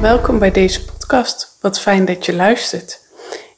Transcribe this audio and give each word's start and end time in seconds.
Welkom 0.00 0.38
bij 0.38 0.50
deze 0.50 0.84
podcast. 0.84 1.58
Wat 1.60 1.80
fijn 1.80 2.04
dat 2.04 2.26
je 2.26 2.34
luistert. 2.34 3.00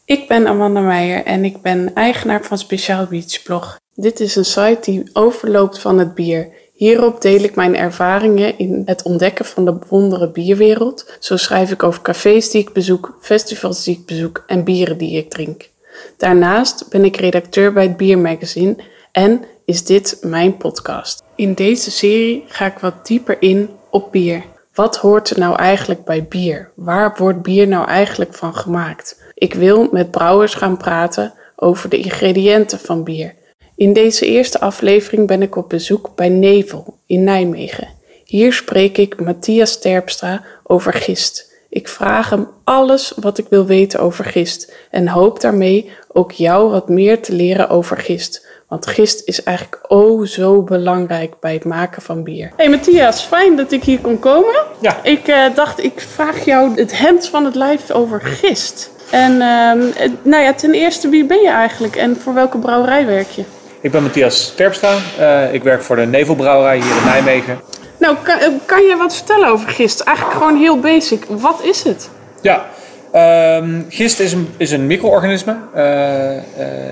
Ik 0.05 0.29
ben 0.29 0.47
Amanda 0.47 0.81
Meijer 0.81 1.25
en 1.25 1.45
ik 1.45 1.63
ben 1.63 1.95
eigenaar 1.95 2.45
van 2.45 2.59
Speciaal 2.59 3.07
Beach 3.07 3.43
Blog. 3.43 3.79
Dit 3.95 4.21
is 4.21 4.37
een 4.37 4.45
site 4.45 4.79
die 4.81 5.11
overloopt 5.13 5.79
van 5.79 5.99
het 5.99 6.15
bier. 6.15 6.49
Hierop 6.73 7.21
deel 7.21 7.43
ik 7.43 7.55
mijn 7.55 7.77
ervaringen 7.77 8.59
in 8.59 8.83
het 8.85 9.03
ontdekken 9.03 9.45
van 9.45 9.65
de 9.65 9.79
wondere 9.89 10.31
bierwereld. 10.31 11.17
Zo 11.19 11.37
schrijf 11.37 11.71
ik 11.71 11.83
over 11.83 12.03
cafés 12.03 12.51
die 12.51 12.61
ik 12.61 12.73
bezoek, 12.73 13.19
festivals 13.21 13.85
die 13.85 13.99
ik 13.99 14.07
bezoek 14.07 14.45
en 14.47 14.65
bieren 14.65 14.99
die 14.99 15.19
ik 15.19 15.31
drink. 15.31 15.69
Daarnaast 16.17 16.89
ben 16.91 17.05
ik 17.05 17.17
redacteur 17.17 17.73
bij 17.73 17.83
het 17.83 17.97
Biermagazine 17.97 18.77
en 19.13 19.45
is 19.65 19.85
dit 19.85 20.19
mijn 20.23 20.57
podcast. 20.57 21.23
In 21.35 21.55
deze 21.55 21.91
serie 21.91 22.45
ga 22.47 22.67
ik 22.67 22.79
wat 22.79 23.07
dieper 23.07 23.43
in 23.43 23.71
op 23.91 24.13
bier. 24.13 24.45
Wat 24.79 24.97
hoort 24.97 25.31
er 25.31 25.39
nou 25.39 25.57
eigenlijk 25.57 26.05
bij 26.05 26.25
bier? 26.25 26.71
Waar 26.75 27.15
wordt 27.17 27.43
bier 27.43 27.69
nou 27.69 27.89
eigenlijk 27.89 28.35
van 28.35 28.55
gemaakt? 28.55 29.23
Ik 29.35 29.55
wil 29.55 29.89
met 29.91 30.11
brouwers 30.11 30.55
gaan 30.55 30.77
praten 30.77 31.33
over 31.57 31.89
de 31.89 31.99
ingrediënten 31.99 32.79
van 32.79 33.05
bier. 33.05 33.35
In 33.77 33.93
deze 33.93 34.27
eerste 34.27 34.61
aflevering 34.61 35.27
ben 35.27 35.43
ik 35.43 35.57
op 35.57 35.69
bezoek 35.69 36.11
bij 36.15 36.29
Nevel 36.29 36.99
in 37.07 37.25
Nijmegen. 37.25 37.89
Hier 38.25 38.53
spreek 38.53 38.99
ik 38.99 39.21
Matthias 39.21 39.81
Terpstra 39.81 40.45
over 40.63 40.93
gist. 40.93 41.55
Ik 41.69 41.89
vraag 41.89 42.31
hem 42.31 42.49
alles 42.65 43.13
wat 43.17 43.39
ik 43.39 43.47
wil 43.49 43.67
weten 43.67 44.01
over 44.01 44.25
gist 44.25 44.73
en 44.91 45.09
hoop 45.09 45.41
daarmee 45.41 45.91
ook 46.09 46.33
jou 46.33 46.71
wat 46.71 46.89
meer 46.89 47.23
te 47.23 47.33
leren 47.33 47.69
over 47.69 47.97
gist. 47.97 48.48
Want 48.69 48.87
gist 48.87 49.23
is 49.25 49.43
eigenlijk 49.43 49.79
oh 49.89 50.27
zo 50.27 50.63
belangrijk 50.63 51.35
bij 51.41 51.53
het 51.53 51.65
maken 51.65 52.03
van 52.03 52.23
bier. 52.23 52.51
Hey 52.57 52.69
Matthias, 52.69 53.23
fijn 53.23 53.57
dat 53.57 53.73
ik 53.73 53.85
hier 53.85 54.01
kon 54.01 54.19
komen. 54.19 54.65
Ja. 54.81 54.97
Ik 55.03 55.29
eh, 55.29 55.55
dacht, 55.55 55.85
ik 55.85 56.01
vraag 56.01 56.45
jou 56.45 56.75
het 56.75 56.99
hemd 56.99 57.29
van 57.29 57.45
het 57.45 57.55
lijf 57.55 57.91
over 57.91 58.21
gist. 58.21 58.91
En 59.11 59.41
ehm, 59.41 59.81
eh, 59.97 60.11
nou 60.23 60.43
ja, 60.43 60.55
ten 60.55 60.73
eerste, 60.73 61.09
wie 61.09 61.25
ben 61.25 61.41
je 61.41 61.49
eigenlijk 61.49 61.97
en 61.97 62.17
voor 62.17 62.35
welke 62.35 62.59
brouwerij 62.59 63.07
werk 63.07 63.31
je? 63.31 63.45
Ik 63.81 63.91
ben 63.91 64.03
Matthias 64.03 64.53
Terpstra. 64.57 64.97
Eh, 65.19 65.55
ik 65.55 65.63
werk 65.63 65.83
voor 65.83 65.97
de 65.97 66.07
Nevelbrouwerij 66.07 66.77
hier 66.77 66.97
in 66.97 67.05
Nijmegen. 67.05 67.61
Nou, 67.99 68.17
kan, 68.23 68.39
eh, 68.39 68.49
kan 68.65 68.83
je 68.83 68.97
wat 68.97 69.15
vertellen 69.15 69.49
over 69.49 69.69
gist? 69.69 70.01
Eigenlijk 70.01 70.37
gewoon 70.37 70.57
heel 70.57 70.79
basic. 70.79 71.25
Wat 71.29 71.63
is 71.63 71.83
het? 71.83 72.11
Ja, 72.41 72.67
ehm, 73.13 73.83
gist 73.89 74.21
is 74.21 74.33
een, 74.33 74.49
is 74.57 74.71
een 74.71 74.87
micro-organisme. 74.87 75.57
Eh, 75.75 76.37
eh, 76.37 76.43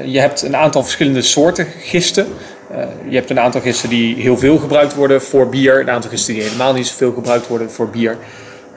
je 0.05 0.20
hebt 0.20 0.42
een 0.42 0.56
aantal 0.56 0.83
verschillende 0.83 1.22
soorten 1.22 1.67
gisten. 1.81 2.27
Eh, 2.70 2.84
je 3.09 3.17
hebt 3.17 3.31
een 3.31 3.41
aantal 3.41 3.61
gisten 3.61 3.89
die 3.89 4.17
heel 4.17 4.39
veel 4.39 4.59
gebruikt 4.59 4.94
worden 4.94 5.22
voor 5.22 5.48
bier. 5.48 5.81
Een 5.81 5.91
aantal 5.91 6.11
gisten 6.11 6.34
die 6.34 6.42
helemaal 6.42 6.72
niet 6.72 6.87
zoveel 6.87 7.12
gebruikt 7.12 7.47
worden 7.47 7.70
voor 7.70 7.89
bier. 7.89 8.17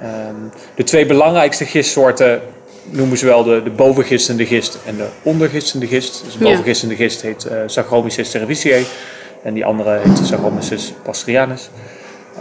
Ehm, 0.02 0.36
de 0.76 0.84
twee 0.84 1.06
belangrijkste 1.06 1.66
gistsoorten 1.66 2.42
noemen 2.84 3.17
ze 3.17 3.26
wel 3.26 3.44
de, 3.44 3.64
de 3.64 3.70
bovengistende 3.70 4.45
gist 4.45 4.80
en 4.86 4.95
de 4.95 5.08
ondergistende 5.23 5.88
gist. 5.88 6.22
Dus 6.26 6.38
de 6.38 6.44
bovengistende 6.44 6.95
gist 6.95 7.22
heet 7.22 7.48
Saccharomyces 7.66 8.30
cerevisiae. 8.30 8.86
En 9.44 9.54
die 9.54 9.66
andere 9.66 10.00
heet 10.04 10.17
Saccharomyces 10.17 10.94
pastorianus. 11.04 11.70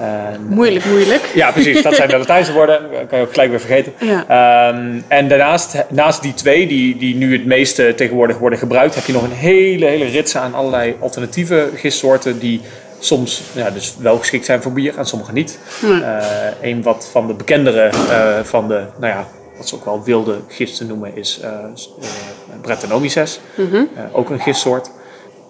En, 0.00 0.46
Moeilijk, 0.48 0.84
moeilijk. 0.84 1.30
ja, 1.34 1.50
precies. 1.50 1.82
Dat 1.82 1.94
zijn 1.94 2.08
de 2.18 2.18
Latijnse 2.18 2.52
woorden. 2.52 2.80
Dat 2.92 3.06
kan 3.06 3.18
je 3.18 3.24
ook 3.24 3.30
gelijk 3.30 3.50
weer 3.50 3.60
vergeten. 3.60 3.92
Ja. 3.98 4.24
Ehm, 4.28 5.00
en 5.08 5.28
daarnaast, 5.28 5.84
naast 5.88 6.22
die 6.22 6.34
twee, 6.34 6.66
die, 6.66 6.96
die 6.96 7.14
nu 7.14 7.32
het 7.32 7.44
meeste 7.44 7.94
tegenwoordig 7.96 8.38
worden 8.38 8.58
gebruikt, 8.58 8.94
heb 8.94 9.04
je 9.04 9.12
nog 9.12 9.22
een 9.22 9.30
hele, 9.30 9.86
hele 9.86 10.04
rits 10.04 10.36
aan 10.36 10.54
allerlei 10.54 10.96
alternatieve 11.00 11.68
gistsoorten 11.74 12.38
die 12.38 12.60
soms 12.98 13.42
ja, 13.52 13.70
dus 13.70 13.94
wel 14.00 14.18
geschikt 14.18 14.44
zijn 14.44 14.62
voor 14.62 14.72
bier 14.72 14.98
en 14.98 15.06
sommige 15.06 15.32
niet. 15.32 15.58
Ja. 15.80 16.20
Eh, 16.20 16.70
een 16.70 16.82
wat 16.82 17.08
van 17.12 17.26
de 17.26 17.34
bekendere 17.34 17.90
eh, 18.10 18.44
van 18.44 18.68
de, 18.68 18.82
nou 19.00 19.12
ja, 19.12 19.26
wat 19.56 19.68
ze 19.68 19.74
ook 19.74 19.84
wel 19.84 20.02
wilde 20.04 20.38
gisten 20.48 20.86
noemen, 20.86 21.16
is 21.16 21.40
eh 21.42 21.50
uh, 21.50 22.60
Brettanomyces. 22.60 23.40
Eh, 23.56 24.02
ook 24.12 24.30
een 24.30 24.40
gistsoort. 24.40 24.90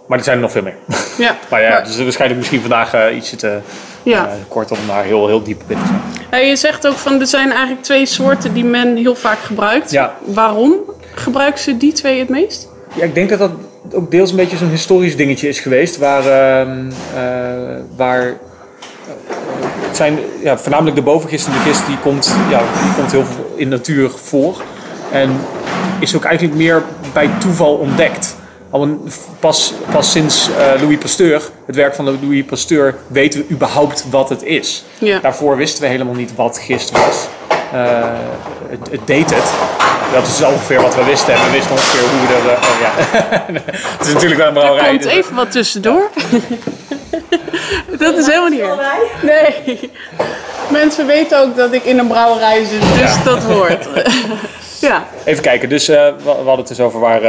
Maar 0.08 0.18
er 0.18 0.24
zijn 0.24 0.36
er 0.36 0.42
nog 0.42 0.52
veel 0.52 0.62
meer. 0.62 0.76
Ja. 1.18 1.36
maar 1.50 1.62
ja, 1.62 1.68
Maar- 1.68 1.84
dus 1.84 1.96
waarschijnlijk 1.96 2.40
misschien 2.40 2.60
vandaag 2.60 2.94
eh, 2.94 3.16
ietsje 3.16 3.36
te 3.36 3.58
Ja. 4.02 4.26
eh, 4.26 4.32
kort 4.48 4.70
om 4.70 4.78
daar 4.86 5.04
heel, 5.04 5.26
heel 5.26 5.42
diep 5.42 5.62
binnen 5.66 5.86
te. 5.86 6.20
Ja, 6.30 6.36
je 6.36 6.56
zegt 6.56 6.86
ook 6.86 6.96
van 6.96 7.20
er 7.20 7.26
zijn 7.26 7.50
eigenlijk 7.50 7.82
twee 7.82 8.06
soorten 8.06 8.52
die 8.54 8.64
men 8.64 8.96
heel 8.96 9.14
vaak 9.14 9.38
gebruikt. 9.38 9.90
Ja. 9.90 10.14
Waarom 10.24 10.74
gebruiken 11.14 11.60
ze 11.60 11.76
die 11.76 11.92
twee 11.92 12.18
het 12.18 12.28
meest? 12.28 12.68
Ja, 12.94 13.04
ik 13.04 13.14
denk 13.14 13.28
dat 13.28 13.38
dat 13.38 13.50
ook 13.92 14.10
deels 14.10 14.30
een 14.30 14.36
beetje 14.36 14.56
zo'n 14.56 14.68
historisch 14.70 15.16
dingetje 15.16 15.48
is 15.48 15.60
geweest. 15.60 15.98
Waar, 15.98 16.26
ehm, 16.26 16.90
eh, 17.14 17.22
waar 17.96 18.36
het 19.86 19.96
zijn 19.96 20.18
ja, 20.42 20.58
voornamelijk 20.58 20.96
de 20.96 21.02
bovengistende 21.02 21.58
gist, 21.58 21.86
die 21.86 21.98
komt, 21.98 22.34
ja, 22.50 22.58
die 22.58 22.94
komt 22.96 23.12
heel 23.12 23.24
veel 23.24 23.52
in 23.56 23.70
de 23.70 23.76
natuur 23.76 24.10
voor. 24.10 24.62
En 25.12 25.30
is 26.00 26.16
ook 26.16 26.24
eigenlijk 26.24 26.56
meer 26.56 26.82
bij 27.12 27.30
toeval 27.40 27.74
ontdekt. 27.74 28.36
Al 28.70 28.98
pas, 29.40 29.72
pas 29.90 30.10
sinds 30.12 30.48
eh, 30.58 30.80
Louis 30.82 30.98
Pasteur, 30.98 31.42
het 31.66 31.76
werk 31.76 31.94
van 31.94 32.04
Louis 32.20 32.44
Pasteur, 32.44 32.94
weten 33.06 33.40
we 33.40 33.54
überhaupt 33.54 34.04
wat 34.10 34.28
het 34.28 34.42
is. 34.42 34.84
Ja. 34.98 35.18
Daarvoor 35.18 35.56
wisten 35.56 35.82
we 35.82 35.88
helemaal 35.88 36.14
niet 36.14 36.34
wat 36.36 36.58
gist 36.58 36.90
was. 36.90 37.26
Eh, 37.72 38.02
het, 38.68 38.90
het 38.90 39.00
deed 39.06 39.30
het. 39.34 39.44
Dat 40.12 40.26
is 40.26 40.42
ongeveer 40.42 40.80
wat 40.82 40.94
we 40.94 41.04
wisten. 41.04 41.34
En 41.34 41.44
we 41.44 41.50
wisten 41.50 41.70
ongeveer 41.72 42.00
hoe 42.00 42.26
we 42.28 42.34
er... 42.34 42.50
eh, 42.52 42.62
oh 42.62 42.80
ja. 42.80 42.92
het 43.98 44.06
is 44.06 44.12
natuurlijk 44.12 44.40
wel 44.40 44.48
een 44.48 44.54
Er 44.56 44.60
brouwerij. 44.60 44.88
komt 44.90 45.02
dus- 45.02 45.12
even 45.12 45.34
wat 45.34 45.50
tussendoor. 45.50 46.10
dat 47.98 48.16
is 48.16 48.26
helemaal 48.26 48.48
niet. 48.48 48.62
Nee. 49.22 49.90
Mensen 50.70 51.06
weten 51.06 51.40
ook 51.40 51.56
dat 51.56 51.72
ik 51.72 51.84
in 51.84 51.98
een 51.98 52.06
brouwerij 52.06 52.64
zit, 52.64 52.80
dus 53.02 53.22
dat 53.24 53.42
hoort. 53.42 53.88
ja, 54.88 55.06
Even 55.24 55.42
kijken. 55.42 55.68
Dus 55.68 55.86
we 55.86 56.14
hadden 56.24 56.56
het 56.56 56.68
dus 56.68 56.80
over 56.80 57.00
waar, 57.00 57.20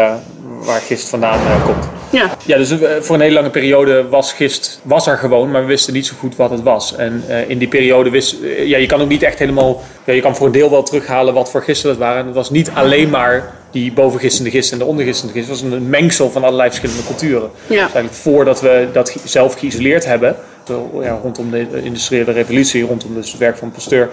waar 0.66 0.82
gist 0.82 1.10
vandaan 1.10 1.40
eh, 1.40 1.66
komt. 1.66 1.88
ja. 2.12 2.30
Ja, 2.46 2.58
dus 2.58 2.80
eh, 2.80 2.90
voor 3.00 3.16
een 3.16 3.22
hele 3.22 3.34
lange 3.34 3.50
periode 3.50 4.08
was 4.10 4.34
gist 4.34 4.80
was 4.84 5.08
er 5.08 5.18
gewoon, 5.18 5.52
maar 5.52 5.62
we 5.62 5.68
wisten 5.68 5.94
niet 5.94 6.06
zo 6.06 6.14
goed 6.20 6.36
wat 6.36 6.50
het 6.50 6.64
was. 6.64 6.96
En 6.96 7.24
eh, 7.28 7.50
in 7.50 7.58
die 7.58 7.68
periode 7.68 8.10
wist, 8.10 8.36
ja, 8.66 8.78
je 8.78 8.86
kan 8.86 9.02
ook 9.02 9.10
niet 9.10 9.24
echt 9.24 9.40
helemaal, 9.40 9.82
ja, 10.04 10.14
je 10.14 10.22
kan 10.22 10.36
voor 10.36 10.46
een 10.46 10.52
deel 10.52 10.70
wel 10.70 10.84
terughalen 10.84 11.34
wat 11.34 11.52
voor 11.52 11.64
gisten 11.64 11.90
dat 11.90 11.98
waren. 11.98 12.20
En 12.20 12.26
het 12.26 12.36
was 12.36 12.50
niet 12.50 12.72
alleen 12.74 13.10
maar 13.10 13.54
die 13.72 13.92
bovengistende 13.92 14.50
gist 14.50 14.72
en 14.72 14.78
de 14.78 14.86
ondergistende 14.86 15.34
gist. 15.34 15.50
Het 15.50 15.62
was 15.62 15.72
een 15.72 15.90
mengsel 15.90 16.32
van 16.32 16.44
allerlei 16.44 16.70
verschillende 16.70 17.06
culturen. 17.06 17.50
Ja. 17.52 17.68
Dus 17.68 17.78
eigenlijk 17.78 18.14
voordat 18.14 18.62
we 18.62 18.88
dat 18.94 19.16
zelf 19.24 19.54
geïsoleerd 19.54 20.06
hebben, 20.06 20.36
zo, 20.70 21.02
ja, 21.04 21.20
rondom 21.22 21.52
de 21.52 21.82
industriële 21.84 22.32
revolutie, 22.32 22.86
rondom 22.86 23.14
dus 23.14 23.30
het 23.32 23.40
werk 23.40 23.58
van 23.58 23.72
Pasteur, 23.72 24.10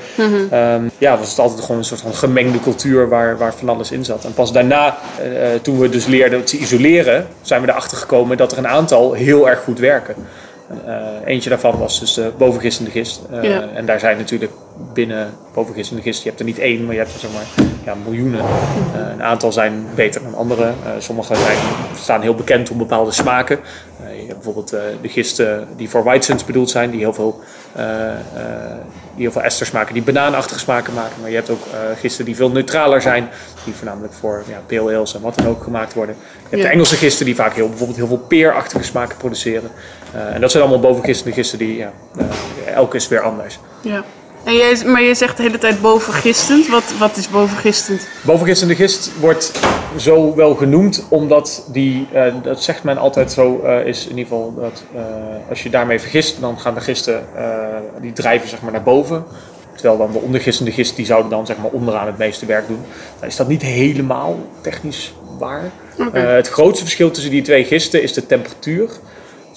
ehm, 0.51 0.83
ja, 0.99 1.19
was 1.19 1.31
het 1.31 1.39
altijd 1.39 1.61
gewoon 1.61 1.77
een 1.77 1.85
soort 1.85 2.01
van 2.01 2.15
gemengde 2.15 2.61
cultuur 2.61 3.09
waar, 3.09 3.39
waar 3.39 3.55
van 3.55 3.69
alles 3.69 3.91
in 3.91 4.05
zat. 4.05 4.25
En 4.25 4.35
pas 4.35 4.53
daarna, 4.53 4.97
eh, 5.19 5.55
eh, 5.55 5.61
toen 5.61 5.79
we 5.79 5.89
dus 5.89 6.07
leerden 6.07 6.45
te 6.45 6.59
isoleren, 6.59 7.27
zijn 7.43 7.63
we 7.63 7.69
erachter 7.69 7.97
gekomen 7.97 8.37
dat 8.37 8.53
er 8.53 8.59
een 8.59 8.69
aantal 8.69 9.13
heel 9.13 9.49
erg 9.49 9.61
goed 9.61 9.79
werken. 9.79 10.15
Eh, 10.85 10.97
eentje 11.25 11.49
daarvan 11.49 11.79
was 11.79 12.01
dus 12.01 12.15
de 12.15 12.31
bovengistende 12.39 12.91
gist. 12.91 13.21
Eh, 13.31 13.43
Ja. 13.43 13.69
En 13.75 13.87
daar 13.87 14.01
zijn 14.01 14.17
natuurlijk 14.17 14.53
binnen 14.93 15.31
bovengistende 15.55 16.03
gist, 16.03 16.23
je 16.23 16.29
hebt 16.29 16.41
er 16.41 16.47
niet 16.47 16.59
één, 16.59 16.85
maar 16.85 16.93
je 16.95 17.01
hebt 17.01 17.13
er 17.13 17.21
zeg 17.21 17.31
maar 17.33 17.67
ja, 17.85 17.95
miljoenen. 18.05 18.41
Eh, 18.41 19.01
een 19.13 19.23
aantal 19.23 19.53
zijn 19.53 19.87
beter 19.95 20.23
dan 20.23 20.35
andere. 20.35 20.63
Eh, 20.65 20.91
sommige 20.99 21.35
zijn, 21.35 21.59
staan 22.01 22.21
heel 22.21 22.35
bekend 22.35 22.71
om 22.71 22.79
bepaalde 22.79 23.13
smaken. 23.13 23.59
Eh, 24.17 24.23
je 24.23 24.27
hebt 24.27 24.35
bijvoorbeeld 24.43 24.73
eh, 24.73 24.81
de 25.03 25.09
gisten 25.09 25.69
die 25.77 25.89
voor 25.91 26.05
Whitesons 26.05 26.45
bedoeld 26.45 26.71
zijn, 26.71 26.91
die 26.91 27.01
heel 27.01 27.15
veel, 27.15 27.41
eh, 27.73 28.11
eh, 28.11 28.17
die 29.15 29.23
heel 29.23 29.33
veel 29.33 29.43
esters 29.43 29.71
maken, 29.71 29.95
die 29.95 30.03
banaanachtige 30.03 30.59
smaken 30.61 30.95
maken. 30.95 31.21
Maar 31.21 31.31
je 31.31 31.37
hebt 31.37 31.51
ook 31.51 31.67
eh, 31.73 31.79
gisten 31.99 32.25
die 32.25 32.37
veel 32.37 32.51
neutraler 32.51 33.03
zijn, 33.03 33.29
die 33.65 33.75
voornamelijk 33.75 34.13
voor 34.13 34.43
ja, 34.49 34.63
pale 34.67 34.95
ales 34.97 35.15
en 35.15 35.21
wat 35.21 35.35
dan 35.39 35.47
ook 35.47 35.63
gemaakt 35.63 35.95
worden. 35.95 36.15
Je 36.19 36.43
hebt 36.43 36.57
Ja. 36.63 36.63
de 36.69 36.73
Engelse 36.73 36.97
gisten 36.97 37.25
die 37.27 37.35
vaak 37.35 37.55
heel, 37.55 37.69
bijvoorbeeld 37.69 37.99
heel 37.99 38.07
veel 38.07 38.19
peerachtige 38.29 38.85
smaken 38.85 39.17
produceren. 39.17 39.71
Eh, 40.13 40.35
en 40.35 40.41
dat 40.41 40.51
zijn 40.51 40.63
allemaal 40.63 40.81
bovengistende 40.91 41.33
gisten 41.33 41.59
die, 41.59 41.77
ja, 41.77 41.93
eh, 42.19 42.75
elke 42.75 42.97
is 42.97 43.09
weer 43.09 43.21
anders. 43.21 43.59
ja. 43.81 44.05
En 44.47 44.55
jij, 44.55 44.83
maar 44.85 45.03
je 45.03 45.15
zegt 45.15 45.37
de 45.37 45.43
hele 45.43 45.59
tijd 45.59 45.81
bovengistend. 45.81 46.69
Wat, 46.69 46.95
wat 46.99 47.17
is 47.17 47.29
bovengistend? 47.29 48.09
Bovengistende 48.23 48.75
gist 48.75 49.11
wordt 49.21 49.61
zo 49.97 50.35
wel 50.35 50.55
genoemd, 50.55 51.07
omdat 51.09 51.69
die, 51.73 52.07
eh, 52.13 52.35
dat 52.43 52.63
zegt 52.63 52.83
men 52.83 52.99
altijd 52.99 53.33
zo, 53.33 53.61
eh, 53.61 53.87
is 53.87 54.03
in 54.05 54.19
ieder 54.19 54.25
geval 54.25 54.55
dat 54.55 54.85
eh, 54.95 55.03
als 55.49 55.63
je 55.63 55.71
daarmee 55.71 56.01
vergist, 56.01 56.41
dan 56.41 56.59
gaan 56.59 56.75
de 56.75 56.81
gisten, 56.81 57.27
die 58.01 58.13
drijven 58.13 58.49
zeg 58.49 58.63
maar 58.63 58.73
naar 58.73 58.83
boven. 58.83 59.25
Terwijl 59.75 59.99
dan 59.99 60.13
de 60.13 60.19
ondergistende 60.19 60.73
gist, 60.73 60.97
die 60.97 61.07
zouden 61.07 61.31
dan 61.31 61.47
zeg 61.47 61.57
maar 61.57 61.71
onderaan 61.71 62.07
het 62.07 62.19
meeste 62.19 62.47
werk 62.47 62.67
doen. 62.67 62.81
Dan 63.21 63.29
is 63.29 63.37
dat 63.37 63.49
niet 63.49 63.63
helemaal 63.63 64.39
technisch 64.61 65.15
waar. 65.39 65.71
Het 66.13 66.49
grootste 66.49 66.85
verschil 66.85 67.11
tussen 67.11 67.31
die 67.31 67.43
twee 67.43 67.65
gisten 67.65 68.03
is 68.03 68.13
de 68.13 68.27
temperatuur. 68.27 68.91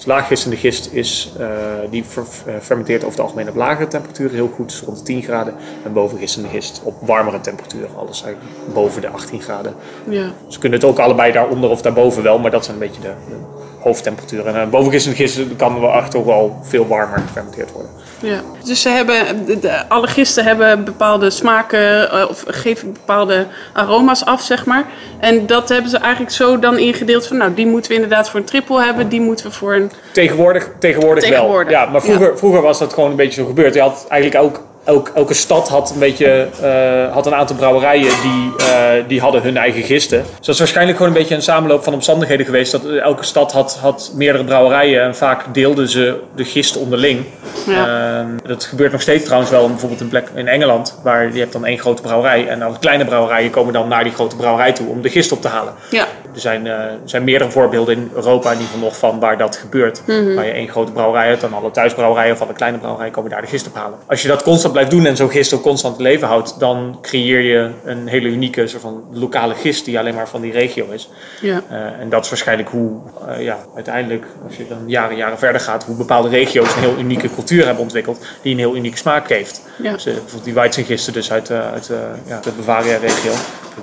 Dus 0.00 0.08
laaggistende 0.08 0.56
gist 0.56 0.92
is, 0.92 1.32
eh, 1.38 1.46
die 1.90 2.04
eh, 2.46 2.54
fermenteert 2.60 3.04
over 3.04 3.16
het 3.16 3.26
algemeen 3.26 3.48
op 3.48 3.54
lagere 3.54 3.88
temperaturen 3.88 4.34
heel 4.34 4.48
goed, 4.54 4.68
dus 4.68 4.80
rond 4.80 4.98
de 4.98 5.02
10 5.02 5.22
graden. 5.22 5.54
En 5.84 5.92
bovengistende 5.92 6.48
gist 6.48 6.80
op 6.84 6.94
warmere 7.00 7.40
temperaturen, 7.40 7.90
alles 7.96 8.22
eigenlijk 8.22 8.74
boven 8.74 9.00
de 9.00 9.08
18 9.08 9.42
graden. 9.42 9.74
Ja. 10.08 10.32
Ze 10.48 10.58
kunnen 10.58 10.78
het 10.78 10.88
ook 10.88 10.98
allebei 10.98 11.32
daaronder 11.32 11.70
of 11.70 11.82
daarboven 11.82 12.22
wel, 12.22 12.38
maar 12.38 12.50
dat 12.50 12.64
zijn 12.64 12.76
een 12.76 12.88
beetje 12.88 13.00
de, 13.00 13.12
de, 13.28 13.34
hoofdtemperatuur. 13.80 14.46
En 14.46 14.54
uh, 14.54 14.70
bovengistende 14.70 15.16
gisten 15.16 15.56
kan 15.56 15.80
wel 15.80 15.92
echt 15.92 16.14
ook 16.14 16.26
wel 16.26 16.58
veel 16.62 16.86
warmer 16.86 17.18
gefermenteerd 17.18 17.72
worden. 17.72 17.90
Ja, 18.22 18.40
dus 18.64 18.82
ze 18.82 18.88
hebben, 18.88 19.46
de, 19.60 19.88
alle 19.88 20.06
gisten 20.06 20.44
hebben 20.44 20.84
bepaalde 20.84 21.30
smaken 21.30 22.14
uh, 22.14 22.26
of 22.28 22.44
geven 22.46 22.92
bepaalde 22.92 23.46
aroma's 23.72 24.24
af, 24.24 24.42
zeg 24.42 24.66
maar. 24.66 24.84
En 25.18 25.46
dat 25.46 25.68
hebben 25.68 25.90
ze 25.90 25.98
eigenlijk 25.98 26.32
zo 26.32 26.58
dan 26.58 26.78
ingedeeld 26.78 27.26
van, 27.26 27.36
nou, 27.36 27.54
die 27.54 27.66
moeten 27.66 27.90
we 27.90 27.96
inderdaad 27.96 28.30
voor 28.30 28.40
een 28.40 28.46
triple 28.46 28.84
hebben, 28.84 29.08
die 29.08 29.20
moeten 29.20 29.46
we 29.46 29.52
voor 29.52 29.74
een... 29.74 29.90
Tegenwoordig, 30.12 30.68
tegenwoordig, 30.78 31.24
Tegenwoordig. 31.24 31.72
wel. 31.72 31.82
Ja, 31.82 31.90
maar 31.90 32.02
vroeger, 32.02 32.38
vroeger 32.38 32.62
was 32.62 32.78
dat 32.78 32.92
gewoon 32.92 33.10
een 33.10 33.16
beetje 33.16 33.40
zo 33.40 33.46
gebeurd. 33.46 33.74
Je 33.74 33.80
had 33.80 34.06
eigenlijk 34.08 34.44
ook 34.44 34.62
elk, 34.84 35.10
elke 35.14 35.34
stad 35.34 35.68
had 35.68 35.90
een 35.90 35.98
beetje 35.98 36.48
uh, 36.62 37.12
had 37.12 37.26
een 37.26 37.34
aantal 37.34 37.56
brouwerijen 37.56 38.12
die, 38.22 38.52
uh, 38.60 38.90
die 39.08 39.20
hadden 39.20 39.42
hun 39.42 39.56
eigen 39.56 39.82
gisten. 39.82 40.18
Dus 40.18 40.46
dat 40.46 40.54
is 40.54 40.58
waarschijnlijk 40.58 40.96
gewoon 40.96 41.12
een 41.12 41.18
beetje 41.18 41.34
een 41.34 41.42
samenloop 41.42 41.84
van 41.84 41.94
omstandigheden 41.94 42.46
geweest. 42.46 42.72
Dat 42.72 42.84
elke 42.84 43.24
stad 43.24 43.52
had, 43.52 43.78
had 43.80 44.12
meerdere 44.14 44.44
brouwerijen 44.44 45.02
en 45.02 45.16
vaak 45.16 45.54
deelden 45.54 45.88
ze 45.88 46.20
de 46.34 46.44
gist 46.44 46.76
onderling. 46.76 47.24
Ja. 47.66 48.20
Uh, 48.20 48.26
dat 48.46 48.64
gebeurt 48.64 48.92
nog 48.92 49.00
steeds 49.00 49.24
trouwens 49.24 49.50
wel 49.50 49.68
bijvoorbeeld 49.68 50.00
in, 50.00 50.08
plek, 50.08 50.28
in 50.34 50.48
Engeland, 50.48 50.98
waar 51.02 51.32
je 51.32 51.38
hebt 51.38 51.52
dan 51.52 51.64
één 51.64 51.78
grote 51.78 52.02
brouwerij 52.02 52.48
en 52.48 52.62
alle 52.62 52.78
kleine 52.78 53.04
brouwerijen 53.04 53.50
komen 53.50 53.72
dan 53.72 53.88
naar 53.88 54.04
die 54.04 54.12
grote 54.12 54.36
brouwerij 54.36 54.72
toe 54.72 54.88
om 54.88 55.02
de 55.02 55.08
gist 55.10 55.32
op 55.32 55.42
te 55.42 55.48
halen. 55.48 55.74
Ja. 55.90 56.06
Er 56.34 56.40
zijn, 56.40 56.66
er 56.66 56.98
zijn 57.04 57.24
meerdere 57.24 57.50
voorbeelden 57.50 57.94
in 57.94 58.10
Europa 58.14 58.50
in 58.50 58.56
ieder 58.56 58.72
geval 58.72 58.84
nog 58.84 58.96
van 58.96 59.20
waar 59.20 59.38
dat 59.38 59.56
gebeurt. 59.56 60.02
Mm 60.06 60.14
-hmm. 60.14 60.34
Waar 60.34 60.46
je 60.46 60.52
één 60.52 60.68
grote 60.68 60.92
brouwerij 60.92 61.28
hebt, 61.28 61.40
dan 61.40 61.54
alle 61.54 61.70
thuisbrouwerijen 61.70 62.34
of 62.34 62.40
alle 62.40 62.52
kleine 62.52 62.78
brouwerijen 62.78 63.12
komen 63.12 63.30
daar 63.30 63.40
de 63.40 63.46
gist 63.46 63.66
op 63.66 63.74
halen. 63.74 63.98
Als 64.06 64.22
je 64.22 64.28
dat 64.28 64.42
constant 64.42 64.69
blijft 64.72 64.90
doen 64.90 65.06
en 65.06 65.16
zo'n 65.16 65.30
gist 65.30 65.52
ook 65.52 65.62
constant 65.62 65.98
leven 65.98 66.28
houdt, 66.28 66.58
dan 66.58 66.98
creëer 67.02 67.40
je 67.40 67.70
een 67.84 68.06
hele 68.06 68.28
unieke 68.28 68.66
soort 68.66 68.82
van 68.82 69.04
lokale 69.12 69.54
gist 69.54 69.84
die 69.84 69.98
alleen 69.98 70.14
maar 70.14 70.28
van 70.28 70.40
die 70.40 70.52
regio 70.52 70.90
is. 70.90 71.08
Ja. 71.40 71.62
Uh, 71.70 72.00
en 72.00 72.08
dat 72.08 72.24
is 72.24 72.30
waarschijnlijk 72.30 72.68
hoe 72.68 73.00
uh, 73.28 73.42
ja, 73.44 73.58
uiteindelijk, 73.74 74.26
als 74.46 74.56
je 74.56 74.68
dan 74.68 74.78
jaren 74.86 75.16
jaren 75.16 75.38
verder 75.38 75.60
gaat, 75.60 75.84
hoe 75.84 75.96
bepaalde 75.96 76.28
regio's 76.28 76.74
een 76.74 76.80
heel 76.80 76.98
unieke 76.98 77.30
cultuur 77.34 77.64
hebben 77.64 77.82
ontwikkeld 77.82 78.26
die 78.42 78.52
een 78.52 78.58
heel 78.58 78.76
unieke 78.76 78.96
smaak 78.96 79.28
heeft. 79.28 79.62
Ja. 79.82 79.92
Dus, 79.92 80.04
bijvoorbeeld 80.04 80.44
die 80.44 80.54
Weizengisten 80.54 81.12
dus 81.12 81.32
uit, 81.32 81.50
uit 81.50 81.90
ja, 82.26 82.40
de 82.40 82.50
Bavaria-regio. 82.56 83.32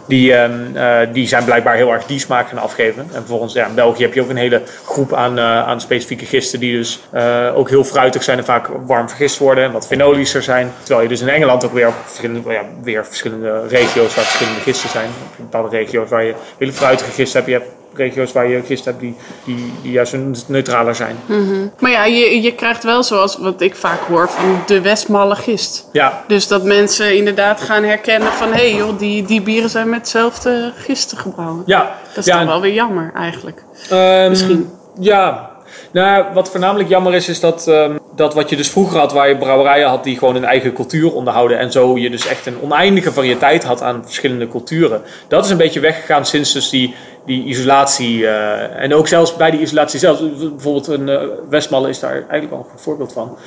Die, 0.05 0.31
uh, 0.31 0.99
die 1.13 1.27
zijn 1.27 1.43
blijkbaar 1.43 1.75
heel 1.75 1.93
erg 1.93 2.05
die 2.05 2.19
smaak 2.19 2.47
gaan 2.47 2.57
afgeven. 2.57 3.01
En 3.01 3.17
vervolgens, 3.17 3.53
ja, 3.53 3.65
in 3.65 3.75
België 3.75 4.03
heb 4.03 4.13
je 4.13 4.21
ook 4.21 4.29
een 4.29 4.35
hele 4.35 4.61
groep 4.85 5.13
aan, 5.13 5.37
uh, 5.37 5.67
aan 5.67 5.81
specifieke 5.81 6.25
gisten 6.25 6.59
die 6.59 6.77
dus 6.77 6.99
uh, 7.13 7.51
ook 7.55 7.69
heel 7.69 7.83
fruitig 7.83 8.23
zijn 8.23 8.37
en 8.37 8.45
vaak 8.45 8.67
warm 8.85 9.09
vergist 9.09 9.37
worden 9.37 9.63
en 9.63 9.71
wat 9.71 9.87
fenolischer 9.87 10.43
zijn. 10.43 10.71
Terwijl 10.79 11.01
je 11.01 11.07
dus 11.07 11.21
in 11.21 11.29
Engeland 11.29 11.65
ook 11.65 11.73
weer 11.73 11.91
verschillende, 12.05 12.51
ja, 12.51 12.63
weer 12.81 13.05
verschillende 13.05 13.67
regio's 13.67 14.15
waar 14.15 14.25
verschillende 14.25 14.59
gisten 14.59 14.89
zijn. 14.89 15.09
Bepaalde 15.35 15.77
regio's 15.77 16.09
waar 16.09 16.23
je 16.23 16.35
hele 16.57 16.73
fruitige 16.73 17.11
gisten 17.11 17.39
hebt. 17.39 17.51
Je 17.51 17.57
hebt 17.57 17.76
regio's 17.97 18.31
waar 18.31 18.47
je 18.47 18.61
gist 18.65 18.85
hebt 18.85 18.99
die, 18.99 19.15
die, 19.45 19.73
die 19.81 19.91
juist 19.91 20.15
neutraler 20.47 20.95
zijn. 20.95 21.15
Mm 21.25 21.47
-hmm. 21.47 21.71
Maar 21.79 21.91
ja, 21.91 22.05
je, 22.05 22.41
je 22.41 22.53
krijgt 22.53 22.83
wel 22.83 23.03
zoals 23.03 23.37
wat 23.37 23.61
ik 23.61 23.75
vaak 23.75 23.99
hoor 23.99 24.29
van 24.29 24.61
de 24.65 24.81
Westmalle 24.81 25.35
gist. 25.35 25.89
Ja. 25.91 26.23
Dus 26.27 26.47
dat 26.47 26.63
mensen 26.63 27.15
inderdaad 27.15 27.61
gaan 27.61 27.83
herkennen 27.83 28.31
van 28.31 28.47
hé 28.47 28.53
hey 28.53 28.75
joh, 28.75 28.99
die, 28.99 29.25
die 29.25 29.41
bieren 29.41 29.69
zijn 29.69 29.89
met 29.89 29.99
hetzelfde 29.99 30.73
gisten 30.75 31.17
gebrouwen. 31.17 31.63
Ja. 31.65 31.95
Dat 32.07 32.17
is 32.17 32.25
ja, 32.25 32.37
toch 32.37 32.47
wel 32.47 32.61
weer 32.61 32.73
jammer 32.73 33.11
eigenlijk. 33.15 33.63
Um, 33.91 34.29
Misschien. 34.29 34.69
Ja. 34.99 35.55
Nou, 35.91 36.25
wat 36.33 36.49
voornamelijk 36.49 36.89
jammer 36.89 37.13
is, 37.13 37.29
is 37.29 37.39
dat, 37.39 37.67
um, 37.67 37.99
dat 38.15 38.33
wat 38.33 38.49
je 38.49 38.55
dus 38.55 38.69
vroeger 38.69 38.99
had, 38.99 39.13
waar 39.13 39.29
je 39.29 39.37
brouwerijen 39.37 39.87
had 39.87 40.03
die 40.03 40.17
gewoon 40.17 40.35
een 40.35 40.45
eigen 40.45 40.73
cultuur 40.73 41.13
onderhouden 41.13 41.59
en 41.59 41.71
zo 41.71 41.97
je 41.97 42.09
dus 42.09 42.27
echt 42.27 42.45
een 42.45 42.61
oneindige 42.61 43.11
variëteit 43.11 43.63
had 43.63 43.81
aan 43.81 44.03
verschillende 44.05 44.47
culturen. 44.47 45.01
Dat 45.27 45.45
is 45.45 45.51
een 45.51 45.57
beetje 45.57 45.79
weggegaan 45.79 46.25
sinds 46.25 46.53
dus 46.53 46.69
die, 46.69 46.95
die 47.27 47.43
isolatie. 47.43 48.19
Uh, 48.19 48.81
en 48.81 48.93
ook 48.93 49.07
zelfs 49.07 49.35
bij 49.35 49.51
die 49.51 49.59
isolatie 49.59 49.99
zelf. 49.99 50.19
Bijvoorbeeld 50.19 50.87
een 50.87 51.07
uh, 51.07 51.21
Westmalle 51.49 51.89
is 51.89 51.99
daar 51.99 52.11
eigenlijk 52.11 52.49
wel 52.49 52.59
een 52.59 52.69
goed 52.71 52.81
voorbeeld 52.81 53.13
van. 53.13 53.37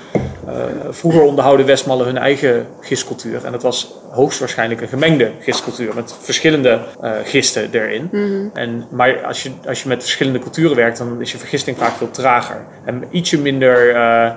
Uh, 0.49 0.55
vroeger 0.91 1.23
onderhouden 1.23 1.67
Westmallen 1.67 2.07
hun 2.07 2.19
eigen 2.19 2.67
gistcultuur. 2.81 3.45
En 3.45 3.53
dat 3.53 3.63
was 3.63 3.95
hoogstwaarschijnlijk 4.11 4.81
een 4.81 4.89
gemengde 4.89 5.31
gistcultuur. 5.41 5.95
Met 5.95 6.15
verschillende 6.21 6.81
gisten 7.25 7.69
erin. 7.73 8.09
Mm 8.13 8.27
-hmm. 8.27 8.51
en, 8.55 8.87
maar 8.91 9.25
als 9.25 9.43
je, 9.43 9.51
als 9.67 9.83
je 9.83 9.89
met 9.89 10.03
verschillende 10.03 10.39
culturen 10.39 10.77
werkt, 10.77 10.99
dan 10.99 11.21
is 11.21 11.33
je 11.33 11.39
vergisting 11.39 11.79
vaak 11.79 11.93
veel 11.93 12.11
trager. 12.11 12.65
En 12.85 13.05
ietsje 13.11 13.39
minder 13.39 13.89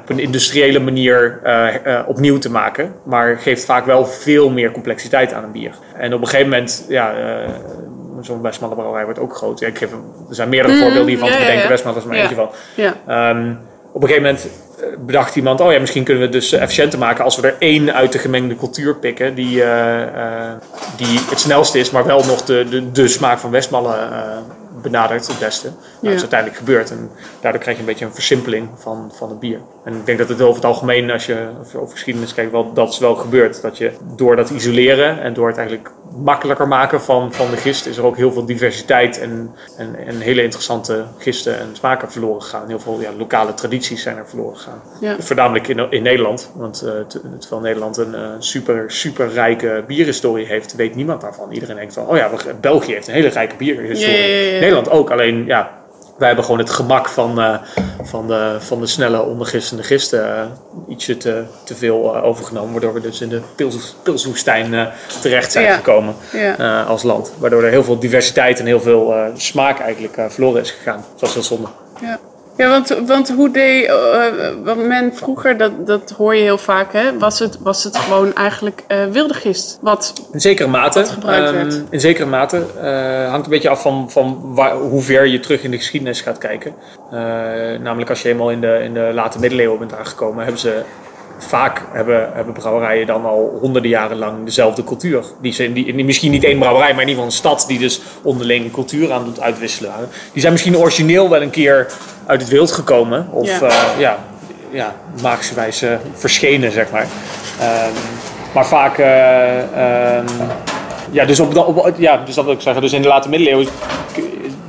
op 0.01 0.09
een 0.09 0.19
industriële 0.19 0.79
manier 0.79 1.41
opnieuw 2.07 2.37
te 2.37 2.51
maken. 2.51 2.93
Maar 3.03 3.37
geeft 3.37 3.65
vaak 3.65 3.85
wel 3.85 4.05
veel 4.05 4.49
meer 4.49 4.71
complexiteit 4.71 5.33
aan 5.33 5.43
een 5.43 5.51
bier. 5.51 5.75
En 5.97 6.13
op 6.13 6.21
een 6.21 6.27
gegeven 6.27 6.49
moment, 6.49 6.85
ja 6.89 7.13
zo'n 8.25 8.41
Westmalle 8.41 8.75
brouwerij 8.75 9.03
wordt 9.05 9.19
ook 9.19 9.35
groot. 9.35 9.59
Ja, 9.59 9.67
ik 9.67 9.77
geef, 9.77 9.91
er 9.91 10.35
zijn 10.35 10.49
meerdere 10.49 10.73
mm, 10.73 10.79
voorbeelden 10.79 11.07
hiervan 11.07 11.27
ja, 11.27 11.33
te 11.33 11.39
bedenken. 11.39 11.63
Ja. 11.63 11.69
Westmalle 11.69 11.97
is 11.97 12.03
maar 12.03 12.17
eentje 12.17 12.35
van. 12.35 12.49
Ja. 12.75 13.29
Um, 13.29 13.59
op 13.91 14.01
een 14.01 14.07
gegeven 14.07 14.23
moment 14.23 14.47
bedacht 15.05 15.35
iemand, 15.35 15.61
oh 15.61 15.71
ja, 15.71 15.79
misschien 15.79 16.03
kunnen 16.03 16.23
we 16.23 16.33
het 16.33 16.41
dus 16.41 16.51
efficiënter 16.51 16.99
maken 16.99 17.23
als 17.23 17.35
we 17.35 17.47
er 17.47 17.55
één 17.59 17.93
uit 17.93 18.11
de 18.11 18.19
gemengde 18.19 18.55
cultuur 18.55 18.95
pikken 18.95 19.35
die, 19.35 19.55
uh, 19.55 19.99
uh, 19.99 20.51
die 20.97 21.19
het 21.29 21.39
snelste 21.39 21.79
is, 21.79 21.91
maar 21.91 22.05
wel 22.05 22.23
nog 22.25 22.41
de, 22.41 22.65
de, 22.69 22.91
de 22.91 23.07
smaak 23.07 23.39
van 23.39 23.51
Westmalle 23.51 23.95
uh, 23.95 24.37
benadert 24.81 25.27
het 25.27 25.39
beste. 25.39 25.67
Nou, 25.67 25.77
dat 26.01 26.13
is 26.13 26.19
uiteindelijk 26.19 26.59
gebeurd 26.59 26.91
en 26.91 27.09
daardoor 27.41 27.61
krijg 27.61 27.77
je 27.77 27.83
een 27.83 27.89
beetje 27.89 28.05
een 28.05 28.13
versimpeling 28.13 28.69
van, 28.75 29.11
van 29.15 29.29
het 29.29 29.39
bier. 29.39 29.59
En 29.83 29.93
ik 29.93 30.05
denk 30.05 30.17
dat 30.17 30.29
het 30.29 30.41
over 30.41 30.55
het 30.55 30.65
algemeen, 30.65 31.11
als 31.11 31.25
je, 31.25 31.47
als 31.59 31.71
je 31.71 31.77
over 31.77 31.93
geschiedenis 31.93 32.33
kijkt, 32.33 32.51
wel, 32.51 32.73
dat 32.73 32.89
is 32.89 32.99
wel 32.99 33.15
gebeurd. 33.15 33.61
Dat 33.61 33.77
je 33.77 33.91
door 34.15 34.35
dat 34.35 34.49
isoleren 34.49 35.21
en 35.21 35.33
door 35.33 35.47
het 35.47 35.57
eigenlijk 35.57 35.91
makkelijker 36.15 36.67
maken 36.67 37.01
van, 37.01 37.33
van 37.33 37.51
de 37.51 37.57
gist, 37.57 37.85
is 37.85 37.97
er 37.97 38.05
ook 38.05 38.17
heel 38.17 38.31
veel 38.31 38.45
diversiteit 38.45 39.19
en, 39.19 39.55
en, 39.77 39.95
en 40.07 40.19
hele 40.19 40.43
interessante 40.43 41.05
gisten 41.17 41.59
en 41.59 41.67
smaken 41.71 42.11
verloren 42.11 42.41
gegaan. 42.41 42.67
Heel 42.67 42.79
veel 42.79 43.01
ja, 43.01 43.11
lokale 43.17 43.53
tradities 43.53 44.01
zijn 44.01 44.17
er 44.17 44.27
verloren 44.27 44.57
gegaan. 44.57 44.81
Ja. 45.01 45.15
Voornamelijk 45.19 45.67
in, 45.67 45.91
in 45.91 46.03
Nederland, 46.03 46.51
want 46.55 46.83
uh, 46.85 46.91
terwijl 47.39 47.61
Nederland 47.61 47.97
een 47.97 48.13
uh, 48.13 48.29
super, 48.39 48.91
super 48.91 49.31
rijke 49.31 49.83
bierhistorie 49.87 50.45
heeft, 50.45 50.75
weet 50.75 50.95
niemand 50.95 51.21
daarvan. 51.21 51.51
Iedereen 51.51 51.75
denkt 51.75 51.93
van, 51.93 52.07
oh 52.07 52.17
ja, 52.17 52.29
België 52.61 52.93
heeft 52.93 53.07
een 53.07 53.13
hele 53.13 53.27
rijke 53.27 53.55
bierhistorie. 53.55 54.53
Ja, 54.53 54.59
Nederland 54.59 54.89
ook, 54.89 55.11
alleen 55.11 55.45
ja, 55.45 55.82
wij 56.17 56.27
hebben 56.27 56.45
gewoon 56.45 56.59
het 56.59 56.69
gemak 56.69 57.09
van, 57.09 57.39
uh, 57.39 57.55
van, 58.03 58.27
de, 58.27 58.55
van 58.59 58.79
de 58.79 58.87
snelle 58.87 59.21
ondergistende 59.21 59.83
gisten 59.83 60.27
uh, 60.27 60.41
ietsje 60.87 61.17
te, 61.17 61.43
te 61.63 61.75
veel 61.75 62.15
uh, 62.15 62.23
overgenomen. 62.23 62.71
Waardoor 62.71 62.93
we 62.93 63.01
dus 63.01 63.21
in 63.21 63.29
de 63.29 63.41
pils, 63.55 63.95
pilswoestijn 64.03 64.89
terecht 65.21 65.51
zijn 65.51 65.65
Ja. 65.65 65.75
gekomen 65.75 66.15
Ja. 66.31 66.81
als 66.83 67.03
land. 67.03 67.33
Waardoor 67.37 67.63
er 67.63 67.69
heel 67.69 67.83
veel 67.83 67.99
diversiteit 67.99 68.59
en 68.59 68.65
heel 68.65 68.81
veel 68.81 69.13
smaak 69.35 69.79
eigenlijk 69.79 70.31
verloren 70.31 70.61
is 70.61 70.71
gegaan. 70.71 71.05
Dat 71.19 71.29
is 71.29 71.33
heel 71.33 71.43
zonde. 71.43 71.67
Ja. 72.01 72.19
Ja, 72.57 72.69
want, 72.69 72.95
want 73.05 73.29
hoe 73.29 73.51
deed 73.51 73.85
uh, 73.85 74.25
want 74.63 74.87
men 74.87 75.15
vroeger, 75.15 75.57
dat, 75.57 75.87
dat 75.87 76.13
hoor 76.17 76.35
je 76.35 76.41
heel 76.41 76.57
vaak, 76.57 76.93
hè, 76.93 77.17
was, 77.17 77.39
het, 77.39 77.57
was 77.59 77.83
het 77.83 77.97
gewoon 77.97 78.33
eigenlijk 78.35 78.83
uh, 78.87 79.05
wilde 79.05 79.33
gist? 79.33 79.77
Wat 79.81 80.13
In 80.31 80.41
zekere 80.41 80.67
mate. 80.67 80.99
Wat 80.99 81.09
gebruikt 81.09 81.47
ehm, 81.47 81.55
werd. 81.55 81.81
in 81.89 81.99
zekere 81.99 82.25
mate. 82.25 82.65
eh, 82.81 83.29
hangt 83.29 83.45
een 83.45 83.51
beetje 83.51 83.69
af 83.69 83.81
van, 83.81 84.11
van 84.11 84.41
waar, 84.43 84.75
hoe 84.75 85.01
ver 85.01 85.25
je 85.25 85.39
terug 85.39 85.63
in 85.63 85.71
de 85.71 85.77
geschiedenis 85.77 86.21
gaat 86.21 86.37
kijken. 86.37 86.73
Eh, 87.11 87.17
namelijk 87.79 88.09
als 88.09 88.21
je 88.21 88.29
eenmaal 88.29 88.51
in 88.51 88.61
de, 88.61 88.79
in 88.83 88.93
de 88.93 89.11
late 89.13 89.39
middeleeuwen 89.39 89.79
bent 89.79 89.95
aangekomen, 89.95 90.43
hebben 90.43 90.61
ze 90.61 90.81
vaak 91.43 91.81
hebben, 91.91 92.29
hebben 92.33 92.53
brouwerijen 92.53 93.07
dan 93.07 93.25
al 93.25 93.57
honderden 93.61 93.89
jaren 93.91 94.17
lang 94.17 94.45
dezelfde 94.45 94.83
cultuur. 94.83 95.23
Die 95.41 95.53
zijn, 95.53 95.73
die, 95.73 95.93
die- 95.95 96.05
misschien 96.05 96.31
niet 96.31 96.43
één 96.43 96.59
brouwerij, 96.59 96.93
maar 96.93 97.01
in 97.01 97.07
ieder 97.09 97.23
geval 97.23 97.25
een 97.25 97.57
stad 97.57 97.65
die 97.67 97.79
dus 97.79 98.01
onderling 98.21 98.71
cultuur 98.71 99.11
aan 99.11 99.23
doet 99.23 99.39
uitwisselen. 99.41 99.91
Die 100.31 100.41
zijn 100.41 100.51
misschien 100.53 100.77
origineel 100.77 101.29
wel 101.29 101.41
een 101.41 101.49
keer 101.49 101.91
uit 102.25 102.41
het 102.41 102.49
wild 102.49 102.71
gekomen. 102.71 103.27
Of 103.31 103.59
Ja. 103.59 103.67
ja, 103.67 103.93
ja, 103.97 104.17
ja 104.71 104.95
magischerwijs 105.21 105.81
eh, 105.81 105.93
verschenen, 106.13 106.71
zeg 106.71 106.91
maar. 106.91 107.07
Ehm, 107.59 107.91
maar 108.53 108.65
vaak... 108.67 108.97
eh, 108.97 109.57
ehm, 110.17 110.25
ja, 111.11 111.25
dus 111.25 111.39
op, 111.39 111.57
op, 111.57 111.93
ja, 111.97 112.17
dus 112.25 112.35
dat 112.35 112.45
wil 112.45 112.53
ik 112.53 112.61
zeggen. 112.61 112.81
Dus 112.81 112.93
in 112.93 113.01
de 113.01 113.07
late 113.07 113.29
middeleeuwen 113.29 113.67
ik 114.15 114.23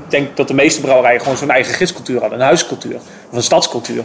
denk 0.09 0.37
dat 0.37 0.49
de 0.49 0.55
meeste 0.55 0.81
brouwerijen 0.81 1.21
gewoon 1.21 1.37
zo'n 1.37 1.51
eigen 1.51 1.75
gistcultuur 1.75 2.21
hadden. 2.21 2.39
Een 2.39 2.45
huiscultuur 2.45 2.97
of 3.31 3.37
een 3.37 3.43
stadscultuur. 3.43 4.05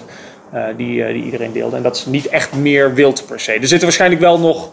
Eh, 0.52 0.64
die, 0.78 1.04
eh, 1.04 1.14
die 1.14 1.24
iedereen 1.24 1.52
deelde. 1.52 1.76
En 1.76 1.84
dat 1.84 1.96
is 1.96 2.06
niet 2.06 2.28
echt 2.28 2.56
meer 2.56 2.94
wild 2.94 3.26
per 3.28 3.40
se. 3.40 3.52
Er 3.52 3.60
zitten 3.68 3.82
waarschijnlijk 3.82 4.22
wel 4.22 4.40
nog... 4.40 4.70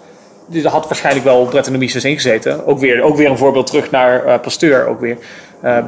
Er 0.52 0.68
had 0.68 0.86
waarschijnlijk 0.86 1.24
wel 1.24 1.44
Brettanomyces 1.44 2.04
ingezeten. 2.04 2.66
Ook 2.66 2.78
weer, 2.78 3.02
ook 3.02 3.16
weer 3.16 3.30
een 3.30 3.38
voorbeeld 3.38 3.66
terug 3.66 3.90
naar 3.90 4.24
eh, 4.24 4.40
Pasteur. 4.40 4.86
Ook 4.86 5.00
weer. 5.00 5.16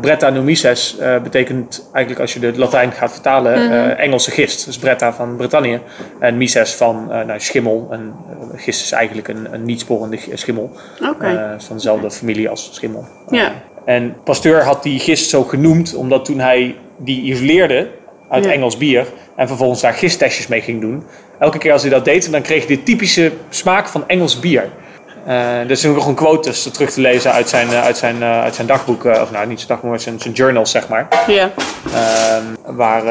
Brettanomyces 0.00 0.96
betekent 1.22 1.88
eigenlijk 1.92 2.20
als 2.20 2.32
je 2.32 2.40
de 2.40 2.58
Latijn 2.58 2.92
gaat 2.92 3.12
vertalen... 3.12 3.54
eh, 3.54 4.04
Engelse 4.04 4.30
gist. 4.30 4.64
Dus 4.64 4.78
Bretta 4.78 5.12
van 5.12 5.36
Brittannië. 5.36 5.80
En 6.18 6.36
Mises 6.36 6.74
van 6.74 7.06
nou, 7.06 7.40
schimmel. 7.40 7.88
En 7.90 8.14
gist 8.54 8.82
is 8.82 8.92
eigenlijk 8.92 9.28
een, 9.28 9.48
een 9.52 9.64
niet-sporende 9.64 10.18
schimmel. 10.34 10.70
Is 11.56 11.64
van 11.64 11.76
dezelfde 11.76 12.10
familie 12.10 12.48
als 12.48 12.70
schimmel. 12.72 13.06
Ja. 13.28 13.52
En 13.84 14.16
Pasteur 14.24 14.62
had 14.62 14.82
die 14.82 14.98
gist 14.98 15.30
zo 15.30 15.42
genoemd 15.42 15.94
omdat 15.94 16.24
toen 16.24 16.38
hij 16.38 16.76
die 16.96 17.22
isoleerde 17.22 17.88
uit 18.28 18.44
Ja. 18.44 18.50
Engels 18.50 18.76
bier 18.76 19.06
en 19.36 19.46
vervolgens 19.46 19.80
daar 19.80 19.94
gisttestjes 19.94 20.46
mee 20.46 20.60
ging 20.60 20.80
doen, 20.80 21.06
elke 21.38 21.58
keer 21.58 21.72
als 21.72 21.82
hij 21.82 21.90
dat 21.90 22.04
deed, 22.04 22.32
dan 22.32 22.42
kreeg 22.42 22.68
je 22.68 22.76
de 22.76 22.82
typische 22.82 23.32
smaak 23.48 23.88
van 23.88 24.04
Engels 24.06 24.40
bier. 24.40 24.68
Uh, 25.26 25.60
er 25.60 25.70
is 25.70 25.82
nog 25.82 26.06
een 26.06 26.14
quote 26.14 26.48
dus 26.48 26.62
terug 26.62 26.90
te 26.90 27.00
lezen 27.00 27.32
uit 27.32 27.48
zijn, 27.48 27.70
uit 27.70 27.96
zijn, 27.96 28.22
uit 28.22 28.54
zijn 28.54 28.66
dagboek, 28.66 29.04
of 29.04 29.30
nou 29.30 29.46
niet 29.46 29.58
zijn 29.58 29.68
dagboek, 29.68 29.90
maar 29.90 30.00
zijn, 30.00 30.20
zijn 30.20 30.34
journals 30.34 30.70
zeg 30.70 30.88
maar. 30.88 31.08
Ja. 31.26 31.50
Ehm, 31.94 32.44
waar, 32.76 33.04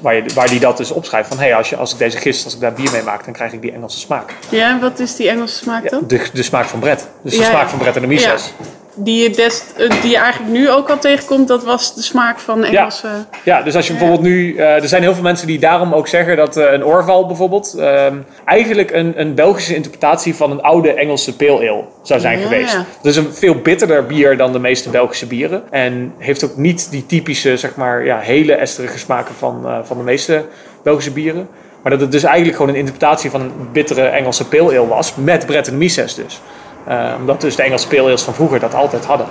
waar, 0.00 0.14
je, 0.14 0.24
waar 0.34 0.48
die 0.48 0.60
dat 0.60 0.76
dus 0.76 0.90
opschrijft 0.90 1.28
van, 1.28 1.38
hé, 1.38 1.44
hey, 1.44 1.54
als, 1.54 1.70
je, 1.70 1.76
als 1.76 1.92
ik 1.92 1.98
deze 1.98 2.18
gist, 2.18 2.44
als 2.44 2.54
ik 2.54 2.60
daar 2.60 2.72
bier 2.72 2.90
mee 2.92 3.02
maak, 3.02 3.24
dan 3.24 3.34
krijg 3.34 3.52
ik 3.52 3.62
die 3.62 3.72
Engelse 3.72 3.98
smaak. 3.98 4.34
Ja, 4.48 4.70
en 4.70 4.80
wat 4.80 4.98
is 4.98 5.16
die 5.16 5.28
Engelse 5.28 5.56
smaak 5.56 5.90
dan? 5.90 6.02
de, 6.06 6.26
de 6.32 6.42
smaak 6.42 6.66
van 6.66 6.80
Brett. 6.80 7.08
Dus 7.22 7.36
de 7.36 7.44
smaak 7.44 7.68
van 7.68 7.78
Brett 7.78 7.96
en 7.96 8.02
de 8.02 8.08
Mises 8.08 8.52
die 8.96 9.22
je, 9.22 9.30
des, 9.30 9.62
eh, 9.76 9.90
die 10.00 10.10
je 10.10 10.16
eigenlijk 10.16 10.52
nu 10.52 10.70
ook 10.70 10.90
al 10.90 10.98
tegenkomt, 10.98 11.48
dat 11.48 11.64
was 11.64 11.94
de 11.94 12.02
smaak 12.02 12.38
van 12.38 12.64
Engelse... 12.64 13.06
Ja, 13.06 13.26
ja 13.44 13.62
dus 13.62 13.76
als 13.76 13.86
je 13.86 13.92
bijvoorbeeld 13.92 14.22
nu... 14.22 14.54
Uh, 14.54 14.82
er 14.82 14.88
zijn 14.88 15.02
heel 15.02 15.14
veel 15.14 15.22
mensen 15.22 15.46
die 15.46 15.58
daarom 15.58 15.92
ook 15.92 16.08
zeggen 16.08 16.36
dat 16.36 16.56
uh, 16.56 16.72
een 16.72 16.84
Orval 16.84 17.26
bijvoorbeeld... 17.26 17.74
Uh, 17.76 18.06
eigenlijk 18.44 18.90
een, 18.90 19.20
een 19.20 19.34
Belgische 19.34 19.74
interpretatie 19.74 20.34
van 20.34 20.50
een 20.50 20.62
oude 20.62 20.92
Engelse 20.92 21.36
pale 21.36 21.70
ale 21.70 21.84
zou 22.02 22.20
zijn 22.20 22.38
geweest. 22.38 22.74
Dat 22.74 23.12
is 23.12 23.16
een 23.16 23.32
veel 23.32 23.54
bitterder 23.54 24.06
bier 24.06 24.36
dan 24.36 24.52
de 24.52 24.58
meeste 24.58 24.90
Belgische 24.90 25.26
bieren. 25.26 25.62
En 25.70 26.14
heeft 26.18 26.44
ook 26.44 26.56
niet 26.56 26.90
die 26.90 27.06
typische, 27.06 27.56
zeg 27.56 27.74
maar, 27.74 28.04
ja, 28.04 28.18
hele 28.18 28.54
esterige 28.54 28.98
smaken 28.98 29.34
van, 29.34 29.84
van 29.84 29.96
de 29.96 30.02
meeste 30.02 30.44
Belgische 30.82 31.10
bieren. 31.12 31.48
Maar 31.82 31.92
dat 31.92 32.00
het 32.00 32.12
dus 32.12 32.22
eigenlijk 32.22 32.56
gewoon 32.56 32.72
een 32.72 32.78
interpretatie 32.78 33.30
van 33.30 33.40
een 33.40 33.52
bittere 33.72 34.06
Engelse 34.06 34.44
pale 34.44 34.78
ale 34.78 34.86
was. 34.86 35.14
Met 35.14 35.46
Brett 35.46 35.68
en 35.68 35.78
Mises 35.78 36.14
dus. 36.14 36.40
Uh, 36.88 37.14
omdat 37.18 37.40
dus 37.40 37.56
de 37.56 37.62
Engelse 37.62 37.84
speelrails 37.84 38.22
van 38.22 38.34
vroeger 38.34 38.60
dat 38.60 38.74
altijd 38.74 39.04
hadden. 39.04 39.26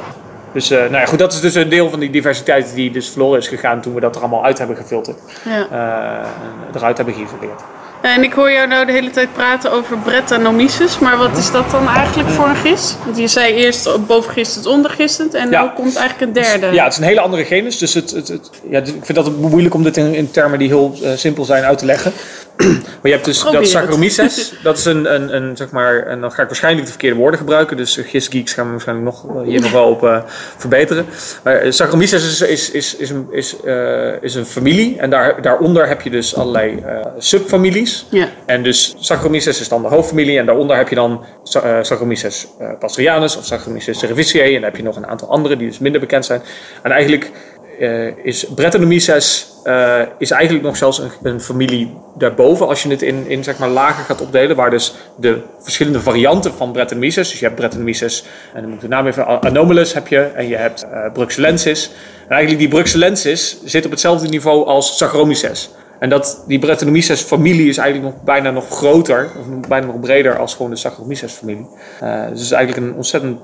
Dus 0.51 0.71
uh, 0.71 0.79
nou 0.79 0.91
ja, 0.91 1.05
goed, 1.05 1.19
dat 1.19 1.33
is 1.33 1.41
dus 1.41 1.55
een 1.55 1.69
deel 1.69 1.89
van 1.89 1.99
die 1.99 2.09
diversiteit 2.09 2.73
die 2.75 2.91
dus 2.91 3.09
verloren 3.09 3.39
is 3.39 3.47
gegaan 3.47 3.81
toen 3.81 3.93
we 3.93 3.99
dat 3.99 4.15
er 4.15 4.21
allemaal 4.21 4.43
uit 4.43 4.57
hebben 4.57 4.75
gefilterd. 4.75 5.17
Ja. 5.43 5.67
Uh, 5.71 6.75
eruit 6.75 6.97
hebben 6.97 7.15
geïsoleerd. 7.15 7.61
En 8.01 8.23
ik 8.23 8.33
hoor 8.33 8.51
jou 8.51 8.67
nou 8.67 8.85
de 8.85 8.91
hele 8.91 9.09
tijd 9.09 9.33
praten 9.33 9.71
over 9.71 9.97
Brettanomyces, 9.97 10.99
maar 10.99 11.17
wat 11.17 11.37
is 11.37 11.51
dat 11.51 11.71
dan 11.71 11.87
eigenlijk 11.87 12.29
voor 12.29 12.47
een 12.47 12.55
gist? 12.55 12.97
Want 13.05 13.17
je 13.17 13.27
zei 13.27 13.53
eerst 13.53 14.05
bovengistend, 14.07 14.65
ondergistend 14.65 15.33
en 15.33 15.49
ja. 15.49 15.63
nu 15.63 15.69
komt 15.75 15.95
eigenlijk 15.95 16.27
een 16.27 16.43
derde. 16.43 16.75
Ja, 16.75 16.83
het 16.83 16.93
is 16.93 16.99
een 16.99 17.05
hele 17.05 17.19
andere 17.19 17.45
genus, 17.45 17.77
dus 17.77 17.93
het, 17.93 18.11
het, 18.11 18.27
het 18.27 18.49
ja, 18.69 18.79
ik 18.79 19.05
vind 19.05 19.15
dat 19.15 19.37
moeilijk 19.37 19.73
om 19.73 19.83
dit 19.83 19.97
in, 19.97 20.13
in 20.13 20.31
termen 20.31 20.59
die 20.59 20.67
heel 20.67 20.95
uh, 21.01 21.09
simpel 21.15 21.45
zijn 21.45 21.63
uit 21.63 21.77
te 21.77 21.85
leggen. 21.85 22.11
Maar 22.57 22.99
je 23.03 23.11
hebt 23.11 23.25
dus 23.25 23.43
dat 23.43 23.67
Saccharomyces, 23.67 24.53
dat 24.63 24.77
is 24.77 24.85
een, 24.85 25.13
een, 25.13 25.35
een, 25.35 25.57
zeg 25.57 25.71
maar, 25.71 26.05
en 26.05 26.21
dan 26.21 26.31
ga 26.31 26.41
ik 26.41 26.47
waarschijnlijk 26.47 26.85
de 26.85 26.91
verkeerde 26.91 27.17
woorden 27.17 27.39
gebruiken, 27.39 27.77
dus 27.77 27.99
gistgeeks 28.03 28.53
gaan 28.53 28.65
we 28.65 28.71
waarschijnlijk 28.71 29.07
nog, 29.07 29.37
eh, 29.37 29.41
hier 29.41 29.61
nog 29.61 29.71
wel 29.71 29.89
op 29.89 30.03
uh, 30.03 30.21
verbeteren. 30.57 31.05
Maar 31.43 31.73
Saccharomyces 31.73 32.23
is, 32.23 32.41
is, 32.41 32.71
is, 32.71 32.95
is, 32.95 33.09
een, 33.09 33.27
is, 33.31 33.55
uh, 33.65 34.21
is 34.21 34.35
een 34.35 34.45
familie 34.45 34.99
en 34.99 35.09
daar, 35.09 35.41
daaronder 35.41 35.87
heb 35.87 36.01
je 36.01 36.09
dus 36.09 36.35
allerlei 36.35 36.83
subfamilies. 37.17 38.05
Ja. 38.09 38.29
En 38.45 38.63
dus 38.63 38.95
Saccharomyces 38.99 39.59
is 39.59 39.69
dan 39.69 39.81
de 39.81 39.87
hoofdfamilie 39.87 40.39
en 40.39 40.45
daaronder 40.45 40.77
heb 40.77 40.89
je 40.89 40.95
dan 40.95 41.23
Saccharomyces 41.43 42.47
pastorianus 42.79 43.37
of 43.37 43.45
Saccharomyces 43.45 43.99
cerevisiae 43.99 44.47
en 44.47 44.53
dan 44.53 44.63
heb 44.63 44.75
je 44.75 44.83
nog 44.83 44.95
een 44.95 45.07
aantal 45.07 45.29
andere 45.29 45.57
die 45.57 45.67
dus 45.67 45.79
minder 45.79 46.01
bekend 46.01 46.25
zijn. 46.25 46.41
En 46.81 46.91
eigenlijk 46.91 47.31
uh, 47.79 48.17
is 48.23 48.45
Brettanomyces 48.55 49.53
uh, 49.63 50.01
is 50.17 50.31
eigenlijk 50.31 50.65
nog 50.65 50.77
zelfs 50.77 50.99
een, 50.99 51.11
een, 51.23 51.41
familie 51.41 51.93
daarboven 52.17 52.67
als 52.67 52.83
je 52.83 52.89
het 52.89 53.01
in, 53.01 53.27
in 53.27 53.43
zeg 53.43 53.57
maar 53.57 53.69
lagen 53.69 54.03
gaat 54.03 54.21
opdelen, 54.21 54.55
waar 54.55 54.69
dus 54.69 54.95
de 55.17 55.41
verschillende 55.59 55.99
varianten 55.99 56.53
van 56.53 56.71
Brettanomyces, 56.71 57.29
dus 57.29 57.39
je 57.39 57.45
hebt 57.45 57.57
Brettanomyces, 57.57 58.23
en 58.53 58.61
dan 58.61 58.69
moet 58.69 58.75
ik 58.75 58.81
de 58.81 58.87
naam 58.87 59.07
even, 59.07 59.41
Anomalus 59.41 59.93
heb 59.93 60.07
je, 60.07 60.19
en 60.19 60.47
je 60.47 60.55
hebt 60.55 60.85
uh, 60.85 61.11
Bruxellensis. 61.13 61.91
En 62.23 62.31
eigenlijk 62.31 62.59
die 62.59 62.69
Bruxellensis 62.69 63.57
zit 63.63 63.85
op 63.85 63.91
hetzelfde 63.91 64.27
niveau 64.27 64.65
als 64.65 64.97
Saccharomyces. 64.97 65.69
En 65.99 66.09
dat, 66.09 66.43
die 66.47 66.59
Brettanomyces 66.59 67.21
familie 67.21 67.69
is 67.69 67.77
eigenlijk 67.77 68.13
nog 68.13 68.23
bijna 68.23 68.51
nog 68.51 68.69
groter, 68.69 69.29
of 69.39 69.67
bijna 69.67 69.85
nog 69.85 69.99
breder 69.99 70.37
als 70.37 70.55
gewoon 70.55 70.71
de 70.71 70.77
Saccharomyces 70.77 71.33
familie. 71.33 71.67
Uh, 72.03 72.21
dus 72.21 72.29
het 72.29 72.39
is 72.39 72.51
eigenlijk 72.51 72.87
een 72.87 72.95
ontzettend 72.95 73.39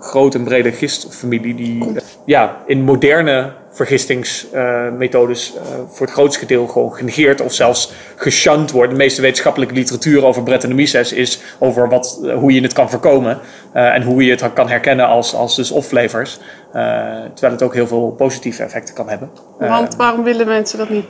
grote 0.00 0.38
en 0.38 0.44
brede 0.44 0.72
gistfamilie 0.72 1.54
die 1.54 1.92
ja, 2.24 2.56
in 2.66 2.82
moderne 2.82 3.52
vergistingsmethodes 3.78 5.54
uh, 5.54 5.60
voor 5.88 6.06
het 6.06 6.14
grootste 6.14 6.38
gedeelte 6.38 6.72
gewoon 6.72 6.94
genegeerd 6.94 7.40
of 7.40 7.52
zelfs 7.52 7.92
geshunt 8.16 8.70
wordt. 8.70 8.90
De 8.90 8.96
meeste 8.96 9.20
wetenschappelijke 9.20 9.74
literatuur 9.74 10.24
over 10.24 10.42
Brettanomyces 10.42 11.12
is 11.12 11.40
over 11.58 11.88
wat, 11.88 12.20
hoe 12.34 12.52
je 12.52 12.60
het 12.60 12.72
kan 12.72 12.90
voorkomen 12.90 13.38
uh, 13.74 13.94
en 13.94 14.02
hoe 14.02 14.24
je 14.24 14.30
het 14.30 14.52
kan 14.52 14.68
herkennen 14.68 15.06
als, 15.06 15.34
als 15.34 15.56
dus 15.56 15.70
off-flavors. 15.70 16.38
terwijl 16.70 17.52
het 17.52 17.62
ook 17.62 17.74
heel 17.74 17.86
veel 17.86 18.10
positieve 18.10 18.62
effecten 18.62 18.94
kan 18.94 19.08
hebben. 19.08 19.30
Want 19.58 19.96
waarom 19.96 20.24
willen 20.24 20.46
mensen 20.46 20.78
dat 20.78 20.88
niet? 20.88 21.04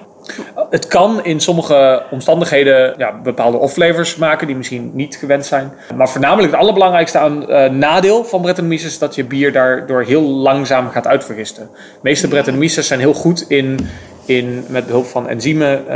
Het 0.70 0.86
kan 0.86 1.24
in 1.24 1.40
sommige 1.40 2.02
omstandigheden 2.10 2.94
ja, 2.98 3.20
bepaalde 3.22 3.56
off-flavors 3.56 4.16
maken 4.16 4.46
die 4.46 4.56
misschien 4.56 4.90
niet 4.94 5.16
gewend 5.16 5.46
zijn. 5.46 5.72
Maar 5.96 6.08
voornamelijk 6.08 6.50
het 6.50 6.60
allerbelangrijkste 6.60 7.18
aan, 7.18 7.50
uh, 7.50 7.70
nadeel 7.70 8.24
van 8.24 8.42
Brettanomyces 8.42 8.90
is 8.90 8.98
dat 8.98 9.14
je 9.14 9.24
bier 9.24 9.52
daardoor 9.52 10.02
heel 10.02 10.22
langzaam 10.22 10.90
gaat 10.90 11.06
uitvergisten. 11.06 11.68
De 11.72 11.98
meeste 12.02 12.28
Brettanomyces 12.28 12.86
zijn 12.86 13.00
heel 13.00 13.14
goed 13.14 13.44
in, 13.48 13.78
in 14.24 14.64
met 14.68 14.86
behulp 14.86 15.06
van 15.06 15.28
enzymen 15.28 15.84
uh, 15.88 15.94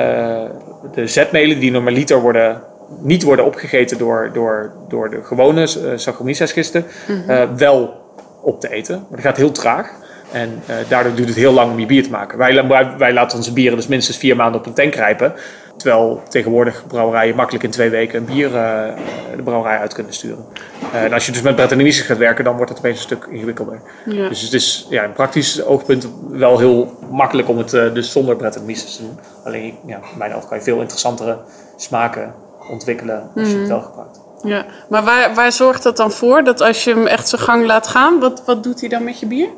de 0.95 1.07
zetmelen 1.07 1.59
die 1.59 1.71
normaliter 1.71 2.21
worden 2.21 2.63
niet 3.01 3.23
worden 3.23 3.45
opgegeten 3.45 3.99
door, 3.99 4.31
door, 4.33 4.73
door 4.89 5.11
de 5.11 5.23
gewone 5.23 5.61
uh, 5.61 5.67
Saccharomyces 5.97 6.53
gisten, 6.53 6.85
mm 7.09 7.57
wel 7.57 8.01
op 8.41 8.61
te 8.61 8.71
eten. 8.71 8.95
Maar 8.95 9.21
dat 9.21 9.27
gaat 9.27 9.37
heel 9.37 9.53
traag. 9.53 9.91
En 10.33 10.63
uh, 10.71 10.77
daardoor 10.89 11.15
duurt 11.15 11.29
het 11.29 11.37
heel 11.37 11.53
lang 11.53 11.73
om 11.73 11.79
je 11.79 11.87
bier 11.87 12.03
te 12.03 12.11
maken. 12.11 12.39
Wij, 12.39 12.67
wij, 12.69 12.97
wij, 12.99 13.13
laten 13.13 13.39
onze 13.39 13.53
bieren 13.53 13.77
dus 13.77 13.87
minstens 13.87 14.17
vier 14.17 14.37
maanden 14.37 14.61
op 14.61 14.67
een 14.67 14.75
tank 14.75 14.95
rijpen. 14.95 15.35
Terwijl 15.77 16.23
tegenwoordig 16.29 16.85
brouwerijen 16.87 17.37
makkelijk 17.37 17.65
in 17.65 17.71
twee 17.71 17.91
weken 17.91 18.19
een 18.19 18.25
bier 18.25 18.47
uh, 18.47 18.85
de 19.37 19.43
brouwerij 19.43 19.79
uit 19.79 19.95
kunnen 19.95 20.13
sturen. 20.13 20.45
Uh, 20.95 21.03
en 21.03 21.13
als 21.13 21.27
je 21.27 21.33
dus 21.33 21.43
met 21.43 21.55
Brettanomyces 21.55 22.07
gaat 22.07 22.19
werken, 22.19 22.45
dan 22.45 22.57
wordt 22.57 22.71
het 22.71 22.79
opeens 22.79 22.97
een 22.97 23.03
stuk 23.03 23.27
ingewikkelder. 23.31 23.81
Ja. 24.05 24.29
Dus 24.29 24.41
het 24.41 24.53
is 24.53 24.87
ja, 24.91 25.03
in 25.03 25.13
praktisch 25.13 25.65
oogpunt 25.65 26.09
wel 26.29 26.59
heel 26.59 26.99
makkelijk 27.11 27.49
om 27.49 27.59
het 27.59 27.71
dus 27.71 28.13
zonder 28.13 28.37
Brettanomyces 28.37 28.97
te 28.97 29.03
doen. 29.03 29.19
Alleen, 29.45 29.75
ja, 29.87 29.97
in 29.97 30.19
mijn 30.19 30.35
ogen 30.35 30.49
kan 30.49 30.59
je 30.59 30.65
veel 30.65 30.81
interessantere 30.81 31.39
smaken 31.77 32.35
ontwikkelen 32.71 33.31
als 33.37 33.51
je 33.51 33.59
het 33.59 33.69
wel 33.69 33.81
gebruikt. 33.81 34.21
Ja, 34.43 34.67
maar 34.89 35.05
waar, 35.05 35.35
waar 35.35 35.53
zorgt 35.53 35.83
dat 35.83 35.97
dan 35.97 36.13
voor? 36.13 36.45
Dat 36.45 36.61
als 36.61 36.85
je 36.85 36.91
hem 36.91 37.07
echt 37.07 37.29
zijn 37.29 37.41
gang 37.43 37.67
laat 37.67 37.87
gaan, 37.87 38.21
wat, 38.21 38.43
wat 38.47 38.63
doet 38.63 38.81
hij 38.81 38.89
dan 38.89 39.05
met 39.05 39.21
je 39.21 39.27
bier? 39.27 39.49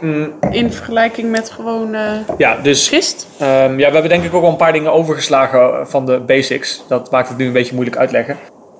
Mm. 0.00 0.32
In 0.50 0.72
vergelijking 0.72 1.30
met 1.30 1.50
gewoon 1.50 1.94
uh, 1.94 2.12
ja, 2.38 2.56
dus, 2.62 2.88
gist? 2.88 3.26
Um, 3.42 3.46
ja, 3.78 3.86
we 3.86 3.92
hebben 3.92 4.08
denk 4.08 4.24
ik 4.24 4.34
ook 4.34 4.42
al 4.42 4.50
een 4.50 4.56
paar 4.56 4.72
dingen 4.72 4.92
overgeslagen 4.92 5.88
van 5.88 6.06
de 6.06 6.20
basics. 6.20 6.84
Dat 6.88 7.10
maakt 7.10 7.28
het 7.28 7.38
nu 7.38 7.46
een 7.46 7.52
beetje 7.52 7.74
moeilijk 7.74 7.96
uitleggen. 7.96 8.36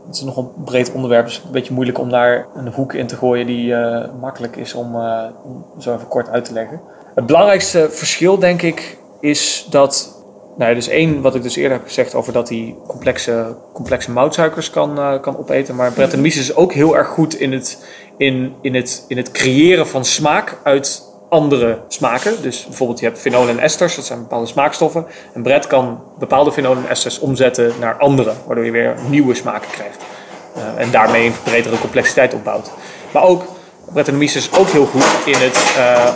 Het 0.07 0.17
is 0.17 0.23
nog 0.23 0.37
een 0.37 0.51
breed 0.65 0.93
onderwerp, 0.93 1.27
dus 1.27 1.43
een 1.45 1.53
beetje 1.53 1.75
moeilijk 1.75 1.99
om 1.99 2.11
daar 2.11 2.47
een 2.55 2.73
hoek 2.73 2.95
in 2.95 3.07
te 3.07 3.17
gooien 3.17 3.47
die 3.47 3.67
uh, 3.67 4.05
makkelijk 4.21 4.57
is 4.57 4.75
om, 4.75 4.95
uh, 4.95 5.23
om 5.45 5.65
zo 5.79 5.95
even 5.95 6.09
kort 6.09 6.29
uit 6.29 6.45
te 6.45 6.53
leggen. 6.53 6.81
Het 7.15 7.27
belangrijkste 7.27 7.89
verschil, 7.91 8.39
denk 8.39 8.63
ik, 8.63 8.97
is 9.21 9.67
dat 9.71 10.19
nou 10.57 10.71
ja, 10.71 10.77
dus 10.77 10.89
één, 10.89 11.21
wat 11.21 11.35
ik 11.35 11.43
dus 11.43 11.57
eerder 11.57 11.77
heb 11.77 11.87
gezegd 11.87 12.15
over 12.15 12.33
dat 12.33 12.49
hij 12.49 12.75
complexe, 12.87 13.57
complexe 13.73 14.11
moutsuikers 14.11 14.71
kan, 14.71 14.99
uh, 14.99 15.21
kan 15.21 15.39
opeten. 15.39 15.77
Maar 15.77 15.93
Brettanomyces 15.93 16.43
is 16.43 16.57
ook 16.57 16.73
heel 16.73 16.97
erg 16.97 17.09
goed 17.09 17.35
in 17.35 17.53
het, 17.53 17.85
in, 18.17 18.55
in, 18.61 18.75
het, 18.75 19.05
in 19.09 19.17
het 19.17 19.31
creëren 19.31 19.87
van 19.87 20.05
smaak 20.05 20.59
uit 20.63 21.10
andere 21.31 21.79
smaken. 21.89 22.43
Dus 22.43 22.67
bijvoorbeeld 22.67 23.01
je 23.01 23.07
hebt 23.07 23.19
fenolen 23.19 23.49
en 23.49 23.59
esters, 23.59 23.97
dat 23.97 24.05
zijn 24.05 24.19
bepaalde 24.19 24.47
smaakstoffen. 24.47 25.07
En 25.33 25.43
Brett 25.43 25.67
kan 25.67 26.03
bepaalde 26.19 26.53
fenolen 26.53 26.83
en 26.83 26.91
esters 26.91 27.19
omzetten 27.19 27.73
naar 27.81 27.97
andere, 27.97 28.33
waardoor 28.47 28.65
je 28.65 28.71
weer 28.71 28.95
nieuwe 29.09 29.35
smaken 29.35 29.71
krijgt. 29.71 30.03
Uh, 30.57 30.83
en 30.83 30.91
daarmee 30.91 31.27
een 31.27 31.35
bredere 31.45 31.79
complexiteit 31.79 32.35
opbouwt. 32.35 32.71
Maar 33.13 33.23
ook 33.23 33.43
Brettanomyces 33.93 34.49
is 34.49 34.59
ook 34.59 34.69
heel 34.69 34.87
goed 34.87 35.07
in 35.25 35.39
het 35.39 35.75
uh, 35.77 36.13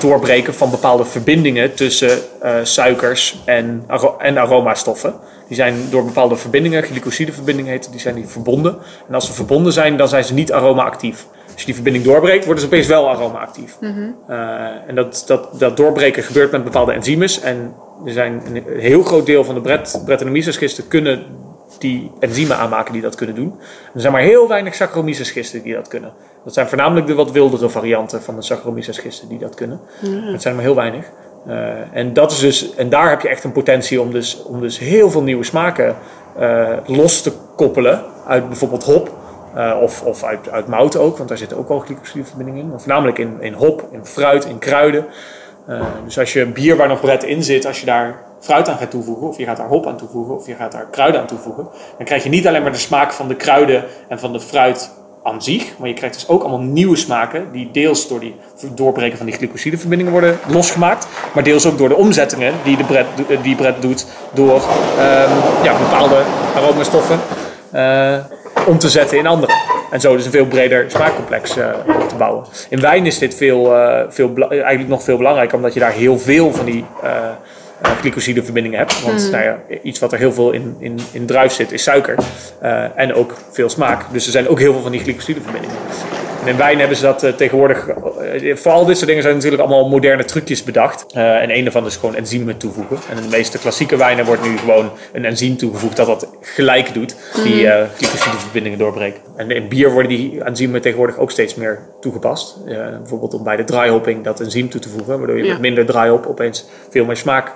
doorbreken 0.00 0.54
van 0.54 0.70
bepaalde 0.70 1.04
verbindingen 1.04 1.74
tussen 1.74 2.18
uh, 2.42 2.54
suikers 2.62 3.42
en, 3.44 3.86
en 4.18 4.38
aromastoffen. 4.38 5.14
Die 5.48 5.56
zijn 5.56 5.90
door 5.90 6.04
bepaalde 6.04 6.36
verbindingen, 6.36 6.82
glycosideverbindingen 6.82 7.70
heten, 7.70 7.90
die 7.90 8.00
zijn 8.00 8.14
die 8.14 8.26
verbonden. 8.26 8.78
En 9.08 9.14
als 9.14 9.26
ze 9.26 9.32
verbonden 9.32 9.72
zijn, 9.72 9.96
dan 9.96 10.08
zijn 10.08 10.24
ze 10.24 10.34
niet 10.34 10.52
aromaactief. 10.52 11.26
Als 11.52 11.60
je 11.60 11.64
die 11.64 11.74
verbinding 11.74 12.04
doorbreekt, 12.04 12.44
worden 12.44 12.62
ze 12.62 12.68
opeens 12.68 12.86
wel 12.86 13.08
aromaactief. 13.08 13.76
Mm 13.80 13.94
-hmm. 13.94 14.16
uh, 14.30 14.66
en 14.86 14.94
dat, 14.94 15.24
dat, 15.26 15.48
dat 15.58 15.76
doorbreken 15.76 16.22
gebeurt 16.22 16.50
met 16.50 16.64
bepaalde 16.64 16.92
enzymes. 16.92 17.40
En 17.40 17.74
er 18.04 18.12
zijn 18.12 18.42
een 18.46 18.64
heel 18.80 19.02
groot 19.02 19.26
deel 19.26 19.44
van 19.44 19.54
de 19.54 19.60
Bret 19.60 20.02
Brettanomyces 20.04 20.56
gisten 20.56 20.88
kunnen 20.88 21.24
die 21.78 22.10
enzymen 22.20 22.56
aanmaken 22.56 22.92
die 22.92 23.02
dat 23.02 23.14
kunnen 23.14 23.34
doen. 23.34 23.54
Er 23.94 24.00
zijn 24.00 24.12
maar 24.12 24.22
heel 24.22 24.48
weinig 24.48 24.74
Saccharomyces 24.74 25.30
gisten 25.30 25.62
die 25.62 25.74
dat 25.74 25.88
kunnen. 25.88 26.12
Dat 26.44 26.54
zijn 26.54 26.68
voornamelijk 26.68 27.06
de 27.06 27.14
wat 27.14 27.30
wildere 27.30 27.68
varianten 27.68 28.22
van 28.22 28.36
de 28.36 28.42
Saccharomyces 28.42 28.98
gisten 28.98 29.28
die 29.28 29.38
dat 29.38 29.54
kunnen. 29.54 29.80
Ja. 30.00 30.30
Dat 30.32 30.42
zijn 30.42 30.54
maar 30.54 30.64
heel 30.64 30.74
weinig. 30.74 31.10
Uh, 31.46 31.96
en, 31.96 32.12
dat 32.12 32.30
is 32.30 32.38
dus, 32.38 32.74
en 32.74 32.88
daar 32.88 33.10
heb 33.10 33.20
je 33.20 33.28
echt 33.28 33.44
een 33.44 33.52
potentie 33.52 34.00
om 34.00 34.12
dus, 34.12 34.42
om 34.42 34.60
dus 34.60 34.78
heel 34.78 35.10
veel 35.10 35.22
nieuwe 35.22 35.44
smaken 35.44 35.96
uh, 36.40 36.68
los 36.86 37.22
te 37.22 37.32
koppelen 37.56 38.02
uit 38.26 38.48
bijvoorbeeld 38.48 38.84
hop. 38.84 39.20
Uh, 39.56 39.78
of 39.80 40.02
of 40.02 40.24
uit, 40.24 40.50
uit 40.50 40.66
mout 40.66 40.96
ook, 40.96 41.16
want 41.16 41.28
daar 41.28 41.38
zitten 41.38 41.58
ook 41.58 41.68
al 41.68 41.78
glycosideverbindingen 41.78 42.60
in. 42.60 42.68
Maar 42.68 42.78
voornamelijk 42.78 43.18
in, 43.18 43.36
in 43.40 43.52
hop, 43.52 43.88
in 43.90 44.04
fruit, 44.04 44.44
in 44.44 44.58
kruiden. 44.58 45.06
dus 46.04 46.18
als 46.18 46.32
je 46.32 46.40
een 46.40 46.52
bier 46.52 46.76
waar 46.76 46.88
nog 46.88 47.00
bret 47.00 47.24
in 47.24 47.42
zit, 47.42 47.66
als 47.66 47.80
je 47.80 47.86
daar 47.86 48.22
fruit 48.40 48.68
aan 48.68 48.78
gaat 48.78 48.90
toevoegen, 48.90 49.28
of 49.28 49.38
je 49.38 49.44
gaat 49.44 49.56
daar 49.56 49.68
hop 49.68 49.86
aan 49.86 49.96
toevoegen, 49.96 50.34
of 50.34 50.46
je 50.46 50.54
gaat 50.54 50.72
daar 50.72 50.86
kruiden 50.90 51.20
aan 51.20 51.26
toevoegen, 51.26 51.68
dan 51.96 52.06
krijg 52.06 52.22
je 52.22 52.28
niet 52.28 52.46
alleen 52.46 52.62
maar 52.62 52.72
de 52.72 52.78
smaak 52.78 53.12
van 53.12 53.28
de 53.28 53.36
kruiden 53.36 53.84
en 54.08 54.18
van 54.18 54.32
de 54.32 54.40
fruit 54.40 54.90
aan 55.22 55.42
zich. 55.42 55.78
Maar 55.78 55.88
je 55.88 55.94
krijgt 55.94 56.14
dus 56.14 56.28
ook 56.28 56.42
allemaal 56.42 56.60
nieuwe 56.60 56.96
smaken 56.96 57.52
die 57.52 57.70
deels 57.70 58.08
door 58.08 58.20
die 58.20 58.34
doorbreken 58.74 59.16
van 59.16 59.26
die 59.26 59.34
glycosideverbindingen 59.34 60.12
worden 60.12 60.38
losgemaakt. 60.48 61.06
Maar 61.34 61.42
deels 61.42 61.66
ook 61.66 61.78
door 61.78 61.88
de 61.88 61.94
omzettingen 61.94 62.54
die 62.64 62.76
de 62.76 62.84
bret, 62.84 63.06
die 63.42 63.56
bret 63.56 63.82
doet 63.82 64.06
door 64.32 64.62
ehm, 64.98 65.30
ja, 65.62 65.78
bepaalde 65.78 66.22
aromastoffen 66.56 67.20
uh, 67.74 68.16
om 68.66 68.78
te 68.78 68.88
zetten 68.88 69.18
in 69.18 69.26
andere. 69.26 69.52
En 69.90 70.00
zo 70.00 70.16
dus 70.16 70.24
een 70.24 70.30
veel 70.30 70.46
breder 70.46 70.84
smaakcomplex 70.90 71.56
uh, 71.56 71.64
te 72.08 72.14
bouwen. 72.14 72.44
In 72.68 72.80
wijn 72.80 73.06
is 73.06 73.18
dit 73.18 73.34
veel, 73.34 73.72
uh, 73.76 74.00
veel, 74.08 74.34
eigenlijk 74.48 74.88
nog 74.88 75.02
veel 75.02 75.16
belangrijker, 75.16 75.56
omdat 75.56 75.74
je 75.74 75.80
daar 75.80 75.92
heel 75.92 76.18
veel 76.18 76.52
van 76.52 76.64
die 76.64 76.84
uh, 77.04 77.10
glycosideverbindingen 78.00 78.78
hebt. 78.78 79.02
Want 79.02 79.24
mm. 79.24 79.30
nou 79.30 79.44
ja, 79.44 79.58
iets 79.82 79.98
wat 79.98 80.12
er 80.12 80.18
heel 80.18 80.32
veel 80.32 80.50
in, 80.50 80.76
in, 80.78 80.98
in 81.12 81.26
druif 81.26 81.52
zit 81.52 81.72
is 81.72 81.82
suiker. 81.82 82.14
En 82.94 83.14
ook 83.14 83.34
veel 83.50 83.68
smaak. 83.68 84.04
Dus 84.12 84.26
er 84.26 84.32
zijn 84.32 84.48
ook 84.48 84.58
heel 84.58 84.72
veel 84.72 84.82
van 84.82 84.92
die 84.92 85.00
glycosideverbindingen. 85.00 85.76
En 86.42 86.48
in 86.48 86.56
wijn 86.56 86.78
hebben 86.78 86.96
ze 86.96 87.02
dat 87.02 87.36
tegenwoordig. 87.36 87.86
Voor 88.54 88.72
al 88.72 88.84
dit 88.84 88.96
soort 88.96 89.08
dingen 89.08 89.22
zijn 89.22 89.34
natuurlijk 89.34 89.62
allemaal 89.62 89.88
moderne 89.88 90.24
trucjes 90.24 90.62
bedacht. 90.62 91.06
en 91.12 91.56
een 91.56 91.62
daarvan 91.62 91.86
is 91.86 91.96
gewoon 91.96 92.14
enzymen 92.14 92.56
toevoegen. 92.56 92.96
En 93.10 93.16
in 93.16 93.22
de 93.22 93.36
meeste 93.36 93.58
klassieke 93.58 93.96
wijnen 93.96 94.24
wordt 94.24 94.42
nu 94.42 94.58
gewoon 94.58 94.90
een 95.12 95.24
enzym 95.24 95.56
toegevoegd 95.56 95.96
dat 95.96 96.06
dat 96.06 96.28
gelijk 96.40 96.94
doet. 96.94 97.16
Die 97.44 97.62
uh, 97.62 97.82
glycosideverbindingen 97.96 98.78
doorbreken. 98.78 99.20
En 99.36 99.50
in 99.50 99.68
bier 99.68 99.90
worden 99.90 100.10
die 100.10 100.44
enzymen 100.44 100.80
tegenwoordig 100.80 101.18
ook 101.18 101.30
steeds 101.30 101.54
meer 101.54 101.78
toegepast. 102.00 102.64
bijvoorbeeld 102.64 103.34
om 103.34 103.44
bij 103.44 103.56
de 103.56 103.64
dryhopping 103.64 104.24
dat 104.24 104.40
enzym 104.40 104.68
toe 104.68 104.80
te 104.80 104.88
voegen. 104.88 105.18
Waardoor 105.18 105.36
je 105.36 105.44
ja. 105.44 105.52
met 105.52 105.60
minder 105.60 105.86
dryhop 105.86 106.26
opeens 106.26 106.66
veel 106.90 107.04
meer 107.04 107.16
smaak 107.16 107.52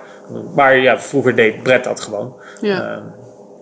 maar 0.55 0.77
ja, 0.77 0.99
vroeger 0.99 1.35
deed 1.35 1.63
Brett 1.63 1.83
dat 1.83 1.99
gewoon. 1.99 2.35
Ja. 2.61 2.97
Uh, 2.97 3.03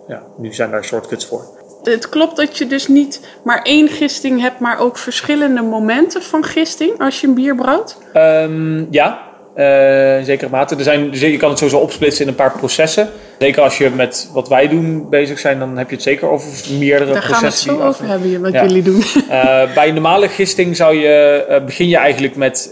ja, 0.08 0.22
nu 0.36 0.54
zijn 0.54 0.70
daar 0.70 0.84
shortcuts 0.84 1.26
voor. 1.26 1.44
Het 1.90 2.08
klopt 2.08 2.36
dat 2.36 2.58
je 2.58 2.66
dus 2.66 2.88
niet 2.88 3.20
maar 3.44 3.62
één 3.62 3.88
gisting 3.88 4.40
hebt, 4.40 4.58
maar 4.58 4.78
ook 4.78 4.98
verschillende 4.98 5.62
momenten 5.62 6.22
van 6.22 6.44
gisting 6.44 6.98
als 6.98 7.20
je 7.20 7.26
een 7.26 7.34
bier 7.34 7.54
brouwt? 7.54 7.96
Um, 8.14 8.86
ja, 8.90 9.26
uh, 9.56 10.18
in 10.18 10.24
zekere 10.24 10.50
mate. 10.50 10.76
Er 10.76 10.82
zijn, 10.82 11.10
dus 11.10 11.20
je 11.20 11.36
kan 11.36 11.48
het 11.48 11.58
sowieso 11.58 11.80
opsplitsen 11.80 12.22
in 12.22 12.28
een 12.28 12.36
paar 12.36 12.52
processen. 12.52 13.08
Zeker 13.38 13.62
als 13.62 13.78
je 13.78 13.90
met 13.90 14.30
wat 14.32 14.48
wij 14.48 14.68
doen 14.68 15.08
bezig 15.10 15.38
zijn, 15.38 15.58
dan 15.58 15.76
heb 15.76 15.88
je 15.88 15.94
het 15.94 16.04
zeker 16.04 16.28
over 16.28 16.48
meerdere 16.78 17.12
Daar 17.12 17.24
processen. 17.24 17.68
Daar 17.68 17.76
gaan 17.76 17.86
we 17.86 17.86
het 17.86 17.96
zo 17.96 18.04
over 18.04 18.20
hebben, 18.20 18.40
wat 18.40 18.70
jullie 18.70 18.82
doen. 18.82 19.02
Uh, 19.30 19.74
bij 19.74 19.88
een 19.88 19.94
normale 19.94 20.28
gisting 20.28 20.76
zou 20.76 20.96
je, 20.96 21.46
uh, 21.50 21.64
begin 21.64 21.88
je 21.88 21.96
eigenlijk 21.96 22.36
met, 22.36 22.70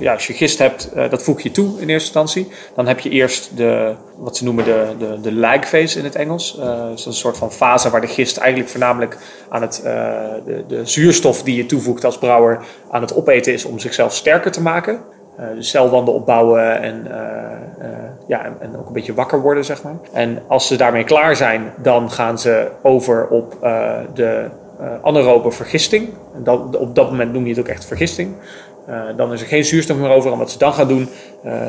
ja, 0.00 0.12
als 0.12 0.26
je 0.26 0.32
gist 0.32 0.58
hebt, 0.58 0.90
dat 1.10 1.22
voeg 1.22 1.40
je 1.40 1.50
toe 1.50 1.66
in 1.66 1.88
eerste 1.88 2.18
instantie. 2.18 2.48
Dan 2.74 2.86
heb 2.86 3.00
je 3.00 3.10
eerst 3.10 3.56
de, 3.56 3.92
wat 4.16 4.36
ze 4.36 4.44
noemen 4.44 4.64
de, 4.64 4.94
de, 4.98 5.20
de 5.20 5.32
lag 5.32 5.68
phase 5.68 5.98
in 5.98 6.04
het 6.04 6.14
Engels. 6.14 6.56
dat 6.56 6.98
is 6.98 7.06
een 7.06 7.12
soort 7.12 7.36
van 7.36 7.52
fase 7.52 7.90
waar 7.90 8.00
de 8.00 8.06
gist 8.06 8.36
eigenlijk 8.36 8.70
voornamelijk 8.70 9.18
aan 9.48 9.62
het, 9.62 9.80
de, 10.44 10.64
de 10.68 10.86
zuurstof 10.86 11.42
die 11.42 11.56
je 11.56 11.66
toevoegt 11.66 12.04
als 12.04 12.18
brouwer 12.18 12.64
aan 12.90 13.00
het 13.00 13.14
opeten 13.14 13.52
is 13.52 13.64
om 13.64 13.78
zichzelf 13.78 14.14
sterker 14.14 14.52
te 14.52 14.62
maken. 14.62 15.00
Uh, 15.40 15.46
celwanden 15.58 16.14
opbouwen 16.14 16.80
en, 16.82 17.06
uh, 17.06 17.12
uh, 17.12 17.88
ja, 18.26 18.44
en, 18.44 18.56
en, 18.60 18.78
ook 18.78 18.86
een 18.86 18.92
beetje 18.92 19.14
wakker 19.14 19.40
worden, 19.40 19.64
zeg 19.64 19.82
maar. 19.82 19.96
En 20.12 20.42
als 20.46 20.66
ze 20.66 20.76
daarmee 20.76 21.04
klaar 21.04 21.36
zijn, 21.36 21.72
dan 21.82 22.10
gaan 22.10 22.38
ze 22.38 22.68
over 22.82 23.26
op 23.28 23.56
de 24.14 24.48
anaerobe 25.02 25.50
vergisting. 25.50 26.08
En 26.34 26.44
dat, 26.44 26.76
op 26.76 26.94
dat 26.94 27.10
moment 27.10 27.32
noem 27.32 27.42
je 27.42 27.50
het 27.50 27.58
ook 27.58 27.68
echt 27.68 27.84
vergisting. 27.84 28.34
Dan 29.16 29.32
is 29.32 29.40
er 29.40 29.46
geen 29.46 29.64
zuurstof 29.64 29.96
meer 29.96 30.10
over. 30.10 30.32
En 30.32 30.38
wat 30.38 30.50
ze 30.50 30.58
dan 30.58 30.72
gaan 30.72 30.88
doen, 30.88 31.08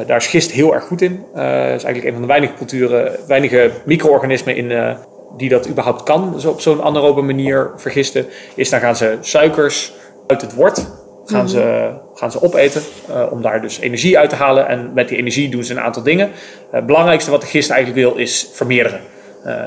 daar 0.05 0.17
is 0.17 0.27
gist 0.27 0.51
heel 0.51 0.73
erg 0.73 0.83
goed 0.83 1.01
in. 1.01 1.11
Het 1.33 1.75
is 1.75 1.83
eigenlijk 1.83 2.03
een 2.03 2.11
van 2.11 2.21
de 2.21 2.27
weinige 2.27 2.53
culturen, 2.53 3.15
weinige 3.27 3.71
micro-organismen 3.85 4.55
in, 4.55 4.97
die 5.37 5.49
dat 5.49 5.69
überhaupt 5.69 6.03
kan, 6.03 6.33
dus 6.33 6.45
op 6.45 6.61
zo'n 6.61 6.83
anaerobe 6.83 7.21
manier 7.21 7.71
vergisten. 7.75 8.25
Is 8.55 8.69
dan 8.69 8.79
gaan 8.79 8.95
ze 8.95 9.17
suikers 9.21 9.93
uit 10.27 10.41
het 10.41 10.53
wort 10.53 10.87
gaan, 11.31 11.49
ze, 11.49 11.59
mhm. 11.59 12.17
gaan 12.17 12.31
ze 12.31 12.41
opeten 12.41 12.81
om 13.29 13.41
daar 13.41 13.61
dus 13.61 13.79
energie 13.79 14.17
uit 14.17 14.29
te 14.29 14.35
halen. 14.35 14.67
En 14.67 14.91
met 14.93 15.07
die 15.07 15.17
energie 15.17 15.49
doen 15.49 15.63
ze 15.63 15.73
een 15.73 15.79
aantal 15.79 16.03
dingen. 16.03 16.31
Het 16.71 16.85
belangrijkste 16.85 17.31
wat 17.31 17.41
de 17.41 17.47
gist 17.47 17.69
eigenlijk 17.69 18.07
wil 18.07 18.17
is 18.17 18.49
vermeerderen. 18.51 18.99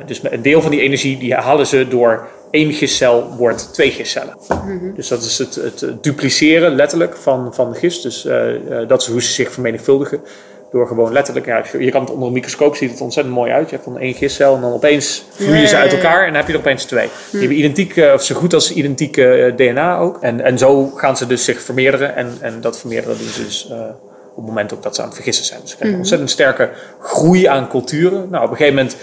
Dus 0.06 0.20
een 0.22 0.42
deel 0.42 0.62
van 0.62 0.70
die 0.70 0.80
energie 0.80 1.18
die 1.18 1.34
halen 1.34 1.66
ze 1.66 1.88
door 1.88 2.28
één 2.50 2.72
gistcel 2.72 3.34
wordt 3.36 3.72
twee 3.72 3.90
gistcellen. 3.90 4.36
Mm 4.64 4.94
Dus 4.94 5.08
dat 5.08 5.22
is 5.22 5.38
het, 5.38 5.54
het, 5.54 5.86
dupliceren 6.00 6.74
letterlijk 6.74 7.16
van, 7.16 7.54
van 7.54 7.74
gist. 7.74 8.02
Dus 8.02 8.22
dat 8.88 9.00
is 9.00 9.06
hoe 9.06 9.22
ze 9.22 9.32
zich 9.32 9.52
vermenigvuldigen. 9.52 10.20
Door 10.70 10.86
gewoon 10.86 11.12
letterlijk, 11.12 11.46
ja, 11.46 11.64
je 11.78 11.90
kan 11.90 12.00
het 12.00 12.10
onder 12.10 12.26
een 12.26 12.32
microscoop 12.32 12.76
ziet 12.76 12.90
het 12.90 13.00
ontzettend 13.00 13.34
mooi 13.34 13.52
uit. 13.52 13.70
Je 13.70 13.74
hebt 13.74 13.88
dan 13.88 13.98
één 13.98 14.14
gistcel 14.14 14.54
en 14.54 14.60
dan 14.60 14.72
opeens 14.72 15.24
vloeien 15.30 15.68
ze 15.68 15.76
uit 15.76 15.92
elkaar 15.92 16.20
en 16.20 16.26
dan 16.26 16.36
heb 16.36 16.46
je 16.46 16.52
er 16.52 16.58
opeens 16.58 16.84
twee. 16.84 17.08
Die 17.30 17.40
hebben 17.40 17.58
identiek, 17.58 17.96
eh, 17.96 18.12
of 18.12 18.24
zo 18.24 18.34
goed 18.34 18.54
als 18.54 18.72
identieke 18.72 19.32
eh, 19.32 19.56
DNA 19.56 19.98
ook. 19.98 20.18
En, 20.20 20.40
en 20.40 20.58
zo 20.58 20.86
gaan 20.86 21.16
ze 21.16 21.26
dus 21.26 21.44
zich 21.44 21.62
vermeerderen. 21.62 22.16
En, 22.16 22.32
en 22.40 22.60
dat 22.60 22.78
vermeerderen 22.78 23.18
doen 23.18 23.28
ze 23.28 23.44
dus 23.44 23.68
uh, 23.70 23.78
op 24.30 24.36
het 24.36 24.46
moment 24.46 24.74
ook 24.74 24.82
dat 24.82 24.94
ze 24.94 25.00
aan 25.00 25.06
het 25.06 25.16
vergissen 25.16 25.44
zijn. 25.44 25.60
Dus 25.60 25.70
ze 25.70 25.76
krijgen 25.76 25.98
mhm. 25.98 26.00
ontzettend 26.00 26.30
sterke 26.30 26.70
groei 27.00 27.46
aan 27.46 27.68
culturen. 27.68 28.28
Nou, 28.30 28.44
op 28.44 28.50
een 28.50 28.56
gegeven 28.56 28.76
moment 28.76 28.96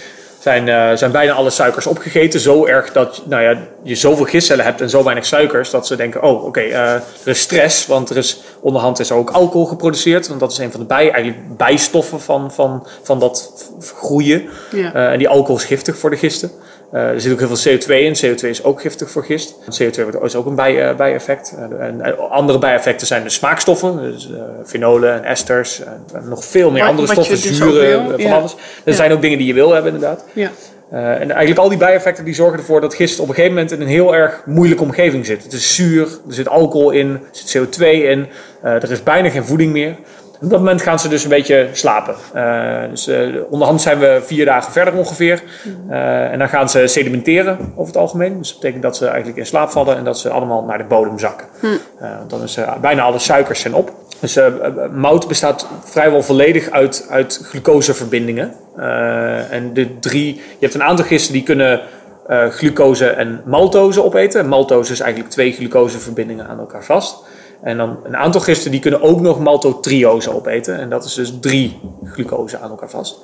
zijn, 0.47 0.67
uh, 0.67 0.97
zijn 0.97 1.11
bijna 1.11 1.33
alle 1.33 1.49
suikers 1.49 1.87
opgegeten. 1.87 2.39
Zo 2.39 2.65
erg 2.65 2.91
dat 2.91 3.21
nou 3.25 3.43
ja, 3.43 3.57
je 3.83 3.95
zoveel 3.95 4.25
gistcellen 4.25 4.65
hebt 4.65 4.81
en 4.81 4.89
zo 4.89 5.03
weinig 5.03 5.25
suikers 5.25 5.69
dat 5.69 5.87
ze 5.87 5.95
denken: 5.95 6.23
oh, 6.23 6.35
oké, 6.35 6.45
okay, 6.45 6.67
uh, 6.67 6.93
er 6.93 7.01
is 7.23 7.39
stress, 7.39 7.87
want 7.87 8.09
er 8.09 8.17
is 8.17 8.39
onderhand 8.59 8.99
is 8.99 9.09
er 9.09 9.15
ook 9.15 9.29
alcohol 9.29 9.65
geproduceerd. 9.65 10.27
Want 10.27 10.39
dat 10.39 10.51
is 10.51 10.57
een 10.57 10.71
van 10.71 10.79
de 10.79 10.85
bij, 10.85 11.11
eigenlijk 11.11 11.57
bijstoffen 11.57 12.21
van, 12.21 12.51
van, 12.51 12.87
van 13.03 13.19
dat 13.19 13.69
groeien. 13.79 14.49
Ja. 14.71 14.95
Uh, 14.95 15.11
en 15.11 15.17
die 15.17 15.29
alcohol 15.29 15.55
is 15.57 15.63
giftig 15.63 15.97
voor 15.97 16.09
de 16.09 16.17
gisten. 16.17 16.51
Uh, 16.93 17.09
er 17.09 17.21
zit 17.21 17.31
ook 17.31 17.39
heel 17.39 17.55
veel 17.55 17.77
CO2 17.77 17.87
in. 17.87 18.15
CO2 18.15 18.47
is 18.47 18.63
ook 18.63 18.81
giftig 18.81 19.09
voor 19.09 19.23
gist. 19.23 19.55
CO2 19.81 20.23
is 20.23 20.35
ook 20.35 20.45
een 20.45 20.55
bij, 20.55 20.89
uh, 20.89 20.95
bijeffect. 20.95 21.55
Uh, 21.57 21.85
en 21.85 22.29
andere 22.29 22.59
bijeffecten 22.59 23.07
zijn 23.07 23.23
de 23.23 23.29
smaakstoffen, 23.29 24.01
dus 24.01 24.29
fenolen 24.65 25.13
en 25.13 25.23
esters. 25.23 25.81
En 26.13 26.29
nog 26.29 26.45
veel 26.45 26.71
meer 26.71 26.83
andere 26.83 27.07
stoffen, 27.07 27.35
dus 27.41 27.57
zuren, 27.57 28.09
van 28.09 28.19
ja. 28.19 28.35
alles. 28.35 28.55
Er 28.83 28.93
zijn 28.93 29.11
ook 29.11 29.21
dingen 29.21 29.37
die 29.37 29.47
je 29.47 29.53
wil 29.53 29.71
hebben, 29.71 29.93
inderdaad. 29.93 30.25
Ja. 30.33 30.51
en 30.91 31.19
eigenlijk 31.19 31.59
al 31.59 31.69
die 31.69 31.77
bijeffecten 31.77 32.25
die 32.25 32.33
zorgen 32.33 32.59
ervoor 32.59 32.81
dat 32.81 32.95
gist 32.95 33.19
op 33.19 33.27
een 33.27 33.33
gegeven 33.33 33.55
moment 33.55 33.71
in 33.71 33.81
een 33.81 33.87
heel 33.87 34.15
erg 34.15 34.41
moeilijke 34.45 34.83
omgeving 34.83 35.25
zit. 35.25 35.43
Het 35.43 35.53
is 35.53 35.75
zuur, 35.75 36.07
er 36.27 36.33
zit 36.33 36.47
alcohol 36.47 36.91
in, 36.91 37.11
er 37.11 37.19
zit 37.31 37.57
CO2 37.57 37.83
in, 37.83 38.27
er 38.61 38.91
is 38.91 39.03
bijna 39.03 39.29
geen 39.29 39.45
voeding 39.45 39.71
meer. 39.71 39.95
Op 40.41 40.49
dat 40.49 40.59
moment 40.59 40.81
gaan 40.81 40.99
ze 40.99 41.09
dus 41.09 41.23
een 41.23 41.29
beetje 41.29 41.69
slapen. 41.71 42.15
Uh, 42.35 42.89
dus 42.89 43.07
uh, 43.07 43.35
onderhand 43.49 43.81
zijn 43.81 43.99
we 43.99 44.21
vier 44.25 44.45
dagen 44.45 44.71
verder 44.71 44.93
ongeveer. 44.93 45.43
Uh, 45.89 46.31
en 46.31 46.39
dan 46.39 46.49
gaan 46.49 46.69
ze 46.69 46.87
sedimenteren 46.87 47.57
over 47.75 47.93
het 47.93 47.97
algemeen. 47.97 48.37
Dus 48.37 48.47
dat 48.47 48.59
betekent 48.59 48.83
dat 48.83 48.97
ze 48.97 49.05
eigenlijk 49.07 49.37
in 49.37 49.45
slaap 49.45 49.69
vallen 49.69 49.97
en 49.97 50.03
dat 50.03 50.19
ze 50.19 50.29
allemaal 50.29 50.63
naar 50.63 50.77
de 50.77 50.83
bodem 50.83 51.19
zakken. 51.19 51.47
Hm. 51.59 51.67
dan 52.27 52.43
is 52.43 52.59
bijna 52.81 53.01
alle 53.01 53.19
suikers 53.19 53.59
zijn 53.59 53.73
op. 53.73 53.91
Dus 54.19 54.39
mout 54.91 55.27
bestaat 55.27 55.67
vrijwel 55.83 56.23
volledig 56.23 56.69
uit, 56.69 57.07
uit 57.09 57.41
glucoseverbindingen. 57.43 58.53
en 59.49 59.73
de 59.73 59.99
drie, 59.99 60.35
je 60.35 60.41
hebt 60.59 60.73
een 60.73 60.83
aantal 60.83 61.05
gisten 61.05 61.33
die 61.33 61.43
kunnen 61.43 61.81
glucose 62.49 63.07
en 63.09 63.41
maltose 63.45 64.03
opeten. 64.03 64.47
Maltose 64.47 64.91
is 64.91 64.99
eigenlijk 64.99 65.31
twee 65.31 65.51
glucoseverbindingen 65.51 66.47
aan 66.47 66.59
elkaar 66.59 66.83
vast. 66.83 67.26
En 67.61 67.77
dan 67.77 67.97
een 68.03 68.17
aantal 68.17 68.41
gisten 68.41 68.71
die 68.71 68.79
kunnen 68.79 69.01
ook 69.01 69.21
nog 69.21 69.39
maltotriose 69.39 70.35
opeten. 70.35 70.79
En 70.79 70.89
dat 70.89 71.05
is 71.05 71.13
dus 71.13 71.33
drie 71.41 71.79
glucose 72.03 72.59
aan 72.59 72.69
elkaar 72.69 72.89
vast. 72.89 73.19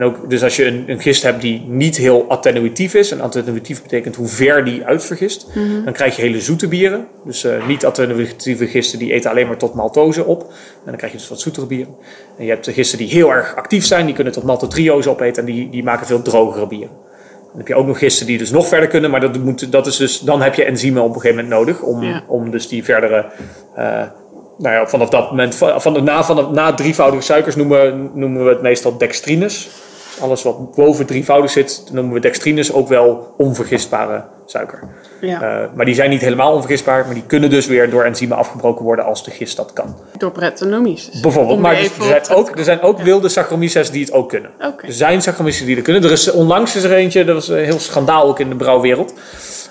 En 0.00 0.06
ook, 0.06 0.30
dus 0.30 0.42
als 0.42 0.56
je 0.56 0.66
een, 0.66 0.84
een 0.86 1.00
gist 1.00 1.22
hebt 1.22 1.40
die 1.40 1.60
niet 1.66 1.96
heel 1.96 2.24
attenuatief 2.28 2.94
is, 2.94 3.10
en 3.10 3.20
attenuatief 3.20 3.82
betekent 3.82 4.16
hoe 4.16 4.28
ver 4.28 4.64
die 4.64 4.84
uitvergist, 4.84 5.46
mm 5.54 5.84
dan 5.84 5.92
krijg 5.92 6.16
je 6.16 6.22
hele 6.22 6.40
zoete 6.40 6.68
bieren. 6.68 7.06
Dus 7.24 7.44
uh, 7.44 7.66
niet 7.66 7.84
attenuatieve 7.84 8.66
gisten 8.66 8.98
die 8.98 9.12
eten 9.12 9.30
alleen 9.30 9.46
maar 9.46 9.56
tot 9.56 9.74
maltose 9.74 10.24
op. 10.24 10.40
En 10.40 10.84
dan 10.84 10.96
krijg 10.96 11.12
je 11.12 11.18
dus 11.18 11.28
wat 11.28 11.40
zoetere 11.40 11.66
bieren. 11.66 11.94
En 12.38 12.44
je 12.44 12.50
hebt 12.50 12.70
gisten 12.70 12.98
die 12.98 13.08
heel 13.08 13.32
erg 13.32 13.56
actief 13.56 13.84
zijn, 13.84 14.06
die 14.06 14.14
kunnen 14.14 14.32
tot 14.32 14.42
maltotriose 14.42 15.10
opeten 15.10 15.46
en 15.46 15.52
die, 15.52 15.70
die 15.70 15.82
maken 15.82 16.06
veel 16.06 16.22
drogere 16.22 16.66
bieren. 16.66 17.09
Dan 17.50 17.58
heb 17.58 17.68
je 17.68 17.74
ook 17.74 17.86
nog 17.86 17.98
gisten 17.98 18.26
die 18.26 18.38
dus 18.38 18.50
nog 18.50 18.68
verder 18.68 18.88
kunnen, 18.88 19.10
maar 19.10 19.20
dat, 19.20 19.38
moet, 19.38 19.72
dat 19.72 19.86
is 19.86 19.96
dus, 19.96 20.20
dan 20.20 20.42
heb 20.42 20.54
je 20.54 20.64
enzymen 20.64 21.02
op 21.02 21.14
een 21.14 21.20
gegeven 21.20 21.44
moment 21.44 21.54
nodig 21.54 21.82
om, 21.82 22.22
om 22.26 22.50
dus 22.50 22.68
die 22.68 22.84
verdere. 22.84 23.26
Uh, 23.78 24.02
nou 24.58 24.74
ja, 24.74 24.86
vanaf 24.86 25.08
dat 25.08 25.30
moment, 25.30 25.54
van 25.54 25.94
de, 25.94 26.00
na, 26.00 26.24
van 26.24 26.36
de, 26.36 26.46
na 26.52 26.74
drievoudige 26.74 27.22
suikers 27.22 27.56
noemen, 27.56 28.10
noemen 28.14 28.44
we 28.44 28.50
het 28.50 28.62
meestal 28.62 28.98
dextrines. 28.98 29.68
Alles 30.20 30.42
wat 30.42 30.74
boven 30.74 31.06
drievoudig 31.06 31.50
zit, 31.50 31.84
noemen 31.92 32.14
we 32.14 32.20
dextrines 32.20 32.72
ook 32.72 32.88
wel 32.88 33.34
onvergistbare 33.36 34.24
suiker. 34.46 34.78
Ja. 35.20 35.62
Uh, 35.62 35.66
maar 35.74 35.84
die 35.84 35.94
zijn 35.94 36.10
niet 36.10 36.20
helemaal 36.20 36.52
onvergistbaar, 36.52 37.04
maar 37.04 37.14
die 37.14 37.26
kunnen 37.26 37.50
dus 37.50 37.66
weer 37.66 37.90
door 37.90 38.04
enzymen 38.04 38.36
afgebroken 38.36 38.84
worden 38.84 39.04
als 39.04 39.24
de 39.24 39.30
gist 39.30 39.56
dat 39.56 39.72
kan. 39.72 39.96
Door 40.16 40.30
Brettanomyces. 40.30 41.20
Bijvoorbeeld, 41.20 41.58
maar 41.58 41.76
dus, 41.76 41.98
er 41.98 42.04
zijn 42.04 42.38
ook, 42.38 42.58
er 42.58 42.64
zijn 42.64 42.80
ook 42.80 42.98
ja. 42.98 43.04
wilde 43.04 43.28
Saccharomyces 43.28 43.90
die 43.90 44.04
het 44.04 44.12
ook 44.12 44.28
kunnen. 44.28 44.50
Okay. 44.56 44.88
Er 44.88 44.92
zijn 44.92 45.22
Saccharomyces 45.22 45.66
die 45.66 45.74
het 45.74 45.84
kunnen. 45.84 46.04
Er 46.04 46.12
is 46.12 46.30
onlangs 46.30 46.76
is 46.76 46.82
er 46.82 46.92
eentje, 46.92 47.24
dat 47.24 47.34
was 47.34 47.48
een 47.48 47.64
heel 47.64 47.78
schandaal 47.78 48.28
ook 48.28 48.40
in 48.40 48.48
de 48.48 48.54
brouwwereld. 48.54 49.14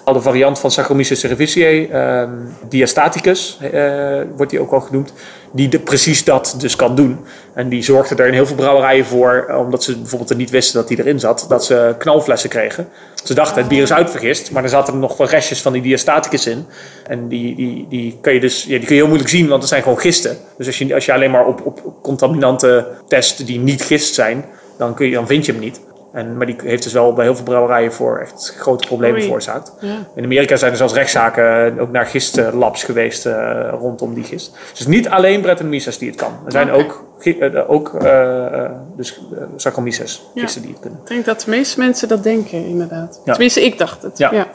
Al 0.04 0.14
de 0.14 0.22
variant 0.22 0.60
van 0.60 0.72
Saccharomyces 0.72 1.20
cerevisiae, 1.20 1.96
um, 2.22 2.56
diastaticus 2.70 3.60
uh, 3.74 4.22
wordt 4.36 4.52
die 4.52 4.60
ook 4.60 4.72
al 4.72 4.80
genoemd. 4.80 5.14
Die 5.52 5.80
precies 5.80 6.24
dat 6.24 6.56
dus 6.58 6.76
kan 6.76 6.96
doen. 6.96 7.20
En 7.54 7.70
die 7.70 7.84
zorgde 7.84 8.16
er 8.16 8.28
in 8.28 8.34
heel 8.34 8.46
veel 8.46 8.56
brouwerijen 8.56 9.06
voor, 9.06 9.56
omdat 9.58 9.84
ze 9.84 9.98
bijvoorbeeld 9.98 10.30
er 10.30 10.36
niet 10.36 10.50
wisten 10.50 10.80
dat 10.80 10.88
die 10.88 11.00
erin 11.00 11.20
zat, 11.20 11.46
dat 11.50 11.66
ze 11.66 11.96
knalflessen 11.98 12.50
kregen. 12.50 12.88
Ze 13.24 13.34
dachten 13.34 13.58
het 13.58 13.68
bier 13.68 13.82
is 13.82 13.94
uitvergist, 13.94 14.52
maar 14.52 14.64
er 14.64 14.70
zaten 14.70 15.00
nog 15.00 15.18
wel 15.18 15.28
restjes 15.28 15.62
van 15.62 15.74
die 15.74 15.82
diastaticus 15.82 16.48
in. 16.48 16.66
En 17.08 17.28
die, 17.28 17.56
die, 17.56 17.86
die, 17.90 18.18
kun 18.22 18.34
je 18.34 18.40
dus 18.40 18.64
ja, 18.64 18.78
die 18.78 18.86
kun 18.86 18.96
je 18.96 19.02
heel 19.02 19.08
moeilijk 19.08 19.30
zien, 19.30 19.48
want 19.48 19.62
het 19.62 19.70
zijn 19.70 19.84
gewoon 19.84 20.00
gisten. 20.00 20.38
Dus 20.58 20.68
als 20.68 20.78
je, 20.78 20.94
als 20.94 21.06
je 21.06 21.14
alleen 21.14 21.32
maar 21.32 21.46
op, 21.46 21.66
op 21.66 21.94
contaminanten 22.02 22.86
test 23.08 23.46
die 23.46 23.60
niet 23.60 23.82
gist 23.82 24.14
zijn, 24.14 24.46
dan, 24.78 24.94
kun 24.94 25.06
je, 25.06 25.14
dan 25.14 25.28
vind 25.28 25.46
je 25.46 25.52
hem 25.52 25.62
niet. 25.62 25.80
En, 26.12 26.38
maar 26.38 26.46
die 26.46 26.56
heeft 26.64 26.84
dus 26.84 26.94
wel 26.94 27.14
bij 27.14 27.26
heel 27.26 27.36
veel 27.36 27.44
brouwerijen 27.44 27.94
voor 27.94 28.20
echt 28.20 28.56
grote 28.58 28.88
problemen 28.88 29.22
veroorzaakt. 29.22 29.74
Ja. 29.80 29.96
In 30.16 30.24
Amerika 30.24 30.56
zijn 30.56 30.72
er 30.72 30.78
zelfs 30.78 30.94
rechtszaken 30.94 31.80
ook 31.80 31.92
naar 31.92 32.06
gistlabs 32.06 32.84
geweest 32.84 33.26
uh, 33.26 33.70
rondom 33.80 34.14
die 34.14 34.24
gist. 34.24 34.58
Dus 34.78 34.88
niet 34.88 35.10
alleen 35.10 35.42
Brett 35.42 35.60
en 35.60 35.70
Mises 35.70 35.98
die 35.98 36.10
het 36.10 36.18
kan. 36.18 36.34
Er 36.46 36.52
zijn 36.52 36.72
ook, 36.72 37.06
uh, 37.24 37.70
ook 37.70 37.94
uh, 38.04 38.66
dus, 38.96 39.22
Saccharomyces 39.56 40.30
gisten 40.36 40.62
die 40.62 40.72
het 40.72 40.80
kunnen. 40.80 41.00
Ik 41.02 41.08
denk 41.08 41.26
dat 41.26 41.42
de 41.42 41.50
meeste 41.50 41.80
mensen 41.80 42.08
dat 42.08 42.24
denken, 42.24 42.66
inderdaad. 42.66 43.22
Ja. 43.26 43.32
Tenminste, 43.32 43.66
ik 43.66 43.78
dacht 43.78 44.02
het. 44.02 44.18
Ja. 44.18 44.48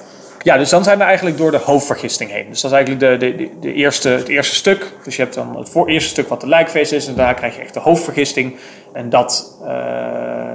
ja. 0.43 0.59
dus 0.59 0.71
dan 0.71 0.85
zijn 0.85 0.99
we 0.99 1.05
eigenlijk 1.05 1.37
door 1.37 1.51
de 1.51 1.59
hoofdvergisting 1.59 2.31
heen. 2.31 2.47
Dus 2.49 2.61
dat 2.61 2.71
is 2.71 2.77
eigenlijk 2.77 3.21
de, 3.21 3.37
de, 3.37 3.51
de, 3.61 3.73
eerste, 3.73 4.09
het 4.09 4.29
eerste 4.29 4.55
stuk. 4.55 4.93
Dus 5.05 5.17
je 5.17 5.23
hebt 5.23 5.35
dan 5.35 5.57
het 5.59 5.69
voor, 5.69 5.88
eerste 5.88 6.09
stuk 6.09 6.29
wat 6.29 6.40
de 6.40 6.49
lijkfeest 6.49 6.93
is. 6.93 7.07
En 7.07 7.14
daarna 7.14 7.33
krijg 7.33 7.57
je 7.57 7.62
echt 7.62 7.75
de 7.75 7.81
hoofdvergisting. 7.81 8.57
En 8.93 9.11
dat, 9.11 9.59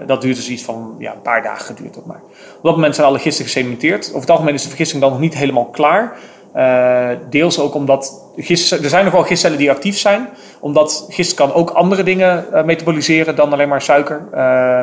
dat 0.10 0.22
duurt 0.22 0.36
dus 0.36 0.50
iets 0.50 0.64
van 0.64 0.96
ja, 1.00 1.14
een 1.14 1.22
paar 1.22 1.44
dagen 1.44 1.66
geduurd 1.66 2.06
maar. 2.06 2.22
Op 2.58 2.64
dat 2.64 2.76
moment 2.76 2.96
zijn 2.96 3.08
alle 3.08 3.20
gisten 3.20 3.46
gesedimenteerd. 3.46 4.08
Over 4.08 4.20
het 4.20 4.30
algemeen 4.30 4.54
is 4.54 4.62
de 4.62 4.68
vergisting 4.68 5.02
dan 5.02 5.12
nog 5.12 5.20
niet 5.20 5.34
helemaal 5.34 5.66
klaar. 5.66 6.18
Uh, 6.56 7.10
deels 7.30 7.60
ook 7.60 7.74
omdat 7.76 8.24
gist, 8.38 8.72
er 8.72 8.90
zijn 8.90 9.04
nog 9.04 9.14
wel 9.14 9.24
gistcellen 9.24 9.58
die 9.58 9.72
actief 9.72 9.98
zijn. 9.98 10.30
Omdat 10.60 11.06
gist 11.10 11.34
kan 11.34 11.54
ook 11.54 11.70
andere 11.70 12.04
dingen 12.04 12.46
uh, 12.54 12.64
metaboliseren 12.64 13.36
dan 13.36 13.54
alleen 13.54 13.68
maar 13.68 13.82
suiker. 13.82 14.28
Uh, 14.34 14.80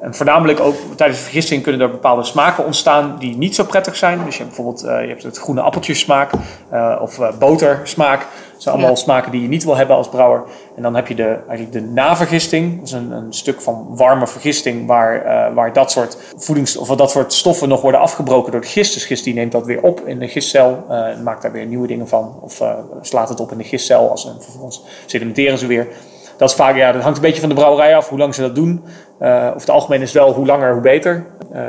en 0.00 0.14
voornamelijk 0.14 0.60
ook 0.60 0.74
tijdens 0.96 1.18
de 1.18 1.24
vergisting 1.24 1.62
kunnen 1.62 1.80
er 1.80 1.90
bepaalde 1.90 2.24
smaken 2.24 2.64
ontstaan 2.64 3.16
die 3.18 3.36
niet 3.36 3.54
zo 3.54 3.64
prettig 3.64 3.96
zijn. 3.96 4.24
Dus 4.24 4.36
je 4.36 4.42
hebt 4.42 4.56
bijvoorbeeld 4.56 4.84
uh, 4.84 5.00
je 5.00 5.08
hebt 5.08 5.22
het 5.22 5.38
groene 5.38 5.60
appeltjesmaak 5.60 6.30
uh, 6.72 6.98
of 7.00 7.38
botersmaak. 7.38 8.26
Zijn 8.64 8.74
allemaal 8.74 8.94
ja. 8.94 9.02
smaken 9.02 9.32
die 9.32 9.42
je 9.42 9.48
niet 9.48 9.64
wil 9.64 9.76
hebben 9.76 9.96
als 9.96 10.08
brouwer. 10.08 10.42
En 10.76 10.82
dan 10.82 10.94
heb 10.94 11.08
je 11.08 11.14
de, 11.14 11.38
eigenlijk 11.48 11.72
de 11.72 11.80
navergisting. 11.80 12.78
Dat 12.78 12.86
is 12.86 12.92
een, 12.92 13.10
een 13.10 13.32
stuk 13.32 13.60
van 13.60 13.86
warme 13.90 14.26
vergisting 14.26 14.86
waar, 14.86 15.54
waar 15.54 15.72
dat 15.72 15.90
soort 15.90 16.16
voedings 16.36 16.76
of 16.76 16.88
dat 16.88 17.10
soort 17.10 17.32
stoffen 17.32 17.68
nog 17.68 17.80
worden 17.80 18.00
afgebroken 18.00 18.52
door 18.52 18.60
de 18.60 18.66
gist. 18.66 18.94
Dus 18.94 19.04
gist 19.04 19.24
die 19.24 19.34
neemt 19.34 19.52
dat 19.52 19.66
weer 19.66 19.82
op 19.82 20.00
in 20.00 20.18
de 20.18 20.28
gistcel 20.28 20.84
en 20.88 21.22
maakt 21.22 21.42
daar 21.42 21.52
weer 21.52 21.66
nieuwe 21.66 21.86
dingen 21.86 22.08
van. 22.08 22.38
Of 22.40 22.62
slaat 23.00 23.28
het 23.28 23.40
op 23.40 23.52
in 23.52 23.58
de 23.58 23.64
gistcel 23.64 24.10
als 24.10 24.26
en 24.26 24.42
vervolgens 24.42 24.82
sedimenteren 25.06 25.58
ze 25.58 25.66
weer. 25.66 25.88
Dat 26.36 26.48
is 26.48 26.54
vaak, 26.54 26.76
ja, 26.76 26.92
dat 26.92 27.02
hangt 27.02 27.16
een 27.16 27.22
beetje 27.22 27.40
van 27.40 27.48
de 27.48 27.54
brouwerij 27.54 27.96
af, 27.96 28.08
hoe 28.08 28.18
lang 28.18 28.34
ze 28.34 28.40
dat 28.40 28.54
doen. 28.54 28.84
Uh, 29.20 29.44
over 29.46 29.60
het 29.60 29.70
algemeen 29.70 30.02
is 30.02 30.12
wel 30.12 30.32
hoe 30.32 30.46
langer, 30.46 30.72
hoe 30.72 30.80
beter. 30.80 31.26
Uh, 31.52 31.60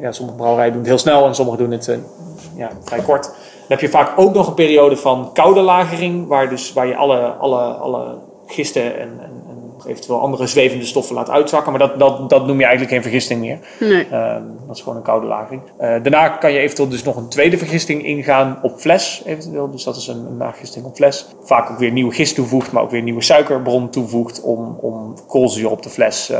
ja, 0.00 0.12
sommige 0.12 0.36
brouwerijen 0.36 0.72
doen 0.72 0.80
het 0.80 0.90
heel 0.90 0.98
snel 0.98 1.26
en 1.26 1.34
sommige 1.34 1.58
doen 1.58 1.70
het 1.70 1.88
uh, 1.88 1.96
ja, 2.56 2.70
vrij 2.84 3.00
kort. 3.00 3.30
Dan 3.68 3.78
heb 3.78 3.80
je 3.80 3.88
vaak 3.88 4.18
ook 4.18 4.34
nog 4.34 4.46
een 4.46 4.54
periode 4.54 4.96
van 4.96 5.30
koude 5.32 5.60
lagering, 5.60 6.26
waar, 6.26 6.48
dus, 6.48 6.72
waar 6.72 6.86
je 6.86 6.96
alle, 6.96 7.18
alle, 7.18 7.62
alle 7.62 8.18
gisten 8.46 8.98
en, 8.98 9.08
en 9.20 9.34
eventueel 9.86 10.20
andere 10.20 10.46
zwevende 10.46 10.84
stoffen 10.84 11.14
laat 11.14 11.30
uitzakken. 11.30 11.72
Maar 11.72 11.80
dat, 11.80 11.98
dat, 11.98 12.30
dat 12.30 12.46
noem 12.46 12.58
je 12.58 12.64
eigenlijk 12.64 12.92
geen 12.92 13.02
vergisting 13.02 13.40
meer. 13.40 13.58
Nee. 13.80 14.06
Uh, 14.12 14.34
dat 14.66 14.76
is 14.76 14.82
gewoon 14.82 14.96
een 14.96 15.04
koude 15.04 15.26
lagering. 15.26 15.62
Uh, 15.62 15.78
daarna 15.78 16.28
kan 16.28 16.52
je 16.52 16.58
eventueel 16.58 16.88
dus 16.88 17.02
nog 17.02 17.16
een 17.16 17.28
tweede 17.28 17.58
vergisting 17.58 18.04
ingaan 18.04 18.58
op 18.62 18.78
fles. 18.78 19.22
Eventueel. 19.24 19.70
Dus 19.70 19.84
dat 19.84 19.96
is 19.96 20.06
een, 20.06 20.26
een 20.26 20.36
nagisting 20.36 20.84
op 20.84 20.94
fles. 20.94 21.26
Vaak 21.42 21.70
ook 21.70 21.78
weer 21.78 21.92
nieuwe 21.92 22.12
gist 22.12 22.34
toevoegt, 22.34 22.72
maar 22.72 22.82
ook 22.82 22.90
weer 22.90 23.02
nieuwe 23.02 23.22
suikerbron 23.22 23.90
toevoegt 23.90 24.42
om, 24.42 24.78
om 24.80 25.14
koolzuur 25.26 25.70
op 25.70 25.82
de 25.82 25.90
fles 25.90 26.30
uh, 26.30 26.38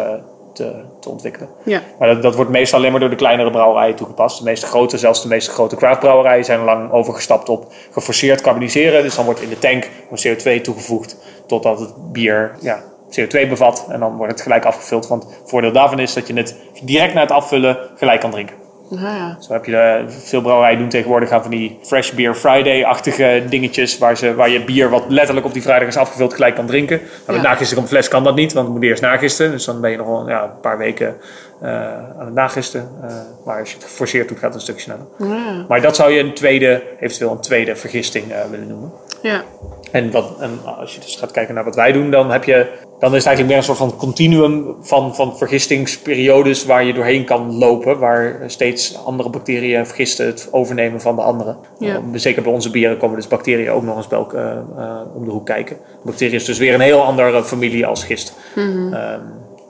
te, 0.54 0.74
te, 1.00 1.08
ontwikkelen. 1.08 1.48
Ja. 1.64 1.82
Maar 1.98 2.08
dat, 2.08 2.22
dat 2.22 2.34
wordt 2.34 2.50
meestal 2.50 2.78
alleen 2.78 2.90
maar 2.90 3.00
door 3.00 3.10
de 3.10 3.16
kleinere 3.16 3.50
brouwerijen 3.50 3.94
toegepast. 3.94 4.38
De 4.38 4.44
meeste 4.44 4.66
grote, 4.66 4.98
zelfs 4.98 5.22
de 5.22 5.28
meeste 5.28 5.50
grote 5.50 5.76
craftbrouwerijen 5.76 6.44
zijn 6.44 6.64
lang 6.64 6.92
overgestapt 6.92 7.48
op 7.48 7.72
geforceerd 7.90 8.40
carboniseren. 8.40 9.02
Dus 9.02 9.14
dan 9.14 9.24
wordt 9.24 9.40
in 9.40 9.48
de 9.48 9.58
tank 9.58 9.90
CO2 10.10 10.60
toegevoegd 10.62 11.16
totdat 11.46 11.80
het 11.80 12.12
bier 12.12 12.56
ja, 12.60 12.82
CO2 13.20 13.48
bevat. 13.48 13.86
En 13.88 14.00
dan 14.00 14.16
wordt 14.16 14.32
het 14.32 14.42
gelijk 14.42 14.64
afgevuld. 14.64 15.06
Want 15.06 15.22
het 15.22 15.50
voordeel 15.50 15.72
daarvan 15.72 15.98
is 15.98 16.14
dat 16.14 16.26
je 16.26 16.34
het 16.34 16.56
direct 16.82 17.14
na 17.14 17.20
het 17.20 17.30
afvullen 17.30 17.78
gelijk 17.96 18.20
kan 18.20 18.30
drinken. 18.30 18.63
Ja. 18.90 19.36
Zo 19.40 19.52
heb 19.52 19.64
je 19.64 19.70
de, 19.70 20.04
veel 20.08 20.40
brouwerijen 20.40 20.78
doen 20.78 20.88
tegenwoordig 20.88 21.28
gaan 21.28 21.42
van 21.42 21.50
die 21.50 21.78
Fresh 21.82 22.10
Beer 22.10 22.34
Friday-achtige 22.34 23.42
dingetjes. 23.48 23.98
Waar, 23.98 24.16
ze, 24.16 24.34
waar 24.34 24.50
je 24.50 24.64
bier 24.64 24.90
wat 24.90 25.04
letterlijk 25.08 25.46
op 25.46 25.52
die 25.52 25.62
vrijdag 25.62 25.88
is 25.88 25.96
afgevuld 25.96 26.34
gelijk 26.34 26.54
kan 26.54 26.66
drinken. 26.66 27.00
Maar 27.26 27.34
met 27.34 27.44
ja. 27.44 27.50
nagisten 27.50 27.76
op 27.76 27.82
een 27.82 27.88
fles 27.88 28.08
kan 28.08 28.24
dat 28.24 28.34
niet, 28.34 28.52
want 28.52 28.66
het 28.66 28.74
moet 28.76 28.84
eerst 28.84 29.02
nagisten. 29.02 29.50
Dus 29.50 29.64
dan 29.64 29.80
ben 29.80 29.90
je 29.90 29.96
nog 29.96 30.06
wel 30.06 30.28
ja, 30.28 30.42
een 30.42 30.60
paar 30.60 30.78
weken 30.78 31.16
uh, 31.62 31.70
aan 32.18 32.24
het 32.24 32.34
nagisten. 32.34 32.88
Uh, 33.04 33.10
maar 33.44 33.60
als 33.60 33.68
je 33.68 33.76
het 33.76 33.84
geforceerd 33.84 34.28
doet, 34.28 34.38
gaat 34.38 34.46
het 34.46 34.54
een 34.54 34.60
stukje 34.60 34.82
sneller. 34.82 35.06
Ja. 35.18 35.64
Maar 35.68 35.80
dat 35.80 35.96
zou 35.96 36.12
je 36.12 36.20
een 36.20 36.34
tweede, 36.34 36.82
eventueel 37.00 37.30
een 37.30 37.40
tweede 37.40 37.76
vergisting 37.76 38.30
uh, 38.30 38.36
willen 38.50 38.68
noemen. 38.68 38.92
Ja. 39.24 39.44
En, 39.90 40.10
wat, 40.10 40.40
en 40.40 40.58
als 40.78 40.94
je 40.94 41.00
dus 41.00 41.16
gaat 41.16 41.30
kijken 41.30 41.54
naar 41.54 41.64
wat 41.64 41.74
wij 41.74 41.92
doen, 41.92 42.10
dan, 42.10 42.30
heb 42.30 42.44
je, 42.44 42.54
dan 42.98 43.10
is 43.14 43.24
het 43.24 43.26
eigenlijk 43.26 43.46
meer 43.46 43.56
een 43.56 43.62
soort 43.62 43.78
van 43.78 43.96
continuum 43.96 44.76
van, 44.80 45.14
van 45.14 45.36
vergistingsperiodes 45.36 46.64
waar 46.64 46.84
je 46.84 46.92
doorheen 46.92 47.24
kan 47.24 47.58
lopen. 47.58 47.98
Waar 47.98 48.42
steeds 48.46 49.04
andere 49.04 49.30
bacteriën 49.30 49.86
vergisten 49.86 50.26
het 50.26 50.48
overnemen 50.50 51.00
van 51.00 51.16
de 51.16 51.22
andere. 51.22 51.56
Ja. 51.78 51.94
Uh, 51.94 52.00
zeker 52.12 52.42
bij 52.42 52.52
onze 52.52 52.70
bieren 52.70 52.98
komen 52.98 53.16
dus 53.16 53.28
bacteriën 53.28 53.70
ook 53.70 53.82
nog 53.82 53.96
eens 53.96 54.08
bij 54.08 54.18
elk, 54.18 54.32
uh, 54.32 54.52
uh, 54.78 55.00
om 55.14 55.24
de 55.24 55.30
hoek 55.30 55.46
kijken. 55.46 55.76
Bacteriën 56.02 56.34
is 56.34 56.44
dus 56.44 56.58
weer 56.58 56.74
een 56.74 56.80
heel 56.80 57.02
andere 57.02 57.44
familie 57.44 57.86
als 57.86 58.04
gist. 58.04 58.34
Mm 58.54 58.72
-hmm. 58.72 58.94
um, 58.94 59.20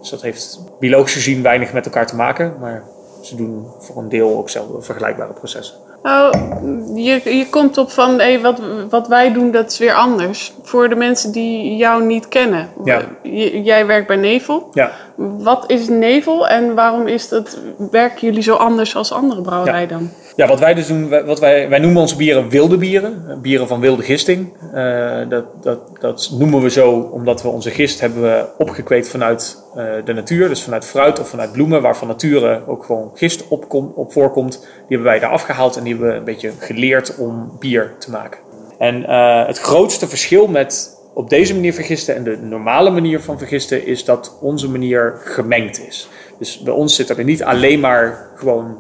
dus 0.01 0.11
dat 0.11 0.23
heeft 0.23 0.61
biologisch 0.81 1.12
gezien 1.12 1.43
weinig 1.43 1.73
met 1.73 1.85
elkaar 1.85 2.07
te 2.07 2.17
maken. 2.17 2.57
Maar 2.61 2.85
ze 3.23 3.37
doen 3.37 3.67
voor 3.79 4.03
een 4.03 4.09
deel 4.09 4.37
ook 4.37 4.51
zelf 4.51 4.67
vergelijkbare 4.85 5.33
processen. 5.33 5.84
Nou, 6.05 6.37
je, 6.95 7.37
je 7.37 7.47
komt 7.51 7.79
op 7.79 7.90
van 7.90 8.19
hey, 8.19 8.40
wat, 8.40 8.61
wat 8.90 9.09
wij 9.09 9.33
doen, 9.33 9.51
dat 9.51 9.71
is 9.71 9.79
weer 9.79 9.95
anders. 9.95 10.53
Voor 10.62 10.88
de 10.88 10.95
mensen 10.95 11.33
die 11.33 11.77
jou 11.77 12.05
niet 12.05 12.29
kennen. 12.29 12.69
Ja. 12.85 13.03
J, 13.23 13.61
jij 13.64 13.87
werkt 13.87 14.07
bij 14.07 14.17
Nevel. 14.17 14.69
Ja. 14.73 14.90
Wat 15.16 15.64
is 15.66 15.88
Nevel 15.88 16.48
en 16.48 16.74
waarom 16.74 17.07
is 17.07 17.29
dat, 17.29 17.59
werken 17.90 18.27
jullie 18.27 18.42
zo 18.42 18.55
anders 18.55 18.96
als 18.96 19.12
andere 19.12 19.40
brouwerijen 19.40 19.88
ja. 19.88 19.94
dan? 19.94 20.11
Ja, 20.37 20.46
wat 20.46 20.61
wij 20.61 20.74
dus 20.74 20.87
doen, 20.87 21.09
wat 21.27 21.40
wij, 21.40 21.68
wij 21.68 21.79
noemen 21.79 22.00
onze 22.00 22.16
bieren 22.16 22.48
wilde 22.48 22.77
bieren. 22.77 23.38
Bieren 23.42 23.68
van 23.68 23.81
wilde 23.81 24.03
gisting. 24.03 24.53
Uh, 24.74 25.18
dat, 25.29 25.44
dat, 25.62 25.79
dat 26.00 26.31
noemen 26.38 26.62
we 26.62 26.70
zo 26.70 26.90
omdat 26.90 27.42
we 27.42 27.48
onze 27.48 27.70
gist 27.70 28.00
hebben 28.00 28.22
we 28.22 28.44
opgekweekt 28.59 29.09
vanuit 29.09 29.62
uh, 29.77 29.85
de 30.05 30.12
natuur. 30.12 30.48
Dus 30.48 30.62
vanuit 30.62 30.85
fruit 30.85 31.20
of 31.20 31.29
vanuit 31.29 31.53
bloemen, 31.53 31.83
waar 31.83 31.96
van 31.96 32.09
nature 32.09 32.62
ook 32.66 32.85
gewoon 32.85 33.11
gist 33.14 33.48
op, 33.48 33.68
kom, 33.68 33.92
op 33.94 34.12
voorkomt. 34.12 34.53
Die 34.61 34.68
hebben 34.88 35.07
wij 35.07 35.18
daar 35.18 35.31
afgehaald 35.31 35.77
en 35.77 35.83
die 35.83 35.92
hebben 35.92 36.11
we 36.11 36.16
een 36.16 36.24
beetje 36.24 36.53
geleerd 36.59 37.16
om 37.18 37.57
bier 37.59 37.94
te 37.98 38.11
maken. 38.11 38.40
En 38.79 39.03
uh, 39.03 39.46
het 39.46 39.59
grootste 39.59 40.09
verschil 40.09 40.46
met 40.46 40.94
op 41.14 41.31
deze 41.31 41.55
manier 41.55 41.74
vergisten 41.74 42.14
en 42.14 42.24
de 42.24 42.37
normale 42.37 42.90
manier 42.90 43.20
van 43.20 43.38
vergisten 43.38 43.87
is 43.87 44.05
dat 44.05 44.37
onze 44.40 44.68
manier 44.68 45.20
gemengd 45.24 45.87
is. 45.87 46.09
Dus 46.38 46.59
bij 46.59 46.72
ons 46.72 46.94
zit 46.94 47.09
er 47.09 47.24
niet 47.24 47.42
alleen 47.42 47.81
maar 47.81 48.31
gewoon 48.37 48.79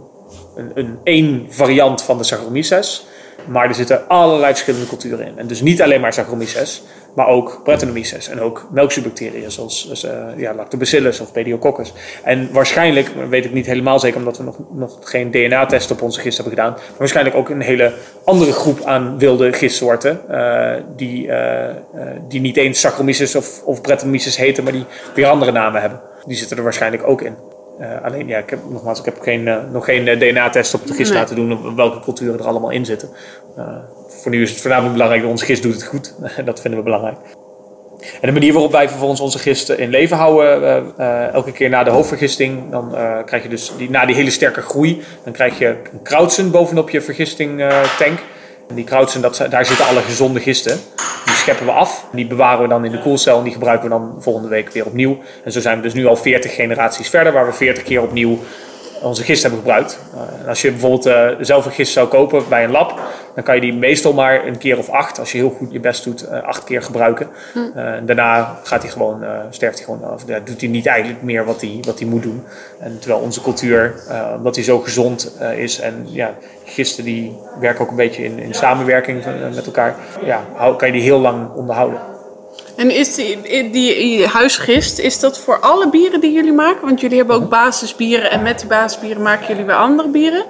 een, 0.56 0.70
een 0.74 0.98
één 1.04 1.46
variant 1.48 2.02
van 2.02 2.18
de 2.18 2.24
Saccharomyces. 2.24 3.06
Maar 3.48 3.68
er 3.68 3.74
zitten 3.74 4.08
allerlei 4.08 4.52
verschillende 4.52 4.86
culturen 4.86 5.26
in. 5.26 5.38
En 5.38 5.46
dus 5.46 5.60
niet 5.60 5.82
alleen 5.82 6.00
maar 6.00 6.12
Saccharomyces, 6.12 6.82
maar 7.14 7.26
ook 7.26 7.60
Brettanomyces. 7.64 8.28
En 8.28 8.40
ook 8.40 8.66
melkzuurbacteriën 8.70 9.50
zoals 9.50 10.04
uh, 10.04 10.10
ja, 10.36 10.54
Lactobacillus 10.54 11.20
of 11.20 11.32
Pediococcus. 11.32 11.92
En 12.22 12.48
waarschijnlijk, 12.52 13.10
weet 13.28 13.44
ik 13.44 13.52
niet 13.52 13.66
helemaal 13.66 14.00
zeker 14.00 14.18
omdat 14.18 14.36
we 14.36 14.44
nog, 14.44 14.56
nog 14.70 14.98
geen 15.02 15.30
DNA-test 15.30 15.90
op 15.90 16.02
onze 16.02 16.20
gist 16.20 16.36
hebben 16.36 16.56
gedaan. 16.56 16.76
Waarschijnlijk 16.96 17.36
ook 17.36 17.48
een 17.48 17.60
hele 17.60 17.92
andere 18.24 18.52
groep 18.52 18.82
aan 18.82 19.18
wilde 19.18 19.52
gistsoorten. 19.52 20.20
Uh, 20.30 20.72
die, 20.96 21.26
uh, 21.26 21.68
die 22.28 22.40
niet 22.40 22.56
eens 22.56 22.80
Saccharomyces 22.80 23.34
of, 23.34 23.62
of 23.64 23.80
Brettanomyces 23.80 24.36
heten, 24.36 24.64
maar 24.64 24.72
die 24.72 24.84
weer 25.14 25.26
andere 25.26 25.52
namen 25.52 25.80
hebben. 25.80 26.00
Die 26.26 26.36
zitten 26.36 26.56
er 26.56 26.62
waarschijnlijk 26.62 27.06
ook 27.06 27.22
in. 27.22 27.36
Uh, 27.80 28.04
alleen, 28.04 28.26
ja, 28.28 28.38
ik 28.38 28.50
heb, 28.50 28.58
nogmaals, 28.68 28.98
ik 28.98 29.04
heb 29.04 29.20
geen, 29.20 29.40
uh, 29.40 29.56
nog 29.72 29.84
geen 29.84 30.06
uh, 30.06 30.18
DNA-test 30.18 30.74
op 30.74 30.86
de 30.86 30.94
gist 30.94 31.10
Nee. 31.10 31.18
laten 31.18 31.36
doen 31.36 31.52
op 31.52 31.76
welke 31.76 32.00
culturen 32.00 32.38
er 32.38 32.46
allemaal 32.46 32.70
in 32.70 32.84
zitten. 32.84 33.08
voor 34.08 34.30
nu 34.30 34.42
is 34.42 34.50
het 34.50 34.60
voornamelijk 34.60 34.92
belangrijk 34.92 35.22
dat 35.22 35.30
onze 35.30 35.44
gist 35.44 35.62
doet 35.62 35.74
het 35.74 35.84
goed. 35.84 36.14
dat 36.44 36.60
vinden 36.60 36.78
we 36.78 36.84
belangrijk. 36.84 37.16
En 38.20 38.28
de 38.28 38.32
manier 38.32 38.52
waarop 38.52 38.72
wij 38.72 38.88
vervolgens 38.88 39.20
onze 39.20 39.38
gisten 39.38 39.78
in 39.78 39.90
leven 39.90 40.16
houden, 40.16 40.98
elke 41.32 41.52
keer 41.52 41.68
na 41.68 41.84
de 41.84 41.90
hoofdvergisting, 41.90 42.70
dan 42.70 42.90
krijg 43.24 43.42
je 43.42 43.48
dus 43.48 43.72
die, 43.76 43.90
na 43.90 44.06
die 44.06 44.14
hele 44.14 44.30
sterke 44.30 44.60
groei, 44.60 45.02
dan 45.24 45.32
krijg 45.32 45.58
je 45.58 45.66
een 45.92 46.02
krautsen 46.02 46.50
bovenop 46.50 46.90
je 46.90 47.00
vergisting-tank. 47.00 48.18
En 48.18 48.33
die 48.74 48.84
krautsen, 48.84 49.20
dat, 49.20 49.46
daar 49.50 49.66
zitten 49.66 49.86
alle 49.86 50.00
gezonde 50.00 50.40
gisten. 50.40 50.80
Die 51.24 51.34
scheppen 51.34 51.66
we 51.66 51.72
af. 51.72 52.06
Die 52.12 52.26
bewaren 52.26 52.62
we 52.62 52.68
dan 52.68 52.84
in 52.84 52.92
de 52.92 53.00
koelcel. 53.00 53.38
En 53.38 53.44
die 53.44 53.52
gebruiken 53.52 53.88
we 53.88 53.94
dan 53.94 54.16
volgende 54.18 54.48
week 54.48 54.70
weer 54.70 54.86
opnieuw. 54.86 55.18
En 55.44 55.52
zo 55.52 55.60
zijn 55.60 55.76
we 55.76 55.82
dus 55.82 55.94
nu 55.94 56.06
al 56.06 56.16
40 56.16 56.54
generaties 56.54 57.08
verder. 57.08 57.32
Waar 57.32 57.46
we 57.46 57.52
40 57.52 57.82
keer 57.82 58.02
opnieuw 58.02 58.38
onze 59.04 59.22
gist 59.22 59.42
hebben 59.42 59.60
gebruikt. 59.60 59.98
Uh, 60.14 60.48
als 60.48 60.62
je 60.62 60.70
bijvoorbeeld 60.70 61.06
uh, 61.06 61.28
zelf 61.40 61.66
een 61.66 61.72
gist 61.72 61.92
zou 61.92 62.08
kopen 62.08 62.48
bij 62.48 62.64
een 62.64 62.70
lab, 62.70 63.00
dan 63.34 63.44
kan 63.44 63.54
je 63.54 63.60
die 63.60 63.74
meestal 63.74 64.12
maar 64.12 64.46
een 64.46 64.58
keer 64.58 64.78
of 64.78 64.88
acht, 64.88 65.18
als 65.18 65.32
je 65.32 65.38
heel 65.38 65.50
goed 65.50 65.72
je 65.72 65.80
best 65.80 66.04
doet, 66.04 66.24
uh, 66.24 66.42
acht 66.42 66.64
keer 66.64 66.82
gebruiken. 66.82 67.28
Hm. 67.52 68.06
daarna 68.06 68.60
gaat 68.62 68.82
hij 68.82 68.90
gewoon, 68.90 69.24
sterft 69.50 69.76
hij 69.76 69.84
gewoon 69.84 70.10
af. 70.10 70.24
doet 70.24 70.60
hij 70.60 70.70
niet 70.70 70.86
eigenlijk 70.86 71.22
meer 71.22 71.44
wat 71.44 71.60
hij, 71.60 71.78
wat 71.80 71.98
hij 71.98 72.08
moet 72.08 72.22
doen. 72.22 72.44
En 72.78 72.98
terwijl 72.98 73.20
onze 73.20 73.42
cultuur, 73.42 73.94
omdat 74.36 74.54
hij 74.54 74.64
zo 74.64 74.78
gezond 74.78 75.36
is 75.56 75.80
en 75.80 76.06
ja, 76.08 76.34
gisten 76.64 77.04
die 77.04 77.38
werken 77.60 77.80
ook 77.80 77.90
een 77.90 77.96
beetje 77.96 78.24
in, 78.24 78.38
in 78.38 78.54
samenwerking 78.54 79.24
met 79.54 79.66
elkaar, 79.66 79.96
ja, 80.24 80.44
kan 80.76 80.88
je 80.88 80.92
die 80.92 81.02
heel 81.02 81.20
lang 81.20 81.52
onderhouden. 81.54 82.13
En 82.76 82.90
is 82.90 83.14
die, 83.14 83.70
die, 83.70 84.26
huisgist, 84.26 84.98
is 84.98 85.20
dat 85.20 85.38
voor 85.38 85.58
alle 85.58 85.90
bieren 85.90 86.20
die 86.20 86.32
jullie 86.32 86.52
maken? 86.52 86.86
Want 86.86 87.00
jullie 87.00 87.16
hebben 87.16 87.36
ook 87.36 87.48
basisbieren 87.48 88.30
en 88.30 88.42
met 88.42 88.58
die 88.58 88.68
basisbieren 88.68 89.22
maken 89.22 89.46
jullie 89.46 89.64
weer 89.64 89.74
andere 89.74 90.08
bieren. 90.08 90.44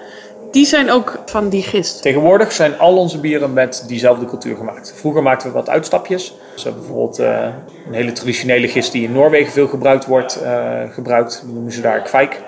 Die 0.50 0.66
zijn 0.66 0.90
ook 0.90 1.18
van 1.26 1.48
die 1.48 1.62
gist. 1.62 2.02
Tegenwoordig 2.02 2.52
zijn 2.52 2.78
al 2.78 2.96
onze 2.96 3.18
bieren 3.18 3.52
met 3.52 3.84
diezelfde 3.86 4.24
cultuur 4.24 4.56
gemaakt. 4.56 4.94
Vroeger 4.96 5.22
maakten 5.22 5.48
we 5.48 5.54
wat 5.54 5.68
uitstapjes. 5.68 6.34
Dus 6.52 6.62
we 6.62 6.68
hebben 6.68 6.86
bijvoorbeeld 6.86 7.20
uh, 7.20 7.46
een 7.86 7.94
hele 7.94 8.12
traditionele 8.12 8.68
gist 8.68 8.92
die 8.92 9.04
in 9.04 9.12
Noorwegen 9.12 9.52
veel 9.52 9.68
gebruikt 9.68 10.06
wordt, 10.06 10.38
uh, 10.42 10.80
gebruikt. 10.90 11.44
Noemen 11.52 11.72
ze 11.72 11.80
daar 11.80 12.02
kwijk. 12.02 12.40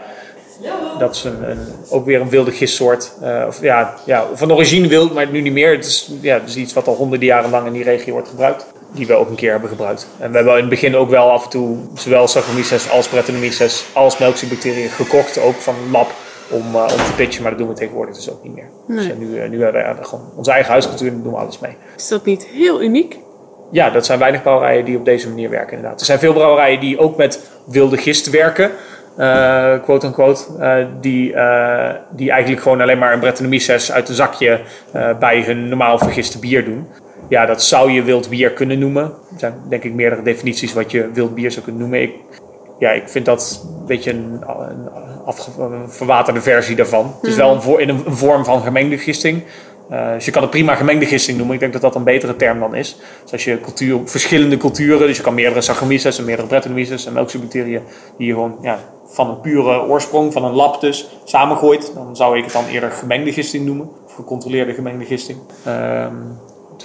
Dat 0.98 1.14
is 1.14 1.24
een, 1.24 1.58
ook 1.88 2.04
weer 2.04 2.20
een 2.20 2.28
wilde 2.28 2.50
gistsoort. 2.50 3.12
Uh, 3.22 3.44
of, 3.46 3.62
ja, 3.62 3.94
ja, 4.04 4.26
van 4.34 4.52
origine 4.52 4.88
wild, 4.88 5.14
maar 5.14 5.30
nu 5.30 5.40
niet 5.40 5.52
meer. 5.52 5.70
Het 5.70 5.86
is, 5.86 6.10
ja, 6.20 6.40
is 6.46 6.56
iets 6.56 6.72
wat 6.72 6.86
al 6.86 6.94
honderden 6.94 7.28
jaren 7.28 7.50
lang 7.50 7.66
in 7.66 7.72
die 7.72 7.84
regio 7.84 8.12
wordt 8.12 8.28
gebruikt 8.28 8.66
die 8.96 9.06
we 9.06 9.14
ook 9.14 9.28
een 9.28 9.34
keer 9.34 9.50
hebben 9.50 9.68
gebruikt. 9.68 10.08
En 10.18 10.30
we 10.30 10.36
hebben 10.36 10.54
in 10.54 10.60
het 10.60 10.68
begin 10.68 10.96
ook 10.96 11.10
wel 11.10 11.30
af 11.30 11.44
en 11.44 11.50
toe 11.50 11.78
zowel 11.94 12.28
Saccharomyces 12.28 12.90
als 12.90 13.08
Brettanomyces 13.08 13.84
als 13.92 14.18
melkziekbacteriën 14.18 14.88
gekocht, 14.88 15.38
ook 15.38 15.54
van 15.54 15.74
lab, 15.90 16.10
om, 16.50 16.74
uh, 16.74 16.82
om 16.82 16.88
te 16.88 17.12
pitchen. 17.16 17.42
Maar 17.42 17.50
dat 17.50 17.60
doen 17.60 17.68
we 17.68 17.74
tegenwoordig 17.74 18.14
dus 18.14 18.30
ook 18.30 18.42
niet 18.42 18.54
meer. 18.54 18.68
Dus 18.86 19.06
nu, 19.18 19.26
uh, 19.26 19.48
nu 19.48 19.62
hebben 19.62 19.96
we 19.96 20.04
gewoon 20.04 20.24
onze 20.36 20.50
eigen 20.50 20.70
huiscultuur 20.70 21.12
en 21.12 21.22
doen 21.22 21.32
we 21.32 21.38
alles 21.38 21.58
mee. 21.58 21.76
Is 21.96 22.08
dat 22.08 22.24
niet 22.24 22.46
heel 22.46 22.82
uniek? 22.82 23.18
Ja, 23.70 23.90
dat 23.90 24.06
zijn 24.06 24.18
weinig 24.18 24.42
brouwerijen 24.42 24.84
die 24.84 24.96
op 24.96 25.04
deze 25.04 25.28
manier 25.28 25.50
werken 25.50 25.76
inderdaad. 25.76 26.00
Er 26.00 26.06
zijn 26.06 26.18
veel 26.18 26.32
brouwerijen 26.32 26.80
die 26.80 26.98
ook 26.98 27.16
met 27.16 27.50
wilde 27.66 27.96
gist 27.96 28.30
werken. 28.30 28.70
Uh, 29.18 29.82
quote 29.82 30.06
unquote, 30.06 30.44
uh, 30.58 30.86
die, 31.00 31.32
uh, 31.32 31.90
die 32.10 32.30
eigenlijk 32.30 32.62
gewoon 32.62 32.80
alleen 32.80 32.98
maar 32.98 33.12
een 33.12 33.20
Brettanomyces 33.20 33.92
uit 33.92 34.08
een 34.08 34.14
zakje 34.14 34.60
bij 35.18 35.42
hun 35.42 35.68
normaal 35.68 35.98
vergiste 35.98 36.38
bier 36.38 36.64
doen 36.64 36.86
ja, 37.28 37.46
dat 37.46 37.62
zou 37.62 37.90
je 37.90 38.02
wild 38.02 38.28
bier 38.28 38.52
kunnen 38.52 38.78
noemen. 38.78 39.02
Er 39.02 39.38
zijn 39.38 39.54
denk 39.68 39.82
ik 39.82 39.92
meerdere 39.92 40.22
definities 40.22 40.72
wat 40.72 40.90
je 40.90 41.10
wild 41.12 41.34
bier 41.34 41.50
zou 41.50 41.64
kunnen 41.64 41.80
noemen. 41.80 42.02
Ik, 42.02 42.14
ja, 42.78 42.90
ik 42.90 43.08
vind 43.08 43.24
dat 43.24 43.66
een 43.80 43.86
beetje 43.86 44.10
een, 44.10 44.42
een 45.58 45.90
verwaterde 45.90 46.40
versie 46.40 46.76
daarvan. 46.76 47.14
Het 47.20 47.30
is 47.30 47.36
wel 47.36 47.54
een, 47.54 47.80
in 47.80 47.88
een, 47.88 48.16
vorm 48.16 48.44
van 48.44 48.62
gemengde 48.62 48.98
gisting. 48.98 49.42
Uh, 49.90 50.12
dus 50.12 50.24
je 50.24 50.30
kan 50.30 50.42
het 50.42 50.50
prima 50.50 50.74
gemengde 50.74 51.06
gisting 51.06 51.36
noemen. 51.36 51.54
Ik 51.54 51.60
denk 51.60 51.72
dat 51.72 51.82
dat 51.82 51.94
een 51.94 52.04
betere 52.04 52.36
term 52.36 52.58
dan 52.58 52.74
is. 52.74 52.96
Dus 53.22 53.32
als 53.32 53.44
je 53.44 53.60
cultuur, 53.60 54.00
verschillende 54.04 54.56
culturen, 54.56 55.06
dus 55.06 55.16
je 55.16 55.22
kan 55.22 55.34
meerdere 55.34 55.60
Saccharomyces 55.60 56.18
en 56.18 56.24
meerdere 56.24 56.48
Brettanomyces 56.48 57.06
en 57.06 57.12
melkzoombacteriën, 57.12 57.82
die 58.18 58.26
je 58.26 58.32
gewoon 58.32 58.58
ja, 58.62 58.78
van 59.06 59.30
een 59.30 59.40
pure 59.40 59.86
oorsprong, 59.86 60.32
van 60.32 60.44
een 60.44 60.52
lab 60.52 60.80
dus, 60.80 61.08
samengooit, 61.24 61.90
dan 61.94 62.16
zou 62.16 62.38
ik 62.38 62.44
het 62.44 62.52
dan 62.52 62.66
eerder 62.66 62.90
gemengde 62.90 63.32
gisting 63.32 63.66
noemen. 63.66 63.88
Of 64.06 64.14
gecontroleerde 64.14 64.74
gemengde 64.74 65.04
gisting. 65.04 65.38
Uh, 65.66 66.06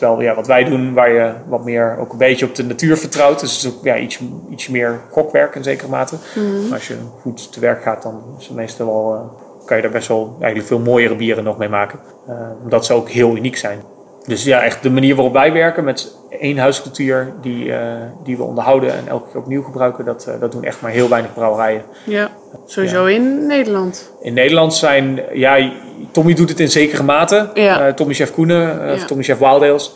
Terwijl 0.02 0.22
ja, 0.22 0.36
wat 0.36 0.48
wij 0.48 0.64
doen, 0.64 0.94
waar 0.94 1.12
je 1.12 1.34
wat 1.48 1.64
meer 1.64 1.98
ook 2.00 2.12
een 2.12 2.18
beetje 2.18 2.46
op 2.46 2.56
de 2.56 2.64
natuur 2.64 2.98
vertrouwt. 2.98 3.40
Dus 3.40 3.56
het 3.56 3.64
is 3.64 3.78
ook 3.78 3.84
ja, 3.84 3.98
iets, 3.98 4.20
iets 4.50 4.68
meer 4.68 5.00
gokwerk 5.10 5.56
in 5.56 5.64
zekere 5.64 5.90
mate. 5.90 6.16
Mhm. 6.36 6.62
Maar 6.64 6.74
als 6.74 6.88
je 6.88 6.98
goed 7.20 7.52
te 7.52 7.60
werk 7.60 7.82
gaat, 7.82 8.04
dan 8.04 8.24
is 8.40 8.48
het 8.48 8.56
meestal 8.56 8.86
wel, 8.86 9.14
uh, 9.14 9.66
kan 9.66 9.76
je 9.78 9.84
daar 9.84 9.92
best 9.92 10.08
wel 10.08 10.36
eigenlijk 10.40 10.68
veel 10.68 10.80
mooiere 10.80 11.16
bieren 11.16 11.44
nog 11.44 11.58
mee 11.58 11.70
maken. 11.70 12.00
Uh, 12.30 12.36
omdat 12.64 12.86
ze 12.86 12.94
ook 12.94 13.10
heel 13.10 13.36
uniek 13.36 13.58
zijn. 13.58 13.80
Dus 14.26 14.44
ja, 14.44 14.62
echt 14.64 14.84
de 14.84 14.90
manier 14.90 15.16
waarop 15.16 15.34
wij 15.34 15.54
werken 15.54 15.84
met 15.84 16.16
één 16.40 16.58
huiscultuur 16.58 17.34
die, 17.42 17.66
uh, 17.66 17.78
die 18.24 18.38
we 18.38 18.44
onderhouden 18.44 18.94
en 18.94 19.08
elke 19.08 19.32
keer 19.32 19.40
opnieuw 19.40 19.64
gebruiken, 19.64 20.06
dat, 20.06 20.26
uh, 20.30 20.34
dat 20.40 20.52
doen 20.52 20.64
echt 20.64 20.82
maar 20.82 20.92
heel 20.92 21.10
weinig 21.10 21.34
brouwerijen. 21.34 21.82
Ja, 22.06 22.30
sowieso 22.66 23.08
ja. 23.08 23.16
in 23.16 23.46
Nederland. 23.46 24.12
In 24.22 24.34
Nederland 24.34 24.74
zijn, 24.74 25.22
ja, 25.34 25.72
Tommy 26.12 26.34
doet 26.34 26.50
het 26.50 26.60
in 26.60 26.70
zekere 26.70 27.04
mate. 27.04 27.50
Ja. 27.54 27.88
Uh, 27.88 27.94
Tommy 27.94 28.14
Chef 28.14 28.34
Koenen, 28.34 28.94
of 28.94 29.06
Tommy 29.06 29.24
Chef 29.24 29.38
Wildales, 29.38 29.96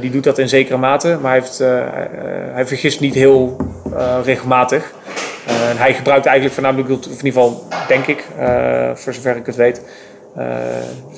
die 0.00 0.10
doet 0.10 0.24
dat 0.24 0.38
in 0.38 0.48
zekere 0.48 0.76
mate, 0.76 1.18
maar 1.20 1.30
hij, 1.30 1.40
heeft, 1.40 1.58
hij 2.52 2.66
vergist 2.66 3.00
niet 3.00 3.14
heel 3.14 3.56
regelmatig. 4.24 4.92
hij 5.76 5.94
gebruikt 5.94 6.26
eigenlijk 6.26 6.54
voornamelijk, 6.54 6.90
of 6.90 7.04
in 7.04 7.10
ieder 7.10 7.42
geval 7.42 7.66
denk 7.88 8.06
ik, 8.06 8.24
voor 8.94 9.14
zover 9.14 9.36
ik 9.36 9.46
het 9.46 9.56
weet, 9.56 9.82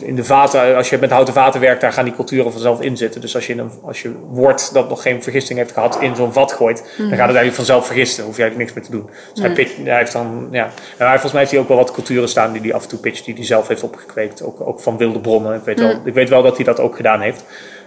in 0.01 0.17
de 0.17 0.25
vaten, 0.25 0.77
als 0.77 0.91
je 0.91 0.99
met 0.99 1.11
houten 1.11 1.35
vaten 1.35 1.61
werkt, 1.61 1.81
daar 1.81 1.93
gaan 1.93 2.05
die 2.05 2.15
culturen 2.15 2.53
vanzelf 2.53 2.81
in 2.81 2.97
zitten. 2.97 3.21
Dus 3.21 3.35
als 3.35 3.47
je, 3.47 3.59
een, 3.59 3.71
als 3.83 4.03
je 4.03 4.13
wort 4.29 4.73
dat 4.73 4.89
nog 4.89 5.03
geen 5.03 5.23
vergisting 5.23 5.59
heeft 5.59 5.73
gehad 5.73 6.01
in 6.01 6.17
zo'n 6.17 6.33
vat 6.33 6.53
gooit, 6.53 6.77
dan 6.77 7.07
mhm. 7.07 7.17
gaat 7.17 7.27
het 7.27 7.37
eigenlijk 7.37 7.55
vanzelf 7.55 7.87
vergisten. 7.87 8.25
hoef 8.25 8.37
je 8.37 8.43
eigenlijk 8.43 8.73
niks 8.73 8.89
meer 8.89 8.99
te 8.99 9.07
doen. 9.07 9.11
Dus 9.35 9.43
hij, 9.85 9.97
heeft 9.97 10.13
dan, 10.13 10.49
ja. 10.51 10.65
En 10.65 11.07
hij, 11.07 11.09
volgens 11.09 11.33
mij 11.33 11.41
heeft 11.41 11.53
hij 11.53 11.61
ook 11.61 11.69
wel 11.69 11.77
wat 11.77 11.91
culturen 11.91 12.29
staan 12.29 12.53
die 12.53 12.63
hij 12.63 12.75
af 12.75 12.83
en 12.83 12.89
toe 12.89 12.99
pitcht, 12.99 13.25
die 13.25 13.35
hij 13.35 13.45
zelf 13.45 13.69
heeft 13.69 13.83
opgekweekt. 13.83 14.43
Ook, 14.43 14.61
ook 14.61 14.81
van 14.81 14.97
wilde 14.97 15.21
bronnen. 15.21 15.55
Ik 15.55 15.65
weet, 15.65 15.81
wel, 15.81 15.97
mhm. 15.97 16.07
ik 16.07 16.15
weet 16.15 16.29
wel 16.29 16.43
dat 16.43 16.57
hij 16.57 16.65
dat 16.65 16.81
ook 16.81 16.97
gedaan 16.97 17.21
heeft. 17.21 17.45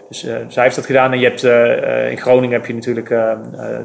Dus, 0.09 0.23
uh, 0.23 0.35
dus 0.45 0.55
hij 0.55 0.63
heeft 0.63 0.75
dat 0.75 0.85
gedaan. 0.85 1.11
En 1.11 1.19
je 1.19 1.25
hebt, 1.25 1.43
uh, 1.43 2.11
in 2.11 2.17
Groningen 2.17 2.57
heb 2.57 2.65
je 2.65 2.73
natuurlijk 2.73 3.07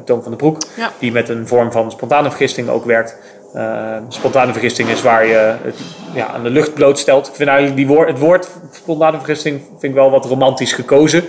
Toon 0.05 0.21
van 0.21 0.31
den 0.31 0.37
Broek, 0.37 0.57
die 0.99 1.11
met 1.11 1.29
een 1.29 1.47
vorm 1.47 1.71
van 1.71 1.91
spontane 1.91 2.29
vergisting 2.29 2.69
ook 2.69 2.85
werkt. 2.85 3.17
Uh, 3.55 3.97
spontane 4.07 4.51
vergisting 4.51 4.89
is 4.89 5.01
waar 5.01 5.25
je 5.25 5.55
het 5.63 5.75
ja, 6.13 6.27
aan 6.27 6.43
de 6.43 6.49
lucht 6.49 6.73
blootstelt. 6.73 7.27
Ik 7.27 7.35
vind 7.35 7.49
eigenlijk 7.49 7.77
die 7.77 7.87
woord, 7.87 8.07
het 8.07 8.19
woord 8.19 8.49
spontane 8.71 9.17
vergisting 9.17 9.61
vind 9.69 9.83
ik 9.83 9.93
wel 9.93 10.11
wat 10.11 10.25
romantisch 10.25 10.73
gekozen. 10.73 11.23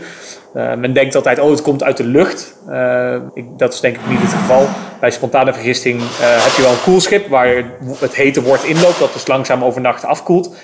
Uh, 0.56 0.74
men 0.74 0.92
denkt 0.92 1.14
altijd, 1.14 1.38
oh, 1.38 1.50
het 1.50 1.62
komt 1.62 1.82
uit 1.82 1.96
de 1.96 2.04
lucht. 2.04 2.56
Uh, 2.68 3.16
ik, 3.34 3.44
dat 3.56 3.72
is 3.72 3.80
denk 3.80 3.96
ik 3.96 4.08
niet 4.08 4.20
het 4.20 4.32
geval. 4.32 4.66
Bij 5.00 5.10
spontane 5.10 5.52
vergisting 5.52 6.00
heb 6.20 6.52
je 6.56 6.62
wel 6.62 6.70
een 6.70 6.82
koelschip 6.82 7.28
waar 7.28 7.64
het 7.98 8.14
hete 8.14 8.42
woord 8.42 8.64
inloopt, 8.64 8.98
dat 8.98 9.12
dus 9.12 9.26
langzaam 9.26 9.64
overnacht 9.64 10.04
afkoelt. 10.04 10.56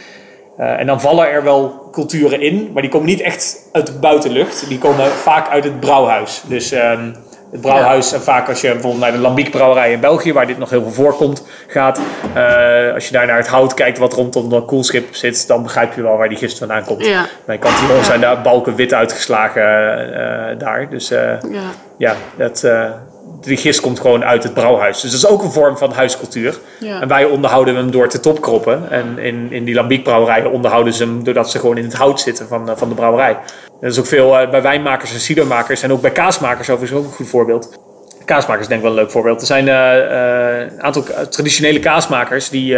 en 0.56 0.86
dan 0.86 1.00
vallen 1.00 1.30
er 1.30 1.42
wel 1.42 1.88
culturen 1.92 2.40
in, 2.40 2.70
maar 2.72 2.82
die 2.82 2.90
komen 2.90 3.06
niet 3.06 3.20
echt 3.20 3.68
uit 3.72 3.86
de 3.86 3.92
buitenlucht. 3.92 4.68
Die 4.68 4.78
komen 4.78 5.06
vaak 5.06 5.48
uit 5.48 5.64
het 5.64 5.80
brouwhuis. 5.80 6.42
Dus 6.48 6.72
ehm, 6.72 7.10
het 7.50 7.60
brouwhuis. 7.60 8.12
En 8.12 8.20
vaak 8.20 8.48
als 8.48 8.60
je 8.60 8.72
bijvoorbeeld 8.72 9.02
naar 9.02 9.12
de 9.12 9.18
Lambiek 9.18 9.50
brouwerij 9.50 9.92
in 9.92 10.00
België, 10.00 10.32
waar 10.32 10.46
dit 10.46 10.58
nog 10.58 10.70
heel 10.70 10.82
veel 10.82 10.92
voorkomt, 10.92 11.46
gaat. 11.66 12.00
Uh, 12.36 12.94
als 12.94 13.06
je 13.06 13.12
daar 13.12 13.26
naar 13.26 13.36
het 13.36 13.48
hout 13.48 13.74
kijkt 13.74 13.98
wat 13.98 14.12
rondom 14.12 14.50
dat 14.50 14.64
koelschip 14.64 15.14
zit, 15.14 15.46
dan 15.46 15.62
begrijp 15.62 15.94
je 15.94 16.02
wel 16.02 16.16
waar 16.16 16.28
die 16.28 16.38
gist 16.38 16.58
vandaan 16.58 16.84
komt. 16.84 17.06
Ja. 17.06 17.26
Bij 17.44 17.58
Cantillon 17.58 17.96
ja. 17.96 18.02
zijn 18.02 18.20
daar 18.20 18.40
balken 18.40 18.74
wit 18.74 18.94
uitgeslagen 18.94 19.62
uh, 19.62 20.58
daar. 20.58 20.90
Dus 20.90 21.12
uh, 21.12 21.18
ja. 21.50 21.62
ja, 21.96 22.14
dat, 22.36 22.64
die 23.40 23.56
gist 23.56 23.80
komt 23.80 24.00
gewoon 24.00 24.24
uit 24.24 24.42
het 24.42 24.54
brouwhuis. 24.54 25.00
Dus 25.00 25.10
dat 25.10 25.20
is 25.20 25.26
ook 25.26 25.42
een 25.42 25.50
vorm 25.50 25.78
van 25.78 25.92
huiscultuur. 25.92 26.58
Ja. 26.78 27.00
En 27.00 27.08
wij 27.08 27.24
onderhouden 27.24 27.76
hem 27.76 27.90
door 27.90 28.08
te 28.08 28.20
topkroppen. 28.20 28.90
En 28.90 29.18
in, 29.18 29.52
in 29.52 29.64
die 29.64 29.74
Lambiek 29.74 30.04
brouwerijen 30.04 30.50
onderhouden 30.50 30.92
ze 30.92 31.04
hem 31.04 31.24
doordat 31.24 31.50
ze 31.50 31.58
gewoon 31.58 31.76
in 31.76 31.84
het 31.84 31.94
hout 31.94 32.20
zitten 32.20 32.48
van, 32.48 32.70
van 32.76 32.88
de 32.88 32.94
brouwerij. 32.94 33.36
Dat 33.80 33.90
is 33.90 33.98
ook 33.98 34.06
veel 34.06 34.40
uh, 34.40 34.50
bij 34.50 34.62
wijnmakers 34.62 35.12
en 35.12 35.20
cidermakers 35.20 35.82
en 35.82 35.92
ook 35.92 36.00
bij 36.00 36.10
kaasmakers 36.10 36.70
overigens 36.70 37.00
ook 37.00 37.06
een 37.06 37.12
goed 37.16 37.28
voorbeeld. 37.28 37.78
Kaasmakers 38.24 38.68
denk 38.68 38.80
ik 38.80 38.86
wel 38.86 38.96
een 38.96 39.02
leuk 39.02 39.12
voorbeeld. 39.12 39.40
Er 39.40 39.46
zijn 39.46 39.66
uh, 39.66 40.70
een 40.70 40.82
aantal 40.82 41.04
traditionele 41.30 41.78
kaasmakers 41.78 42.48
die, 42.48 42.76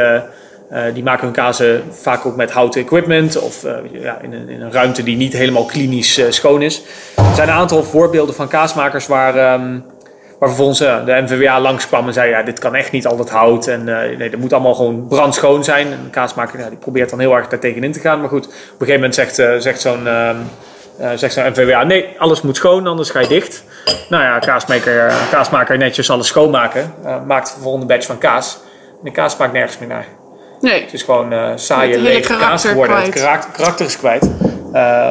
die 0.95 1.03
maken 1.03 1.25
hun 1.25 1.33
kazen 1.33 1.83
vaak 1.91 2.27
ook 2.27 2.37
met 2.37 2.51
houten 2.51 2.81
equipment 2.81 3.41
of 3.41 3.63
ja, 3.93 4.19
in, 4.23 4.33
een, 4.33 4.49
in, 4.49 4.61
een, 4.61 4.73
ruimte 4.73 5.03
die 5.03 5.17
niet 5.17 5.33
helemaal 5.33 5.65
klinisch 5.65 6.21
schoon 6.29 6.63
is. 6.63 6.83
Er 7.17 7.35
zijn 7.35 7.49
een 7.49 7.55
aantal 7.55 7.83
voorbeelden 7.83 8.35
van 8.35 8.49
kaasmakers 8.49 9.07
waar, 9.07 9.55
um, 9.55 9.85
waar 10.43 10.51
vervolgens 10.51 10.79
de 10.79 11.23
NVWA 11.25 11.61
langskwam 11.61 12.07
en 12.07 12.13
zei: 12.13 12.31
ja, 12.31 12.43
dit 12.43 12.59
kan 12.59 12.75
echt 12.75 12.93
niet 12.93 13.07
altijd 13.07 13.31
hout 13.31 13.67
en 13.67 13.85
nee, 13.85 14.31
dat 14.31 14.41
moet 14.41 14.53
allemaal 14.53 14.75
gewoon 14.75 15.07
brandschoon 15.09 15.65
zijn. 15.65 15.87
En 15.93 16.01
de 16.05 16.11
kaasmaker 16.11 16.59
ja, 16.59 16.69
die 16.69 16.79
probeert 16.79 17.11
dan 17.11 17.19
heel 17.19 17.37
erg 17.37 17.49
daar 17.49 17.61
tegenin 17.61 17.93
te 17.93 18.01
gaan. 18.01 18.21
Maar 18.21 18.29
goed, 18.29 18.47
op 18.47 18.53
een 18.53 18.87
gegeven 18.87 18.95
moment 18.95 19.15
zegt, 19.15 19.35
zegt 19.63 19.81
zo'n. 19.81 20.07
Ehm, 20.07 20.37
zegt 21.15 21.33
zo'n 21.33 21.51
NVWA, 21.51 21.83
nee, 21.83 22.09
alles 22.19 22.43
moet 22.43 22.57
schoon, 22.57 22.87
anders 22.87 23.11
ga 23.11 23.21
je 23.21 23.27
dicht. 23.27 23.65
Nou 24.09 24.23
ja, 24.23 24.39
kaasmaker, 24.39 25.13
kaasmaker 25.31 25.79
netjes 25.79 26.11
alles 26.11 26.27
schoonmaken. 26.27 26.95
Maakt 27.27 27.55
de 27.55 27.61
volgende 27.61 27.87
batch 27.87 28.07
van 28.07 28.19
kaas. 28.19 28.59
En 28.91 29.05
de 29.05 29.11
kaas 29.11 29.37
maakt 29.37 29.53
nergens 29.53 29.79
meer 29.79 29.89
naar. 29.89 30.07
Nee. 30.61 30.83
Het 30.83 30.93
is 30.93 31.03
gewoon 31.03 31.33
uh, 31.33 31.51
saaie, 31.55 31.99
lege 31.99 32.37
kaas 32.37 32.65
geworden. 32.65 33.03
Het 33.03 33.15
karakter, 33.15 33.51
karakter 33.51 33.87
is 33.87 33.99
kwijt. 33.99 34.31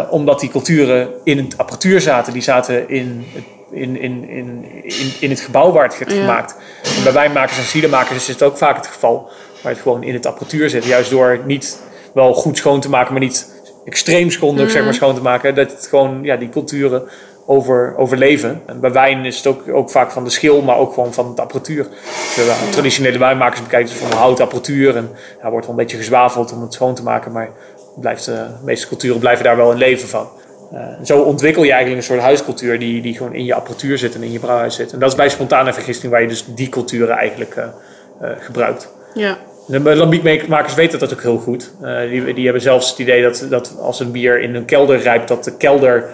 omdat 0.10 0.39
die 0.39 0.50
culturen 0.50 1.10
in 1.24 1.38
het 1.38 1.58
apparatuur 1.58 2.02
zaten. 2.02 2.34
Die 2.34 2.41
zaten 2.41 2.89
in 2.89 3.26
het, 3.34 3.44
in, 3.72 4.00
in, 4.00 4.30
in, 4.30 4.66
in, 4.84 5.14
in 5.20 5.30
het 5.30 5.40
gebouw 5.40 5.72
waar 5.72 5.84
het 5.84 5.98
werd 5.98 6.14
gemaakt. 6.14 6.56
En 6.98 7.04
bij 7.04 7.14
wijnmakers 7.14 7.58
en 7.58 7.64
cidermakers 7.64 8.18
is 8.18 8.28
het 8.28 8.44
ook 8.44 8.58
vaak 8.58 8.76
het 8.76 8.88
geval. 8.88 9.30
Waar 9.62 9.72
het 9.72 9.82
gewoon 9.82 10.04
in 10.04 10.14
het 10.14 10.26
apparatuur 10.26 10.70
zit. 10.70 10.86
Juist 10.86 11.10
door 11.10 11.40
niet 11.46 11.82
wel 12.14 12.34
goed 12.34 12.58
schoon 12.58 12.80
te 12.80 12.90
maken, 12.90 13.12
maar 13.12 13.22
niet 13.22 13.62
extreem 13.86 14.32
schondig 14.32 14.72
zeg 14.72 14.82
maar, 14.82 14.92
mm. 14.92 14.98
schoon 14.98 15.16
te 15.16 15.22
maken. 15.22 15.56
Dat 15.56 15.72
het 15.72 15.88
gewoon 15.88 16.24
ja, 16.24 16.36
die 16.36 16.50
culturen 16.50 17.04
over, 17.46 17.98
overleven. 17.98 18.62
En 18.66 18.80
bij 18.80 18.92
wijn 18.92 19.26
is 19.26 19.38
het 19.38 19.48
ook, 19.48 19.70
ook 19.70 19.90
vaak 19.90 20.12
van 20.12 20.24
de 20.24 20.30
schil, 20.30 20.62
maar 20.62 20.78
ook 20.78 20.94
gewoon 20.94 21.14
van 21.14 21.36
de 21.36 21.42
apparatuur. 21.42 21.88
Ja. 22.36 22.56
traditionele 22.72 23.18
wijnmakers 23.18 23.62
bekijkt, 23.62 23.90
is 23.90 23.96
van 23.96 24.18
houten 24.18 24.44
apparatuur. 24.44 24.96
En 24.96 25.10
ja, 25.42 25.50
wordt 25.50 25.66
wel 25.66 25.76
een 25.76 25.82
beetje 25.82 25.98
gezwafeld 25.98 26.54
om 26.54 26.62
het 26.62 26.74
schoon 26.74 26.96
te 26.96 27.04
maken. 27.04 27.32
Maar 27.32 27.50
blijft, 27.96 28.28
uh, 28.28 28.36
de 28.36 28.66
meeste 28.66 28.88
culturen 28.88 29.20
blijven 29.20 29.44
daar 29.44 29.58
wel 29.58 29.72
in 29.72 29.78
leven 29.78 30.10
van. 30.10 30.28
Uh, 30.74 30.80
zo 31.04 31.22
ontwikkel 31.22 31.64
je 31.64 31.72
eigenlijk 31.72 32.02
een 32.02 32.08
soort 32.08 32.20
huiscultuur 32.20 32.80
die, 32.80 33.02
die 33.02 33.18
gewoon 33.18 33.34
in 33.34 33.46
je 33.46 33.54
apparatuur 33.54 33.98
zit 33.98 34.16
en 34.16 34.24
in 34.24 34.32
je 34.32 34.40
brouwhuis 34.40 34.76
zit. 34.76 34.94
En 34.94 35.00
dat 35.00 35.10
is 35.10 35.16
bij 35.16 35.30
spontane 35.30 35.74
vergisting 35.74 36.12
waar 36.12 36.22
je 36.22 36.28
dus 36.28 36.46
die 36.48 36.70
culturen 36.70 37.18
eigenlijk 37.18 37.56
uh, 37.56 37.66
gebruikt. 38.40 38.94
Ja. 39.14 39.38
De 39.68 39.96
lambiekmakers 39.96 40.74
weten 40.74 41.00
dat 41.00 41.14
ook 41.14 41.22
heel 41.22 41.38
goed. 41.38 41.72
die, 42.10 42.34
die 42.34 42.44
hebben 42.44 42.62
zelfs 42.62 42.90
het 42.90 43.00
idee 43.00 43.24
dat, 43.24 43.46
dat 43.50 43.78
als 43.82 44.00
een 44.00 44.12
bier 44.12 44.42
in 44.42 44.56
een 44.56 44.66
kelder 44.66 44.98
rijpt, 44.98 45.28
dat 45.28 45.44
de 45.44 45.58
kelder 45.58 46.10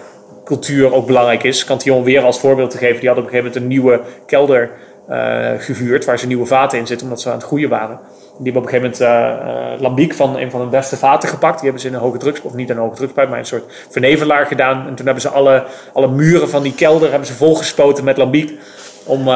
cultuur 0.48 0.94
ook 0.94 1.06
belangrijk 1.06 1.42
is. 1.42 1.64
Cantillon 1.64 2.04
weer 2.04 2.22
als 2.22 2.40
voorbeeld 2.40 2.70
te 2.70 2.78
geven. 2.78 2.98
Die 2.98 3.08
hadden 3.08 3.24
op 3.24 3.30
een 3.30 3.36
gegeven 3.36 3.60
moment 3.60 3.72
een 3.72 3.78
nieuwe 3.78 4.00
kelder 4.26 4.70
uh, 5.10 5.50
gehuurd 5.58 6.04
waar 6.04 6.18
ze 6.18 6.26
nieuwe 6.26 6.46
vaten 6.46 6.78
in 6.78 6.86
zitten 6.86 7.06
omdat 7.06 7.22
ze 7.22 7.28
aan 7.28 7.36
het 7.36 7.46
groeien 7.46 7.68
waren. 7.68 8.00
Die 8.38 8.52
hebben 8.52 8.62
op 8.62 8.72
een 8.72 8.80
gegeven 8.80 9.06
moment 9.06 9.40
uh, 9.40 9.74
uh, 9.74 9.80
lambiek 9.80 10.14
van 10.14 10.38
een 10.38 10.50
van 10.50 10.60
de 10.60 10.66
beste 10.66 10.96
vaten 10.96 11.28
gepakt. 11.28 11.54
Die 11.54 11.64
hebben 11.64 11.80
ze 11.80 11.88
in 11.88 11.94
een 11.94 12.00
hoge 12.00 12.18
drugs, 12.18 12.42
of 12.42 12.54
niet 12.54 12.70
een 12.70 12.76
hoge 12.76 12.94
drukspijp, 12.94 13.28
maar 13.28 13.38
een 13.38 13.44
soort 13.44 13.72
vernevelaar 13.90 14.46
gedaan. 14.46 14.86
En 14.86 14.94
toen 14.94 15.06
hebben 15.06 15.22
ze 15.22 15.28
alle, 15.28 15.64
alle 15.92 16.08
muren 16.08 16.48
van 16.48 16.62
die 16.62 16.74
kelder 16.74 17.10
hebben 17.10 17.28
ze 17.28 17.34
volgespoten 17.34 18.04
met 18.04 18.16
lambiek. 18.16 18.60
Om, 19.04 19.28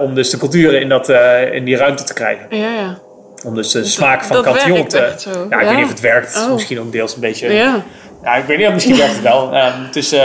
om 0.00 0.14
dus 0.14 0.30
de 0.30 0.38
culturen 0.38 0.80
in, 0.80 0.88
dat, 0.88 1.08
in 1.52 1.64
die 1.64 1.76
ruimte 1.76 2.04
te 2.04 2.14
krijgen. 2.14 2.46
Ja, 2.50 2.70
ja. 2.70 2.98
Om 3.44 3.54
dus 3.54 3.70
de 3.70 3.84
smaak 3.84 4.24
van 4.24 4.42
Cantillon 4.42 4.86
te... 4.86 4.96
Ja, 4.96 5.32
ja, 5.50 5.60
ik 5.60 5.66
weet 5.66 5.76
niet 5.76 5.84
of 5.84 5.90
het 5.90 6.00
werkt. 6.00 6.36
Oh. 6.36 6.52
Misschien 6.52 6.80
ook 6.80 6.92
deels 6.92 7.14
een 7.14 7.20
beetje... 7.20 7.52
Ja. 7.52 7.82
Ja, 8.22 8.34
ik 8.34 8.44
weet 8.44 8.58
niet, 8.58 8.72
misschien 8.72 8.96
werkt 8.96 9.12
het 9.12 9.22
wel. 9.22 9.46
Um, 9.46 9.84
het 9.86 9.96
is 9.96 10.12
in 10.12 10.20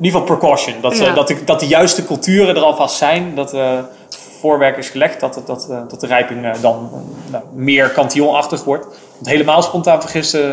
ieder 0.00 0.20
geval 0.20 0.22
precaution. 0.22 0.74
Dat, 0.80 1.10
dat, 1.14 1.28
de, 1.28 1.44
dat 1.44 1.60
de 1.60 1.66
juiste 1.66 2.04
culturen 2.04 2.56
er 2.56 2.62
alvast 2.62 2.96
zijn. 2.96 3.34
Dat 3.34 3.56
voorwerk 4.46 4.76
is 4.76 4.88
gelegd. 4.88 5.20
Dat, 5.20 5.42
dat, 5.46 5.66
dat 5.88 6.00
de 6.00 6.06
rijping 6.06 6.50
dan 6.60 6.90
nou, 7.30 7.44
meer 7.54 7.92
cantillonachtig 7.92 8.64
wordt. 8.64 8.86
Want 9.14 9.28
helemaal 9.28 9.62
spontaan 9.62 10.00
vergisten, 10.00 10.50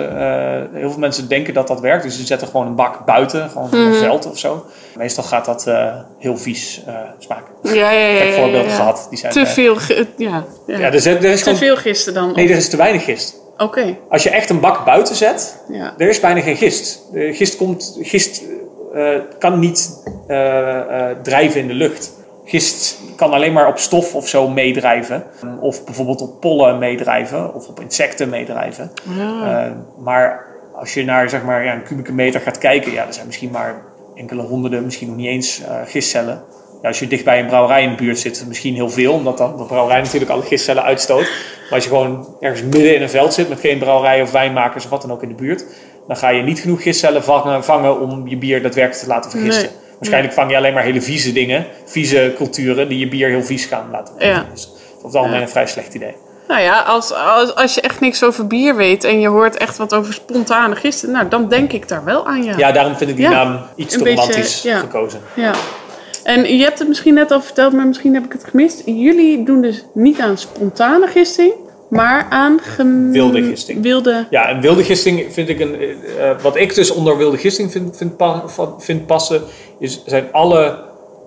heel 0.74 0.90
veel 0.90 1.00
mensen 1.00 1.28
denken 1.28 1.54
dat 1.54 1.68
dat 1.68 1.80
werkt. 1.80 2.04
Dus 2.04 2.18
ze 2.18 2.26
zetten 2.26 2.48
gewoon 2.48 2.68
een 2.68 2.76
bak 2.76 3.06
buiten, 3.06 3.50
gewoon 3.50 3.68
mm 3.72 3.74
-hmm. 3.74 3.88
een 3.88 4.00
veld 4.00 4.30
of 4.30 4.38
zo. 4.38 4.66
Meestal 4.96 5.24
gaat 5.24 5.46
dat 5.46 5.68
heel 6.20 6.38
vies 6.38 6.82
smaken. 7.20 7.54
Ja, 7.62 7.74
ja, 7.74 7.92
ja. 7.92 8.08
Ik 8.08 8.28
heb 8.28 8.34
voorbeelden 8.34 8.70
ja, 8.70 8.76
gehad. 8.76 9.08
Die 9.10 9.20
zijn, 9.20 9.34
te 9.34 9.46
veel, 9.46 9.78
ja. 10.18 10.44
ja. 10.68 10.78
ja 10.78 10.86
er 10.86 10.94
is, 10.94 11.06
er 11.06 11.24
is 11.24 11.38
te 11.38 11.44
gewoon, 11.44 11.60
veel 11.60 11.76
gisten 11.76 12.14
dan? 12.14 12.32
Nee, 12.36 12.50
er 12.50 12.58
is 12.58 12.70
te 12.70 12.78
weinig 12.78 13.04
gist. 13.04 13.36
Oké. 13.54 13.64
Okay. 13.64 14.00
Als 14.10 14.24
je 14.24 14.30
echt 14.30 14.50
een 14.50 14.60
bak 14.60 14.86
buiten 14.86 15.16
zet, 15.16 15.58
ja. 15.70 15.94
er 15.98 16.10
is 16.10 16.20
bijna 16.20 16.42
geen 16.42 16.56
gist. 16.56 17.02
De 17.12 17.34
gist, 17.34 17.58
komt, 17.58 17.98
gist 18.02 18.44
uh, 18.94 19.20
kan 19.40 19.60
niet 19.60 20.04
uh, 20.28 20.38
uh, 20.38 21.06
drijven 21.24 21.62
in 21.62 21.68
de 21.68 21.74
lucht. 21.74 22.14
Gist 22.46 23.00
kan 23.16 23.32
alleen 23.32 23.54
maar 23.54 23.68
op 23.68 23.78
stof 23.78 24.16
of 24.16 24.28
zo 24.28 24.48
meedrijven. 24.48 25.24
Of 25.60 25.86
bijvoorbeeld 25.86 26.22
op 26.22 26.42
pollen 26.42 26.80
meedrijven. 26.80 27.54
Of 27.54 27.68
op 27.68 27.80
insecten 27.80 28.30
meedrijven. 28.30 28.92
Ja. 29.18 29.74
maar 29.98 30.46
als 30.76 30.94
je 30.94 31.06
naar 31.06 31.30
zeg 31.30 31.44
maar, 31.44 31.64
ja, 31.64 31.74
een 31.74 31.84
kubieke 31.84 32.14
meter 32.14 32.42
gaat 32.42 32.58
kijken, 32.58 32.92
ja, 32.92 33.08
er 33.08 33.14
zijn 33.14 33.26
misschien 33.26 33.52
maar 33.52 33.82
enkele 34.16 34.42
honderden, 34.42 34.84
misschien 34.84 35.08
nog 35.08 35.16
niet 35.16 35.28
eens 35.28 35.62
gistcellen. 35.86 36.44
Ja, 36.82 36.88
als 36.88 37.00
je 37.00 37.08
dicht 37.08 37.24
bij 37.24 37.40
een 37.40 37.48
brouwerij 37.48 37.84
in 37.84 37.90
de 37.90 37.96
buurt 37.96 38.20
zit, 38.20 38.46
misschien 38.48 38.74
heel 38.74 38.90
veel, 38.90 39.14
omdat 39.14 39.38
dan 39.38 39.58
de 39.58 39.64
brouwerij 39.64 40.02
natuurlijk 40.02 40.32
alle 40.32 40.42
gistcellen 40.42 40.84
uitstoot. 40.84 41.22
Maar 41.64 41.74
als 41.74 41.84
je 41.84 41.90
gewoon 41.90 42.36
ergens 42.40 42.62
midden 42.62 42.96
in 42.96 43.02
een 43.02 43.10
veld 43.10 43.34
zit 43.34 43.50
met 43.50 43.60
geen 43.60 43.80
brouwerij 43.80 44.22
of 44.22 44.32
wijnmakers 44.32 44.84
of 44.84 44.90
wat 44.90 45.02
dan 45.02 45.12
ook 45.12 45.22
in 45.22 45.30
de 45.30 45.36
buurt, 45.36 45.66
dan 46.08 46.18
ga 46.18 46.30
je 46.30 46.44
niet 46.44 46.60
genoeg 46.60 46.82
gistcellen 46.82 47.24
vangen, 47.24 47.64
vangen 47.64 48.00
om 48.00 48.28
je 48.28 48.38
bier 48.38 48.62
daadwerkelijk 48.62 49.04
te 49.04 49.10
laten 49.10 49.32
vergisten. 49.32 49.70
Nee. 49.70 49.83
Waarschijnlijk 50.04 50.34
vang 50.34 50.52
je 50.52 50.58
alleen 50.58 50.74
maar 50.74 50.84
hele 50.84 51.02
vieze 51.02 51.32
dingen, 51.32 51.66
vieze 51.86 52.34
culturen, 52.36 52.88
die 52.88 53.00
je 53.00 53.08
bier 53.08 53.30
heel 53.30 53.44
vies 53.44 53.66
gaan 53.66 53.88
laten 53.92 54.14
vergisten. 54.18 54.46
Ja. 54.46 54.52
Dus 54.54 54.70
dat 55.02 55.12
is 55.12 55.18
algemeen 55.18 55.42
een 55.42 55.50
vrij 55.50 55.68
slecht 55.68 55.94
idee. 55.94 56.16
Nou 56.48 56.62
ja, 56.62 56.80
als, 56.80 57.14
als, 57.14 57.56
als 57.56 57.76
je 57.76 57.82
echt 57.82 58.00
niks 58.00 58.24
over 58.24 58.48
bier 58.48 58.76
weet 58.76 59.04
en 59.04 59.20
je 59.20 59.28
hoort 59.28 59.58
echt 59.58 59.78
wat 59.78 59.94
over 59.94 60.14
spontane 60.14 60.76
gisten, 60.76 61.12
nou 61.12 61.28
dan 61.28 61.50
denk 61.50 61.72
ik 61.72 61.88
daar 61.88 62.04
wel 62.04 62.28
aan, 62.28 62.44
ja. 62.44 62.58
Ja, 62.58 62.72
daarom 62.72 62.96
vind 62.96 63.10
ik 63.10 63.16
die 63.16 63.26
Ja. 63.26 63.32
naam 63.32 63.60
iets 63.76 63.98
te 63.98 64.10
romantisch 64.10 64.62
ja. 64.62 64.80
gekozen. 64.80 65.22
Ja. 65.34 65.54
En 66.24 66.58
je 66.58 66.64
hebt 66.64 66.80
het 66.80 66.88
misschien 66.88 67.14
net 67.14 67.32
al 67.32 67.42
verteld, 67.42 67.74
maar 67.74 67.88
misschien 67.88 68.14
heb 68.14 68.26
ik 68.26 68.32
het 68.32 68.44
gemist. 68.50 68.82
Jullie 68.86 69.44
doen 69.44 69.62
dus 69.62 69.84
niet 69.94 70.20
aan 70.20 70.38
spontane 70.38 71.08
gisting, 71.08 71.54
maar 71.94 72.28
aan 72.30 72.60
gem- 72.62 73.12
Wilde 73.12 73.44
gisting. 73.44 73.82
Wilde. 73.82 74.28
Ja, 74.30 74.48
en 74.50 74.62
wilde 74.62 74.84
gisting 74.84 75.26
vind 75.34 75.50
ik 75.50 75.60
een. 75.60 75.76
eh, 75.80 76.30
eh, 76.30 76.40
wat 76.42 76.56
ik 76.56 76.76
dus 76.76 76.92
onder 76.92 77.18
wilde 77.18 77.38
gisting 77.38 77.72
vind, 77.72 77.98
vind, 77.98 78.18
pa- 78.18 78.44
va- 78.48 78.74
vind 78.80 79.06
passen, 79.06 79.42
is, 79.80 80.04
zijn 80.06 80.26
alle 80.32 80.78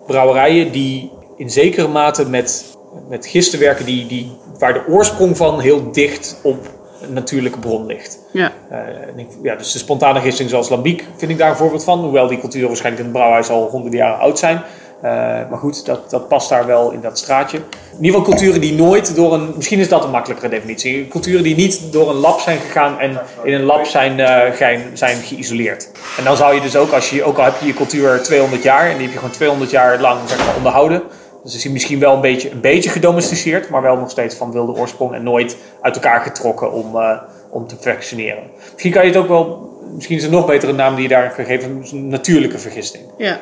brouwerijen 0.06 0.72
die 0.72 1.10
in 1.36 1.50
zekere 1.50 1.88
mate 1.88 2.28
met, 2.28 2.76
met 3.08 3.26
gisten 3.26 3.58
werken, 3.58 3.84
die, 3.86 4.06
die, 4.06 4.32
waar 4.58 4.72
de 4.74 4.82
oorsprong 4.88 5.36
van 5.36 5.60
heel 5.60 5.92
dicht 5.92 6.40
op 6.42 6.74
een 7.02 7.12
natuurlijke 7.12 7.58
bron 7.58 7.86
ligt. 7.86 8.18
Ja. 8.32 8.52
Eh, 8.70 8.78
en 8.78 9.18
ik- 9.18 9.26
ja, 9.42 9.56
dus 9.56 9.72
de 9.72 9.78
spontane 9.78 10.20
gisting 10.20 10.50
zoals 10.50 10.68
Lambiek 10.68 11.04
vind 11.16 11.30
ik 11.30 11.38
daar 11.38 11.50
een 11.50 11.56
voorbeeld 11.56 11.84
van. 11.84 11.98
Hoewel 12.00 12.26
die 12.26 12.38
culturen 12.40 12.66
waarschijnlijk 12.68 13.04
in 13.04 13.08
het 13.10 13.18
brouwhuis 13.18 13.48
al 13.48 13.68
honderden 13.68 13.98
jaren 14.00 14.18
oud 14.18 14.38
zijn. 14.38 14.62
Eh, 15.02 15.10
maar 15.50 15.58
goed, 15.58 15.86
dat, 15.86 16.10
dat 16.10 16.28
past 16.28 16.48
daar 16.48 16.66
wel 16.66 16.90
in 16.90 17.00
dat 17.00 17.18
straatje. 17.18 17.56
In 17.56 18.04
ieder 18.04 18.20
geval 18.20 18.34
culturen 18.34 18.60
die 18.60 18.74
nooit 18.74 19.16
door 19.16 19.34
een... 19.34 19.52
Misschien 19.56 19.78
is 19.78 19.88
dat 19.88 20.04
een 20.04 20.10
makkelijkere 20.10 20.48
definitie. 20.48 21.08
Culturen 21.08 21.42
die 21.42 21.56
niet 21.56 21.92
door 21.92 22.10
een 22.10 22.16
lab 22.16 22.40
zijn 22.40 22.58
gegaan 22.58 22.98
en 22.98 23.20
in 23.42 23.54
een 23.54 23.64
lab 23.64 23.86
zijn, 23.86 24.20
eh, 24.20 24.52
zijn, 24.52 24.90
zijn 24.92 25.16
geïsoleerd. 25.16 25.90
En 26.18 26.24
dan 26.24 26.36
zou 26.36 26.54
je 26.54 26.60
dus 26.60 26.76
ook, 26.76 26.92
als 26.92 27.10
je, 27.10 27.24
ook 27.24 27.38
al 27.38 27.44
heb 27.44 27.54
je 27.60 27.66
je 27.66 27.74
cultuur 27.74 28.22
200 28.22 28.62
jaar... 28.62 28.90
en 28.90 28.92
die 28.92 29.02
heb 29.02 29.12
je 29.12 29.18
gewoon 29.18 29.34
200 29.34 29.70
jaar 29.70 30.00
lang 30.00 30.20
onderhouden... 30.56 31.02
Dus 31.46 31.54
is 31.54 31.64
hij 31.64 31.72
misschien 31.72 31.98
wel 31.98 32.14
een 32.14 32.20
beetje, 32.20 32.50
een 32.50 32.60
beetje 32.60 32.90
gedomesticeerd, 32.90 33.68
maar 33.68 33.82
wel 33.82 33.96
nog 33.96 34.10
steeds 34.10 34.34
van 34.34 34.52
wilde 34.52 34.72
oorsprong 34.72 35.14
en 35.14 35.22
nooit 35.22 35.56
uit 35.80 35.94
elkaar 35.94 36.20
getrokken 36.20 36.72
om, 36.72 36.96
eh, 36.96 37.18
om 37.50 37.66
te 37.66 37.76
perfectioneren. 37.76 38.42
Misschien 38.72 38.92
kan 38.92 39.02
je 39.02 39.08
het 39.08 39.18
ook 39.18 39.28
wel, 39.28 39.72
misschien 39.94 40.16
is 40.16 40.24
er 40.24 40.30
nog 40.30 40.46
betere 40.46 40.72
naam 40.72 40.94
die 40.94 41.02
je 41.02 41.08
daar 41.08 41.34
kan 41.34 41.44
geven, 41.44 41.84
natuurlijke 42.08 42.58
vergisting. 42.58 43.04
Ja. 43.18 43.40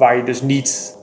Waar 0.00 0.16
je 0.16 0.22
dus 0.22 0.42
niet, 0.42 0.96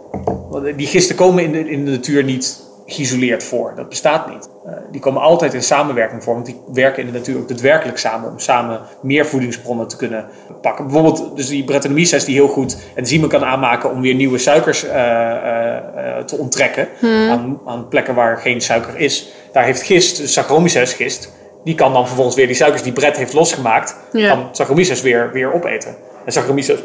die 0.75 0.87
gisten 0.87 1.15
komen 1.15 1.43
in 1.43 1.51
de, 1.51 1.69
in 1.69 1.85
de 1.85 1.91
natuur 1.91 2.23
niet 2.23 2.65
geïsoleerd 2.85 3.43
voor, 3.43 3.73
dat 3.75 3.89
bestaat 3.89 4.29
niet. 4.29 4.49
Uh, 4.65 4.73
die 4.91 5.01
komen 5.01 5.21
altijd 5.21 5.53
in 5.53 5.63
samenwerking 5.63 6.23
voor, 6.23 6.33
want 6.33 6.45
die 6.45 6.61
werken 6.73 7.03
in 7.05 7.11
de 7.11 7.17
natuur 7.17 7.37
ook 7.37 7.47
daadwerkelijk 7.47 7.97
samen 7.97 8.29
om 8.29 8.39
samen 8.39 8.81
meer 9.01 9.25
voedingsbronnen 9.25 9.87
te 9.87 9.95
kunnen 9.97 10.25
pakken. 10.61 10.85
Bijvoorbeeld 10.85 11.35
dus 11.35 11.47
die 11.47 11.63
Brettanomyces 11.63 12.25
die 12.25 12.35
heel 12.35 12.47
goed 12.47 12.77
enzymen 12.95 13.29
kan 13.29 13.45
aanmaken 13.45 13.91
om 13.91 14.01
weer 14.01 14.13
nieuwe 14.15 14.37
suikers 14.37 14.83
uh, 14.85 14.91
uh, 14.91 16.17
te 16.17 16.37
onttrekken 16.37 16.87
aan, 17.29 17.59
aan, 17.65 17.87
plekken 17.87 18.15
waar 18.15 18.37
geen 18.37 18.61
suiker 18.61 18.97
is. 18.97 19.31
Daar 19.51 19.63
heeft 19.63 19.81
gist, 19.81 20.17
dus 20.17 20.33
Saccharomyces 20.33 20.93
gist, 20.93 21.31
die 21.63 21.75
kan 21.75 21.93
dan 21.93 22.05
vervolgens 22.05 22.35
weer 22.35 22.47
die 22.47 22.55
suikers 22.55 22.83
die 22.83 22.93
Brett 22.93 23.17
heeft 23.17 23.33
losgemaakt, 23.33 23.95
Ja. 24.11 24.29
kan 24.29 24.39
Saccharomyces 24.51 25.01
weer, 25.01 25.31
weer 25.31 25.53
opeten. 25.53 25.95
En 26.25 26.31
Saccharomyces 26.31 26.79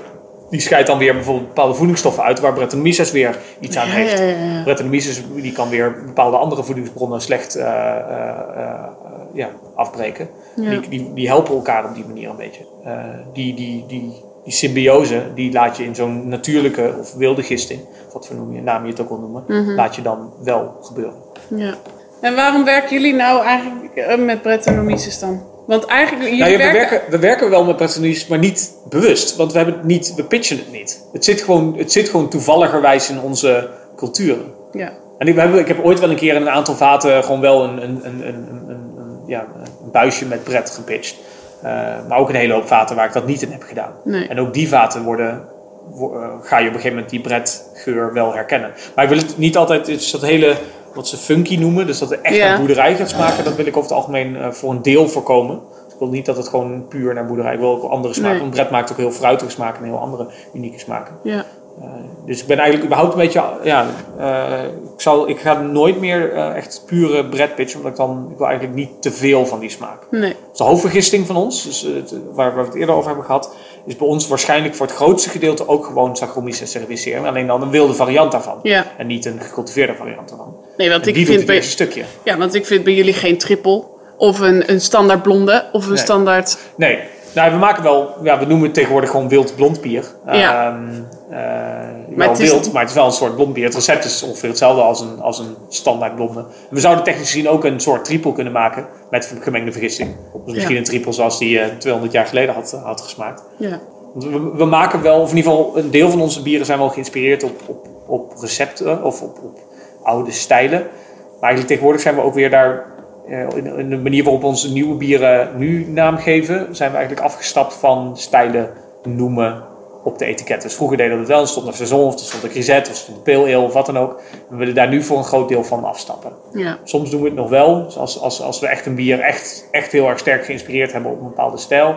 die 0.53 0.61
scheidt 0.61 0.87
dan 0.87 0.99
weer 0.99 1.15
bijvoorbeeld 1.15 1.47
bepaalde 1.49 1.75
voedingsstoffen 1.75 2.23
uit 2.23 2.41
waar 2.41 2.53
Brettanomyces 2.53 3.11
weer 3.13 3.39
iets 3.61 3.77
aan 3.77 3.89
heeft. 3.89 4.19
ja, 4.19 4.25
ja, 4.25 4.37
ja. 4.55 4.63
Brettanomyces 4.63 5.23
die 5.35 5.53
kan 5.53 5.69
weer 5.69 6.03
bepaalde 6.07 6.37
andere 6.37 6.65
voedingsbronnen 6.65 7.21
slecht 7.21 7.55
eh, 7.57 7.67
eh, 7.67 8.29
eh, 8.57 8.85
ja, 9.33 9.49
afbreken. 9.75 10.29
Ja. 10.57 10.71
Die, 10.71 10.89
die, 10.89 11.13
die 11.15 11.29
helpen 11.29 11.55
elkaar 11.55 11.85
op 11.85 11.95
die 11.95 12.05
manier 12.07 12.31
een 12.31 12.37
beetje. 12.37 12.65
Eh, 12.85 12.95
die, 13.33 13.55
die, 13.55 13.85
die, 13.89 14.13
die 14.45 14.53
symbiose, 14.53 15.23
die 15.35 15.53
laat 15.53 15.77
je 15.77 15.85
in 15.85 15.95
zo'n 15.95 16.29
natuurlijke 16.29 16.95
of 17.01 17.15
wilde 17.15 17.43
gisting, 17.43 17.81
wat 18.13 18.27
voor 18.27 18.37
noem 18.37 18.55
je, 18.55 18.63
naam 18.63 18.83
je 18.85 18.91
het 18.91 19.01
ook 19.01 19.09
wil 19.09 19.19
noemen, 19.19 19.45
Mhm. 19.49 19.71
laat 19.75 19.97
je 19.97 20.03
dan 20.03 20.33
wel 20.43 20.77
gebeuren. 20.83 21.15
ja. 21.49 21.75
En 22.21 22.35
waarom 22.35 22.65
werken 22.65 22.91
jullie 22.91 23.15
nou 23.15 23.45
eigenlijk 23.45 24.17
met 24.19 24.43
Brettanomyces 24.43 25.19
dan? 25.19 25.43
Want 25.67 25.85
eigenlijk, 25.85 26.25
jullie 26.29 26.39
Nou 26.41 26.51
ja, 26.53 26.57
we, 26.59 26.63
werken... 26.65 26.91
werken, 26.91 27.11
we 27.11 27.19
werken 27.19 27.51
wel 27.51 27.65
met 27.65 27.77
Brettanomyces, 27.77 28.27
maar 28.27 28.39
niet 28.39 28.73
bewust. 28.89 29.37
Want 29.37 29.51
we, 29.53 29.57
hebben 29.59 29.77
het 29.77 29.85
niet, 29.85 30.15
we 30.15 30.25
pitchen 30.25 30.57
het 30.57 30.73
niet. 30.73 31.01
Het 31.13 31.25
zit 31.25 31.41
gewoon, 31.41 31.75
het 31.79 31.93
zit 31.93 32.09
gewoon 32.09 32.29
toevalligerwijs 32.29 33.11
in 33.11 33.21
onze 33.21 33.69
culturen. 33.97 34.45
Ja. 34.73 34.93
En 35.19 35.27
ik, 35.29 35.35
we 35.35 35.41
hebben, 35.41 35.61
ik 35.61 35.69
heb 35.69 35.85
ooit 35.85 36.01
wel 36.01 36.11
een 36.11 36.17
keer 36.17 36.35
in 36.35 36.41
een 36.43 36.51
aantal 36.51 36.75
vaten 36.75 37.25
gewoon 37.25 37.41
wel 37.41 37.65
een, 37.65 37.83
een, 37.83 38.01
een, 38.05 38.27
een, 38.27 38.49
een, 38.69 39.21
ja, 39.27 39.41
een 39.85 39.91
buisje 39.91 40.27
met 40.27 40.45
Brett 40.45 40.71
gepitcht. 40.71 41.17
Eh, 41.63 41.71
maar 42.09 42.19
ook 42.19 42.29
een 42.29 42.35
hele 42.35 42.53
hoop 42.53 42.67
vaten 42.67 42.97
waar 42.97 43.07
ik 43.07 43.13
dat 43.13 43.27
niet 43.27 43.43
in 43.43 43.51
heb 43.53 43.63
gedaan. 43.63 43.93
Nee. 44.05 44.29
En 44.29 44.41
ook 44.41 44.55
die 44.55 44.69
vaten 44.69 45.03
worden, 45.03 45.45
wo- 45.91 46.21
eh, 46.21 46.29
ga 46.43 46.59
je 46.59 46.63
op 46.69 46.75
een 46.75 46.81
gegeven 46.81 46.91
moment 46.93 47.11
die 47.11 47.21
Brett-geur 47.21 48.13
wel 48.13 48.35
herkennen. 48.35 48.73
Maar 48.95 49.05
ik 49.05 49.11
wil 49.11 49.19
het 49.19 49.39
niet 49.39 49.57
altijd, 49.57 49.87
het 49.87 50.01
is 50.01 50.11
dat 50.11 50.23
hele, 50.23 50.55
wat 50.95 51.09
ze 51.09 51.17
funky 51.17 51.57
noemen, 51.57 51.87
dus 51.87 51.99
dat 51.99 52.11
het 52.11 52.21
echt 52.21 52.37
Ja. 52.37 52.49
naar 52.49 52.59
boerderij 52.59 52.97
gaat 52.97 53.09
smaken, 53.09 53.45
dat 53.45 53.55
wil 53.57 53.67
ik 53.67 53.77
over 53.77 53.89
het 53.91 53.99
algemeen 53.99 54.37
eh, 54.37 54.51
voor 54.51 54.71
een 54.71 54.83
deel 54.83 55.09
voorkomen. 55.09 55.61
Ik 55.89 55.99
wil 55.99 56.09
niet 56.09 56.27
dat 56.27 56.37
het 56.37 56.49
gewoon 56.49 56.89
puur 56.89 57.15
naar 57.15 57.27
boerderij, 57.27 57.53
ik 57.55 57.61
wil 57.61 57.71
ook 57.71 57.91
andere 57.91 58.15
smaken. 58.15 58.31
Nee. 58.33 58.41
Want 58.41 58.53
Brett 58.55 58.71
maakt 58.71 58.91
ook 58.93 58.97
heel 58.97 59.11
fruitige 59.11 59.51
smaken 59.51 59.83
en 59.83 59.89
heel 59.89 59.99
andere 59.99 60.27
unieke 60.55 60.79
smaken. 60.79 61.15
Ja. 61.23 61.45
Eh, 61.81 61.87
dus 62.27 62.41
ik 62.41 62.47
ben 62.47 62.57
eigenlijk 62.57 62.85
überhaupt 62.87 63.13
een 63.13 63.21
beetje, 63.21 63.43
ja, 63.63 63.87
eh, 64.19 64.65
ik, 64.95 65.01
zal, 65.01 65.29
ik 65.29 65.39
ga 65.39 65.61
nooit 65.61 66.01
meer 66.01 66.33
eh, 66.33 66.57
echt 66.57 66.83
pure 66.87 67.25
bread 67.29 67.55
pitchen, 67.55 67.77
omdat 67.77 67.93
ik 67.93 67.99
dan, 67.99 68.29
ik 68.31 68.39
wil 68.39 68.47
eigenlijk 68.47 68.77
niet 68.77 69.03
te 69.03 69.11
veel 69.11 69.47
van 69.47 69.59
die 69.59 69.71
smaak. 69.71 69.99
Nee. 70.11 70.37
Dus 70.49 70.59
de 70.59 70.65
hoofdvergisting 70.65 71.27
van 71.27 71.37
ons, 71.37 71.65
dus 71.65 71.83
het, 71.83 72.15
waar, 72.33 72.55
waar 72.55 72.65
we 72.65 72.71
het 72.71 72.79
eerder 72.79 72.95
over 72.95 73.07
hebben 73.07 73.25
gehad, 73.27 73.55
is 73.87 73.97
bij 73.97 74.07
ons 74.07 74.29
waarschijnlijk 74.29 74.75
voor 74.75 74.87
het 74.87 74.95
grootste 74.95 75.29
gedeelte 75.31 75.69
ook 75.69 75.85
gewoon 75.87 76.17
Saccharomyces 76.17 76.71
cerevisiae, 76.71 77.27
alleen 77.27 77.47
dan 77.47 77.63
een 77.63 77.71
wilde 77.71 77.95
variant 77.95 78.33
daarvan. 78.33 78.59
Ja. 78.63 78.85
En 78.99 79.07
niet 79.07 79.25
een 79.27 79.41
gecultiveerde 79.41 79.95
variant 79.95 80.29
daarvan. 80.29 80.57
Nee, 80.77 80.89
want 80.91 81.03
En 81.03 81.09
ik 81.09 81.15
die 81.15 81.25
vind 81.27 81.39
het 81.39 81.47
bij, 81.47 81.63
stukje. 81.63 82.05
ja, 82.23 82.37
want 82.37 82.55
ik 82.55 82.67
vind 82.67 82.85
bij 82.85 82.95
jullie 82.95 83.13
geen 83.13 83.39
triple 83.39 83.85
of 84.17 84.41
een, 84.41 84.71
een 84.71 84.81
standaard 84.81 85.23
blonde 85.23 85.65
of 85.73 85.85
een 85.85 85.89
Nee. 85.93 85.99
standaard. 86.03 86.59
Nee, 86.77 86.99
nou, 87.35 87.51
we 87.53 87.57
maken 87.59 87.83
wel, 87.83 88.15
ja, 88.23 88.39
we 88.39 88.45
noemen 88.45 88.65
het 88.67 88.75
tegenwoordig 88.75 89.11
gewoon 89.11 89.29
wild 89.29 89.57
blond 89.57 89.81
bier. 89.81 90.05
Ja. 90.27 90.67
Ehm, 90.67 91.03
eh, 91.33 92.17
wel 92.17 92.29
het 92.29 92.39
is- 92.39 92.51
wild, 92.51 92.73
maar 92.73 92.81
het 92.81 92.91
is 92.91 92.97
wel 92.97 93.07
een 93.07 93.13
soort 93.13 93.35
blond 93.35 93.53
bier. 93.53 93.65
Het 93.65 93.75
recept 93.75 94.05
is 94.05 94.23
ongeveer 94.23 94.49
hetzelfde 94.49 94.83
als 94.83 95.01
een, 95.01 95.21
als 95.21 95.39
een 95.39 95.57
standaard 95.69 96.15
blonde. 96.15 96.45
We 96.71 96.81
zouden 96.81 97.05
technisch 97.05 97.31
gezien 97.31 97.49
ook 97.49 97.65
een 97.65 97.81
soort 97.81 98.05
triple 98.05 98.33
kunnen 98.33 98.53
maken 98.53 98.87
met 99.11 99.35
gemengde 99.41 99.73
vergisting. 99.73 100.11
Dus 100.45 100.55
misschien 100.55 100.75
Ja. 100.75 100.81
een 100.81 100.87
triple 100.87 101.13
zoals 101.13 101.39
die 101.39 101.61
eh 101.61 101.77
200 101.79 102.13
jaar 102.13 102.27
geleden 102.27 102.55
had, 102.55 102.81
had 102.85 103.01
gesmaakt. 103.01 103.43
Ja. 103.57 103.81
We, 104.15 104.51
we 104.55 104.65
maken 104.65 105.03
wel, 105.03 105.21
of 105.21 105.31
in 105.31 105.37
ieder 105.37 105.53
geval 105.53 105.79
een 105.79 105.91
deel 105.91 106.11
van 106.11 106.21
onze 106.21 106.43
bieren 106.43 106.67
zijn 106.67 106.79
wel 106.79 106.89
geïnspireerd 106.89 107.43
op, 107.43 107.61
op, 107.67 107.87
op 108.07 108.33
recepten 108.41 109.05
of 109.05 109.23
op, 109.23 109.39
op 109.45 109.59
oude 110.03 110.31
stijlen. 110.31 110.81
Maar 110.81 111.51
eigenlijk 111.51 111.67
tegenwoordig 111.67 112.01
zijn 112.03 112.15
we 112.15 112.21
ook 112.21 112.35
weer 112.35 112.51
daar, 112.51 112.85
eh, 113.29 113.39
in, 113.55 113.67
in 113.79 113.89
de 113.91 113.97
manier 113.97 114.25
waarop 114.25 114.45
onze 114.45 114.73
nieuwe 114.73 114.95
bieren 114.95 115.49
nu 115.57 115.87
naam 115.89 116.17
geven, 116.17 116.77
zijn 116.77 116.91
we 116.91 116.97
eigenlijk 116.97 117.27
afgestapt 117.27 117.75
van 117.75 118.11
stijlen 118.17 118.71
noemen 119.03 119.63
op 120.03 120.19
de 120.19 120.25
etiketten. 120.25 120.69
Dus 120.69 120.77
vroeger 120.77 120.97
deden 120.97 121.13
we 121.13 121.19
dat 121.19 121.29
wel, 121.29 121.41
er 121.41 121.49
stond 121.49 121.67
een 121.67 121.75
seizoen 121.75 122.05
of 122.05 122.15
er 122.15 122.21
stond 122.21 122.43
een 122.43 122.51
grisette 122.51 122.91
of 122.91 122.97
er 122.97 123.03
stond 123.03 123.17
een 123.17 123.23
pale 123.23 123.55
ale 123.57 123.65
of 123.65 123.73
wat 123.73 123.87
dan 123.87 123.99
ook. 123.99 124.21
We 124.49 124.57
willen 124.57 124.75
daar 124.75 124.89
nu 124.89 125.03
voor 125.03 125.19
een 125.19 125.25
groot 125.25 125.49
deel 125.49 125.65
van 125.65 125.85
afstappen. 125.85 126.33
Ja. 126.53 126.79
Soms 126.85 127.11
doen 127.11 127.21
we 127.21 127.27
het 127.27 127.37
nog 127.37 127.49
wel. 127.49 127.85
Dus 127.85 127.97
als, 127.97 128.21
als, 128.21 128.43
als 128.43 128.61
we 128.61 128.67
echt 128.67 128.87
een 128.87 128.95
bier 128.95 129.21
echt, 129.21 129.69
echt 129.71 129.93
heel 129.93 130.09
erg 130.09 130.19
sterk 130.19 130.45
geïnspireerd 130.45 130.93
hebben 130.93 131.11
op 131.11 131.21
een 131.21 131.27
bepaalde 131.27 131.59
stijl, 131.59 131.95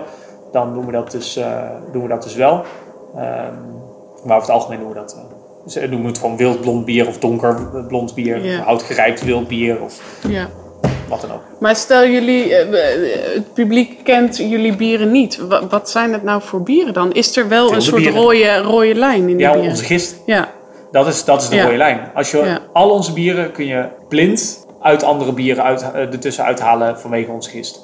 dan 0.51 0.73
doen 0.73 0.85
we 0.85 0.91
dat 0.91 1.11
dus, 1.11 1.35
eh, 1.35 1.69
doen 1.91 2.01
we 2.01 2.07
dat 2.07 2.23
dus 2.23 2.35
wel. 2.35 2.63
Ehm, 3.15 3.53
maar 4.23 4.37
over 4.37 4.47
het 4.47 4.49
algemeen 4.49 4.79
doen 4.79 4.89
we 4.89 4.95
dat. 4.95 5.17
noemen 5.73 6.01
we 6.01 6.07
het 6.07 6.17
gewoon 6.17 6.37
wild 6.37 6.61
blond 6.61 6.85
bier 6.85 7.07
of 7.07 7.17
donker 7.17 7.85
blond 7.87 8.13
bier. 8.13 8.45
Ja. 8.45 8.59
Of 8.59 8.65
houtgerijpt 8.65 9.23
wild 9.23 9.47
bier 9.47 9.81
of 9.81 10.01
ja. 10.27 10.49
Wat 11.09 11.21
dan 11.21 11.31
ook. 11.31 11.41
Maar 11.59 11.75
stel 11.75 12.05
jullie, 12.07 12.55
eh, 12.55 13.33
het 13.33 13.53
publiek 13.53 13.99
kent 14.03 14.37
jullie 14.37 14.75
bieren 14.75 15.11
niet. 15.11 15.37
Wa- 15.47 15.67
Wat 15.67 15.89
zijn 15.89 16.13
het 16.13 16.23
nou 16.23 16.41
voor 16.41 16.61
bieren 16.63 16.93
dan? 16.93 17.11
Is 17.13 17.37
er 17.37 17.47
wel 17.47 17.73
een 17.73 17.81
soort 17.81 18.01
bieren. 18.03 18.21
rode, 18.21 18.57
rode 18.57 18.95
lijn 18.95 19.19
in 19.21 19.25
die 19.27 19.37
Ja, 19.37 19.51
bieren? 19.51 19.69
onze 19.69 19.83
gist, 19.83 20.15
Ja, 20.25 20.49
dat 20.91 21.07
is, 21.07 21.23
dat 21.25 21.41
is 21.41 21.49
de 21.49 21.55
Ja. 21.55 21.63
rode 21.63 21.77
lijn. 21.77 22.11
Als 22.15 22.31
je 22.31 22.37
Ja. 22.37 22.59
al 22.73 22.89
onze 22.89 23.13
bieren 23.13 23.51
kun 23.51 23.65
je 23.65 23.85
blind 24.09 24.65
uit 24.81 25.03
andere 25.03 25.31
bieren 25.33 25.63
uit, 25.63 25.81
eh, 25.81 26.01
ertussen 26.01 26.43
uithalen 26.43 26.99
vanwege 26.99 27.31
onze 27.31 27.49
gist. 27.49 27.79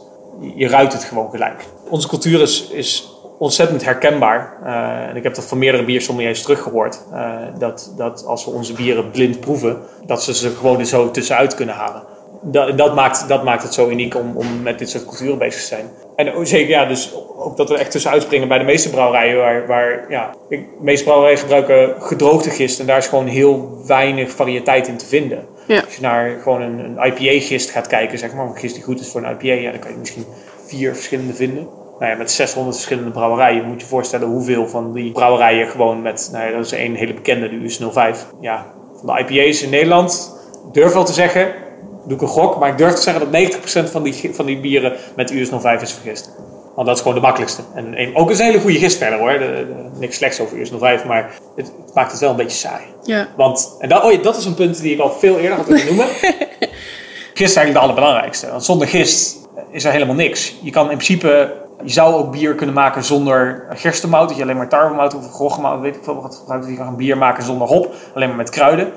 Je, 0.55 0.67
ruikt 0.67 0.93
het 0.93 1.03
gewoon 1.03 1.29
gelijk. 1.29 1.65
Onze 1.89 2.07
cultuur 2.07 2.41
is, 2.41 2.67
is 2.71 3.09
ontzettend 3.39 3.85
herkenbaar. 3.85 4.53
Eh, 4.65 5.09
en 5.09 5.15
ik 5.15 5.23
heb 5.23 5.35
dat 5.35 5.45
van 5.45 5.57
meerdere 5.57 5.83
biersommeliers 5.83 6.41
teruggehoord. 6.41 6.99
eh, 7.13 7.31
dat, 7.59 7.93
dat 7.97 8.25
als 8.25 8.45
we 8.45 8.51
onze 8.51 8.73
bieren 8.73 9.11
blind 9.11 9.39
proeven, 9.39 9.77
dat 10.05 10.23
ze 10.23 10.33
ze 10.33 10.49
gewoon 10.49 10.79
er 10.79 10.85
zo 10.85 11.11
tussenuit 11.11 11.55
kunnen 11.55 11.75
halen. 11.75 12.03
Dat, 12.43 12.77
dat, 12.77 12.95
maakt, 12.95 13.27
dat 13.27 13.43
maakt 13.43 13.63
het 13.63 13.73
zo 13.73 13.89
uniek 13.89 14.15
om, 14.15 14.37
om 14.37 14.61
met 14.61 14.79
dit 14.79 14.89
soort 14.89 15.05
culturen 15.05 15.37
bezig 15.37 15.61
te 15.61 15.67
zijn. 15.67 15.85
En 16.15 16.47
zeker, 16.47 16.69
ja, 16.69 16.85
dus 16.85 17.13
ook 17.37 17.57
dat 17.57 17.69
we 17.69 17.77
echt 17.77 17.91
tussenuit 17.91 18.21
springen 18.21 18.47
bij 18.47 18.57
de 18.57 18.63
meeste 18.63 18.89
brouwerijen. 18.89 19.37
Waar, 19.37 19.67
waar 19.67 20.05
ja, 20.09 20.29
ik- 20.49 20.59
de 20.77 20.83
meeste 20.83 21.03
brouwerijen 21.03 21.39
gebruiken 21.39 21.95
gedroogde 22.01 22.49
gist. 22.49 22.79
En 22.79 22.85
daar 22.85 22.97
is 22.97 23.07
gewoon 23.07 23.27
heel 23.27 23.81
weinig 23.87 24.31
variëteit 24.31 24.87
in 24.87 24.97
te 24.97 25.05
vinden. 25.05 25.45
Ja. 25.67 25.81
Als 25.85 25.95
je 25.95 26.01
naar 26.01 26.37
gewoon 26.43 26.61
een, 26.61 26.79
een 26.79 27.05
IPA-gist 27.05 27.69
gaat 27.69 27.87
kijken, 27.87 28.17
zeg 28.17 28.33
maar, 28.33 28.45
een 28.45 28.57
gist 28.57 28.75
die 28.75 28.83
goed 28.83 28.99
is 28.99 29.07
voor 29.11 29.23
een 29.23 29.31
IPA, 29.39 29.61
ja, 29.61 29.71
dan 29.71 29.79
kan 29.79 29.91
je 29.91 29.97
misschien 29.97 30.25
vier 30.65 30.93
verschillende 30.95 31.33
vinden. 31.33 31.67
Nou 31.99 32.11
ja, 32.11 32.17
met 32.17 32.31
600 32.31 32.75
verschillende 32.75 33.11
brouwerijen 33.11 33.63
moet 33.65 33.73
je 33.73 33.79
je 33.79 33.85
voorstellen 33.85 34.27
hoeveel 34.27 34.67
van 34.67 34.93
die 34.93 35.11
brouwerijen 35.11 35.67
gewoon 35.67 36.01
met, 36.01 36.29
nou 36.31 36.45
ja, 36.45 36.51
dat 36.57 36.65
is 36.65 36.71
één 36.71 36.93
hele 36.95 37.13
bekende, 37.13 37.49
de 37.49 37.63
US 37.63 37.77
05. 37.91 38.25
Ja, 38.39 38.65
van 39.03 39.15
de 39.15 39.23
IPA's 39.27 39.61
in 39.61 39.69
Nederland, 39.69 40.39
durf 40.71 40.93
wel 40.93 41.03
te 41.05 41.13
zeggen, 41.13 41.53
doe 42.11 42.19
ik 42.19 42.35
een 42.35 42.41
gok, 42.41 42.59
maar 42.59 42.69
ik 42.69 42.77
durf 42.77 42.93
te 42.93 43.01
zeggen 43.01 43.31
dat 43.31 43.41
90% 43.87 43.91
van 43.91 44.03
die, 44.03 44.29
van 44.33 44.45
die 44.45 44.59
bieren 44.59 44.93
met 45.15 45.31
US 45.31 45.49
05 45.59 45.81
is 45.81 45.91
vergist. 45.93 46.31
Want 46.75 46.87
dat 46.87 46.95
is 46.95 47.01
gewoon 47.01 47.17
de 47.17 47.23
makkelijkste. 47.23 47.61
En 47.75 48.01
een- 48.01 48.15
ook 48.15 48.29
een 48.29 48.35
hele 48.35 48.59
goede 48.59 48.77
gist 48.77 48.97
verder 48.97 49.19
hoor, 49.19 49.31
de, 49.31 49.37
de- 49.39 49.99
niks 49.99 50.17
slechts 50.17 50.39
over 50.39 50.59
US 50.61 50.71
05, 50.79 51.05
maar 51.05 51.31
het, 51.55 51.71
het 51.85 51.93
maakt 51.93 52.11
het 52.11 52.19
wel 52.19 52.29
een 52.29 52.35
beetje 52.35 52.57
saai. 52.57 52.83
ja. 53.03 53.27
Want, 53.37 53.75
en 53.79 53.89
dat, 53.89 54.03
oh 54.03 54.11
ja, 54.11 54.17
dat 54.17 54.37
is 54.37 54.45
een 54.45 54.53
punt 54.53 54.81
die 54.81 54.93
ik 54.93 54.99
al 54.99 55.11
veel 55.11 55.37
eerder 55.39 55.57
had 55.57 55.67
willen 55.67 55.85
noemen. 55.85 56.05
gist 57.33 57.49
is 57.49 57.55
eigenlijk 57.55 57.73
de 57.73 57.79
allerbelangrijkste. 57.79 58.49
Want 58.49 58.65
zonder 58.65 58.87
gist 58.87 59.37
is 59.71 59.83
er 59.85 59.91
helemaal 59.91 60.15
niks. 60.15 60.55
Je 60.61 60.71
kan 60.71 60.81
in 60.81 60.97
principe, 60.97 61.53
je 61.83 61.91
zou 61.91 62.13
ook 62.13 62.31
bier 62.31 62.55
kunnen 62.55 62.75
maken 62.75 63.03
zonder 63.03 63.65
gerstemout. 63.69 64.27
Dat 64.27 64.37
je 64.37 64.43
alleen 64.43 64.57
maar 64.57 64.69
tarwemout 64.69 65.15
of 65.15 65.31
groggemout, 65.31 65.81
weet 65.81 65.95
ik 65.95 66.03
veel 66.03 66.21
wat 66.21 66.35
gebruikt. 66.35 66.67
Je 66.67 66.75
kan 66.77 66.87
een 66.87 66.95
bier 66.95 67.17
maken 67.17 67.43
zonder 67.43 67.67
hop, 67.67 67.93
alleen 68.15 68.27
maar 68.27 68.37
met 68.37 68.49
kruiden. 68.49 68.91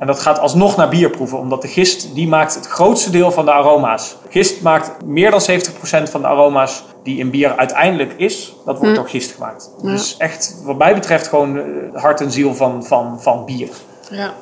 En 0.00 0.06
dat 0.06 0.20
gaat 0.20 0.38
alsnog 0.38 0.76
naar 0.76 0.88
bier 0.88 1.10
proeven, 1.10 1.38
omdat 1.38 1.62
de 1.62 1.68
gist 1.68 2.14
die 2.14 2.28
maakt 2.28 2.54
het 2.54 2.66
grootste 2.66 3.10
deel 3.10 3.32
van 3.32 3.44
de 3.44 3.52
aroma's. 3.52 4.16
Gist 4.28 4.62
maakt 4.62 5.04
meer 5.04 5.30
dan 5.30 5.40
70% 5.40 6.10
van 6.10 6.20
de 6.20 6.26
aroma's 6.26 6.82
die 7.02 7.18
in 7.18 7.30
bier 7.30 7.56
uiteindelijk 7.56 8.12
is, 8.16 8.54
dat 8.64 8.78
wordt 8.78 8.94
door 8.94 9.08
gist 9.08 9.32
gemaakt. 9.32 9.70
Dus 9.82 10.16
echt, 10.16 10.56
wat 10.64 10.78
mij 10.78 10.94
betreft, 10.94 11.28
gewoon 11.28 11.58
eh, 11.58 11.64
hart 12.02 12.20
en 12.20 12.30
ziel 12.30 12.54
van, 12.54 12.84
van, 12.84 13.18
van 13.22 13.44
bier. 13.44 13.68
ja. 14.10 14.34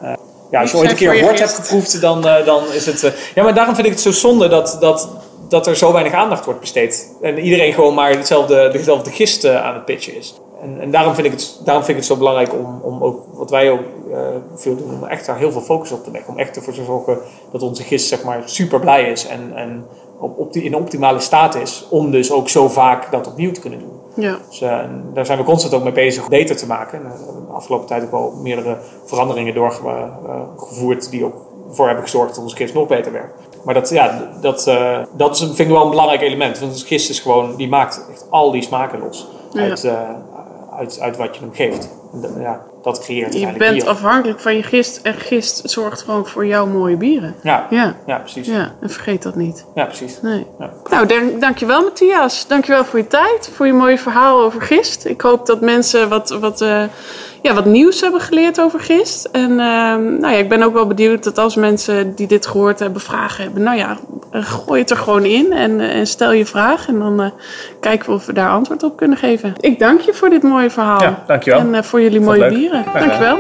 Ja, 0.51 0.61
als 0.61 0.71
je 0.71 0.77
ooit 0.77 0.91
een 0.91 0.97
keer 0.97 1.21
wort 1.21 1.39
hebt 1.39 1.55
geproefd, 1.55 2.01
dan, 2.01 2.27
eh, 2.29 2.45
dan 2.45 2.63
is 2.73 2.87
het... 2.87 3.05
eh, 3.05 3.13
ja, 3.35 3.43
maar 3.43 3.55
daarom 3.55 3.75
vind 3.75 3.87
ik 3.87 3.93
het 3.93 4.03
zo 4.03 4.11
zonde 4.11 4.49
dat, 4.49 4.77
dat, 4.81 5.09
dat 5.49 5.67
er 5.67 5.77
zo 5.77 5.93
weinig 5.93 6.13
aandacht 6.13 6.45
wordt 6.45 6.61
besteed. 6.61 7.13
En 7.23 7.39
iedereen 7.39 7.73
gewoon 7.73 7.95
maar 7.95 8.11
hetzelfde, 8.11 8.69
dezelfde 8.73 9.11
gist 9.11 9.45
eh, 9.45 9.65
aan 9.65 9.75
het 9.75 9.85
pitchen 9.85 10.17
is. 10.17 10.35
En, 10.63 10.81
en 10.81 10.91
daarom, 10.91 11.15
vind 11.15 11.27
ik 11.27 11.33
het, 11.33 11.61
daarom 11.65 11.85
vind 11.85 11.97
ik 11.99 12.05
het 12.05 12.13
zo 12.13 12.19
belangrijk 12.19 12.53
om, 12.53 12.81
om 12.83 13.03
ook, 13.03 13.23
wat 13.33 13.51
wij 13.51 13.71
ook 13.71 13.81
eh, 14.13 14.19
veel 14.55 14.77
doen, 14.77 14.91
om 15.01 15.05
echt 15.09 15.27
daar 15.27 15.37
heel 15.39 15.53
veel 15.53 15.61
focus 15.61 15.93
op 15.93 16.05
te 16.05 16.11
leggen. 16.11 16.33
Om 16.33 16.39
echt 16.39 16.57
ervoor 16.57 16.73
te 16.73 16.85
zorgen 16.85 17.19
dat 17.53 17.63
onze 17.63 17.83
gist 17.83 18.09
zeg 18.09 18.25
maar 18.25 18.43
super 18.45 18.81
blij 18.81 19.11
is 19.11 19.27
en, 19.27 19.53
en 19.55 19.87
op, 20.19 20.39
op 20.39 20.53
die, 20.53 20.63
in 20.63 20.77
optimale 20.77 21.21
staat 21.21 21.55
is. 21.55 21.87
Om 21.91 22.11
dus 22.11 22.33
ook 22.33 22.49
zo 22.49 22.69
vaak 22.69 23.11
dat 23.11 23.27
opnieuw 23.27 23.53
te 23.53 23.61
kunnen 23.61 23.79
doen. 23.79 23.93
ja. 24.15 24.39
Dus 24.49 24.61
eh, 24.61 24.79
daar 25.15 25.27
zijn 25.27 25.39
we 25.39 25.45
constant 25.45 25.75
ook 25.75 25.83
mee 25.83 25.93
bezig 25.93 26.23
om 26.23 26.29
beter 26.29 26.57
te 26.57 26.67
maken. 26.67 26.99
En, 26.99 27.05
we 27.11 27.25
hebben 27.25 27.47
de 27.47 27.53
afgelopen 27.53 27.87
tijd 27.87 28.03
ook 28.05 28.11
wel 28.11 28.33
meerdere 28.43 28.77
veranderingen 29.05 29.55
doorgevoerd 29.55 31.11
die 31.11 31.25
ook 31.25 31.35
voor 31.71 31.87
hebben 31.87 32.05
gezorgd 32.05 32.35
dat 32.35 32.45
onze 32.45 32.57
gist 32.57 32.75
nog 32.75 32.87
beter 32.87 33.13
werkt. 33.13 33.35
Maar 33.65 33.75
dat, 33.75 33.89
ja, 33.89 34.29
dat, 34.41 34.71
dat 35.17 35.35
is, 35.35 35.41
een- 35.41 35.47
vind 35.55 35.69
ik 35.69 35.75
wel 35.75 35.85
een 35.85 35.91
belangrijk 35.91 36.21
element. 36.23 36.59
Want 36.59 36.73
onze 36.73 36.87
gist 36.87 37.11
is 37.11 37.21
gewoon, 37.21 37.57
die 37.57 37.69
maakt 37.69 38.07
echt 38.11 38.27
al 38.31 38.51
die 38.51 38.63
smaken 38.63 38.99
los 38.99 39.29
Ja. 39.53 39.61
uit, 39.63 39.89
uit, 40.79 41.01
uit 41.01 41.17
wat 41.17 41.35
je 41.37 41.41
hem 41.41 41.55
geeft. 41.55 41.89
Ja, 42.39 42.61
dat 42.83 43.01
creëert 43.01 43.35
Je 43.35 43.53
bent 43.53 43.75
bier. 43.75 43.89
afhankelijk 43.89 44.41
van 44.41 44.57
je 44.57 44.63
gist 44.63 45.01
en 45.03 45.15
gist 45.15 45.71
zorgt 45.71 46.03
gewoon 46.03 46.27
voor 46.27 46.47
jouw 46.47 46.67
mooie 46.67 46.97
bieren. 46.97 47.35
Ja, 47.43 47.67
Ja, 47.71 47.95
ja, 48.07 48.19
precies. 48.19 48.47
Ja, 48.47 48.55
ja. 48.55 48.73
En 48.81 48.91
vergeet 48.91 49.23
dat 49.23 49.35
niet. 49.35 49.65
precies. 49.75 50.21
Nee. 50.21 50.47
Ja. 50.59 50.71
Nou, 50.91 51.07
dank, 51.07 51.41
dankjewel 51.41 51.83
Matthias. 51.83 52.47
Dankjewel 52.47 52.85
voor 52.85 52.99
je 52.99 53.07
tijd, 53.07 53.51
voor 53.55 53.67
je 53.67 53.73
mooie 53.73 53.99
verhaal 53.99 54.41
over 54.43 54.63
gist. 54.63 55.05
Ik 55.05 55.21
hoop 55.21 55.47
dat 55.47 55.61
mensen 55.61 56.09
wat, 56.09 56.31
wat, 56.31 56.61
eh, 56.61 56.83
ja, 57.43 57.55
wat 57.55 57.65
nieuws 57.65 58.01
hebben 58.01 58.21
geleerd 58.21 58.61
over 58.61 58.81
gist. 58.81 59.25
En 59.33 59.51
ehm, 59.51 60.19
nou 60.19 60.33
ja, 60.33 60.39
ik 60.39 60.49
ben 60.49 60.63
ook 60.63 60.73
wel 60.73 60.87
benieuwd 60.87 61.25
dat 61.25 61.39
als 61.39 61.57
mensen 61.57 62.15
die 62.15 62.27
dit 62.27 62.47
gehoord 62.47 62.79
hebben 62.79 63.01
vragen 63.01 63.45
hebben, 63.45 63.63
nou 63.63 63.77
ja, 63.77 63.97
eh, 64.31 64.45
gooi 64.45 64.81
het 64.81 64.91
er 64.91 64.97
gewoon 64.97 65.25
in 65.25 65.53
en, 65.53 65.81
eh, 65.81 65.99
en 65.99 66.07
stel 66.07 66.33
je 66.33 66.47
vraag. 66.47 66.89
En 66.89 66.99
dan 66.99 67.21
eh, 67.21 67.31
kijken 67.81 68.09
we 68.09 68.15
of 68.15 68.27
we 68.27 68.33
daar 68.33 68.51
antwoord 68.51 68.83
op 68.83 68.97
kunnen 68.97 69.19
geven. 69.19 69.53
Ik 69.61 69.79
dank 69.79 70.01
je 70.01 70.15
voor 70.15 70.31
dit 70.31 70.43
mooie 70.43 70.71
verhaal. 70.71 71.03
Ja, 71.03 71.25
dankjewel. 71.27 71.61
En 71.61 71.85
voor 71.85 72.01
jullie 72.01 72.21
mooie 72.21 72.49
bieren. 72.49 72.85
Dankjewel. 72.93 73.39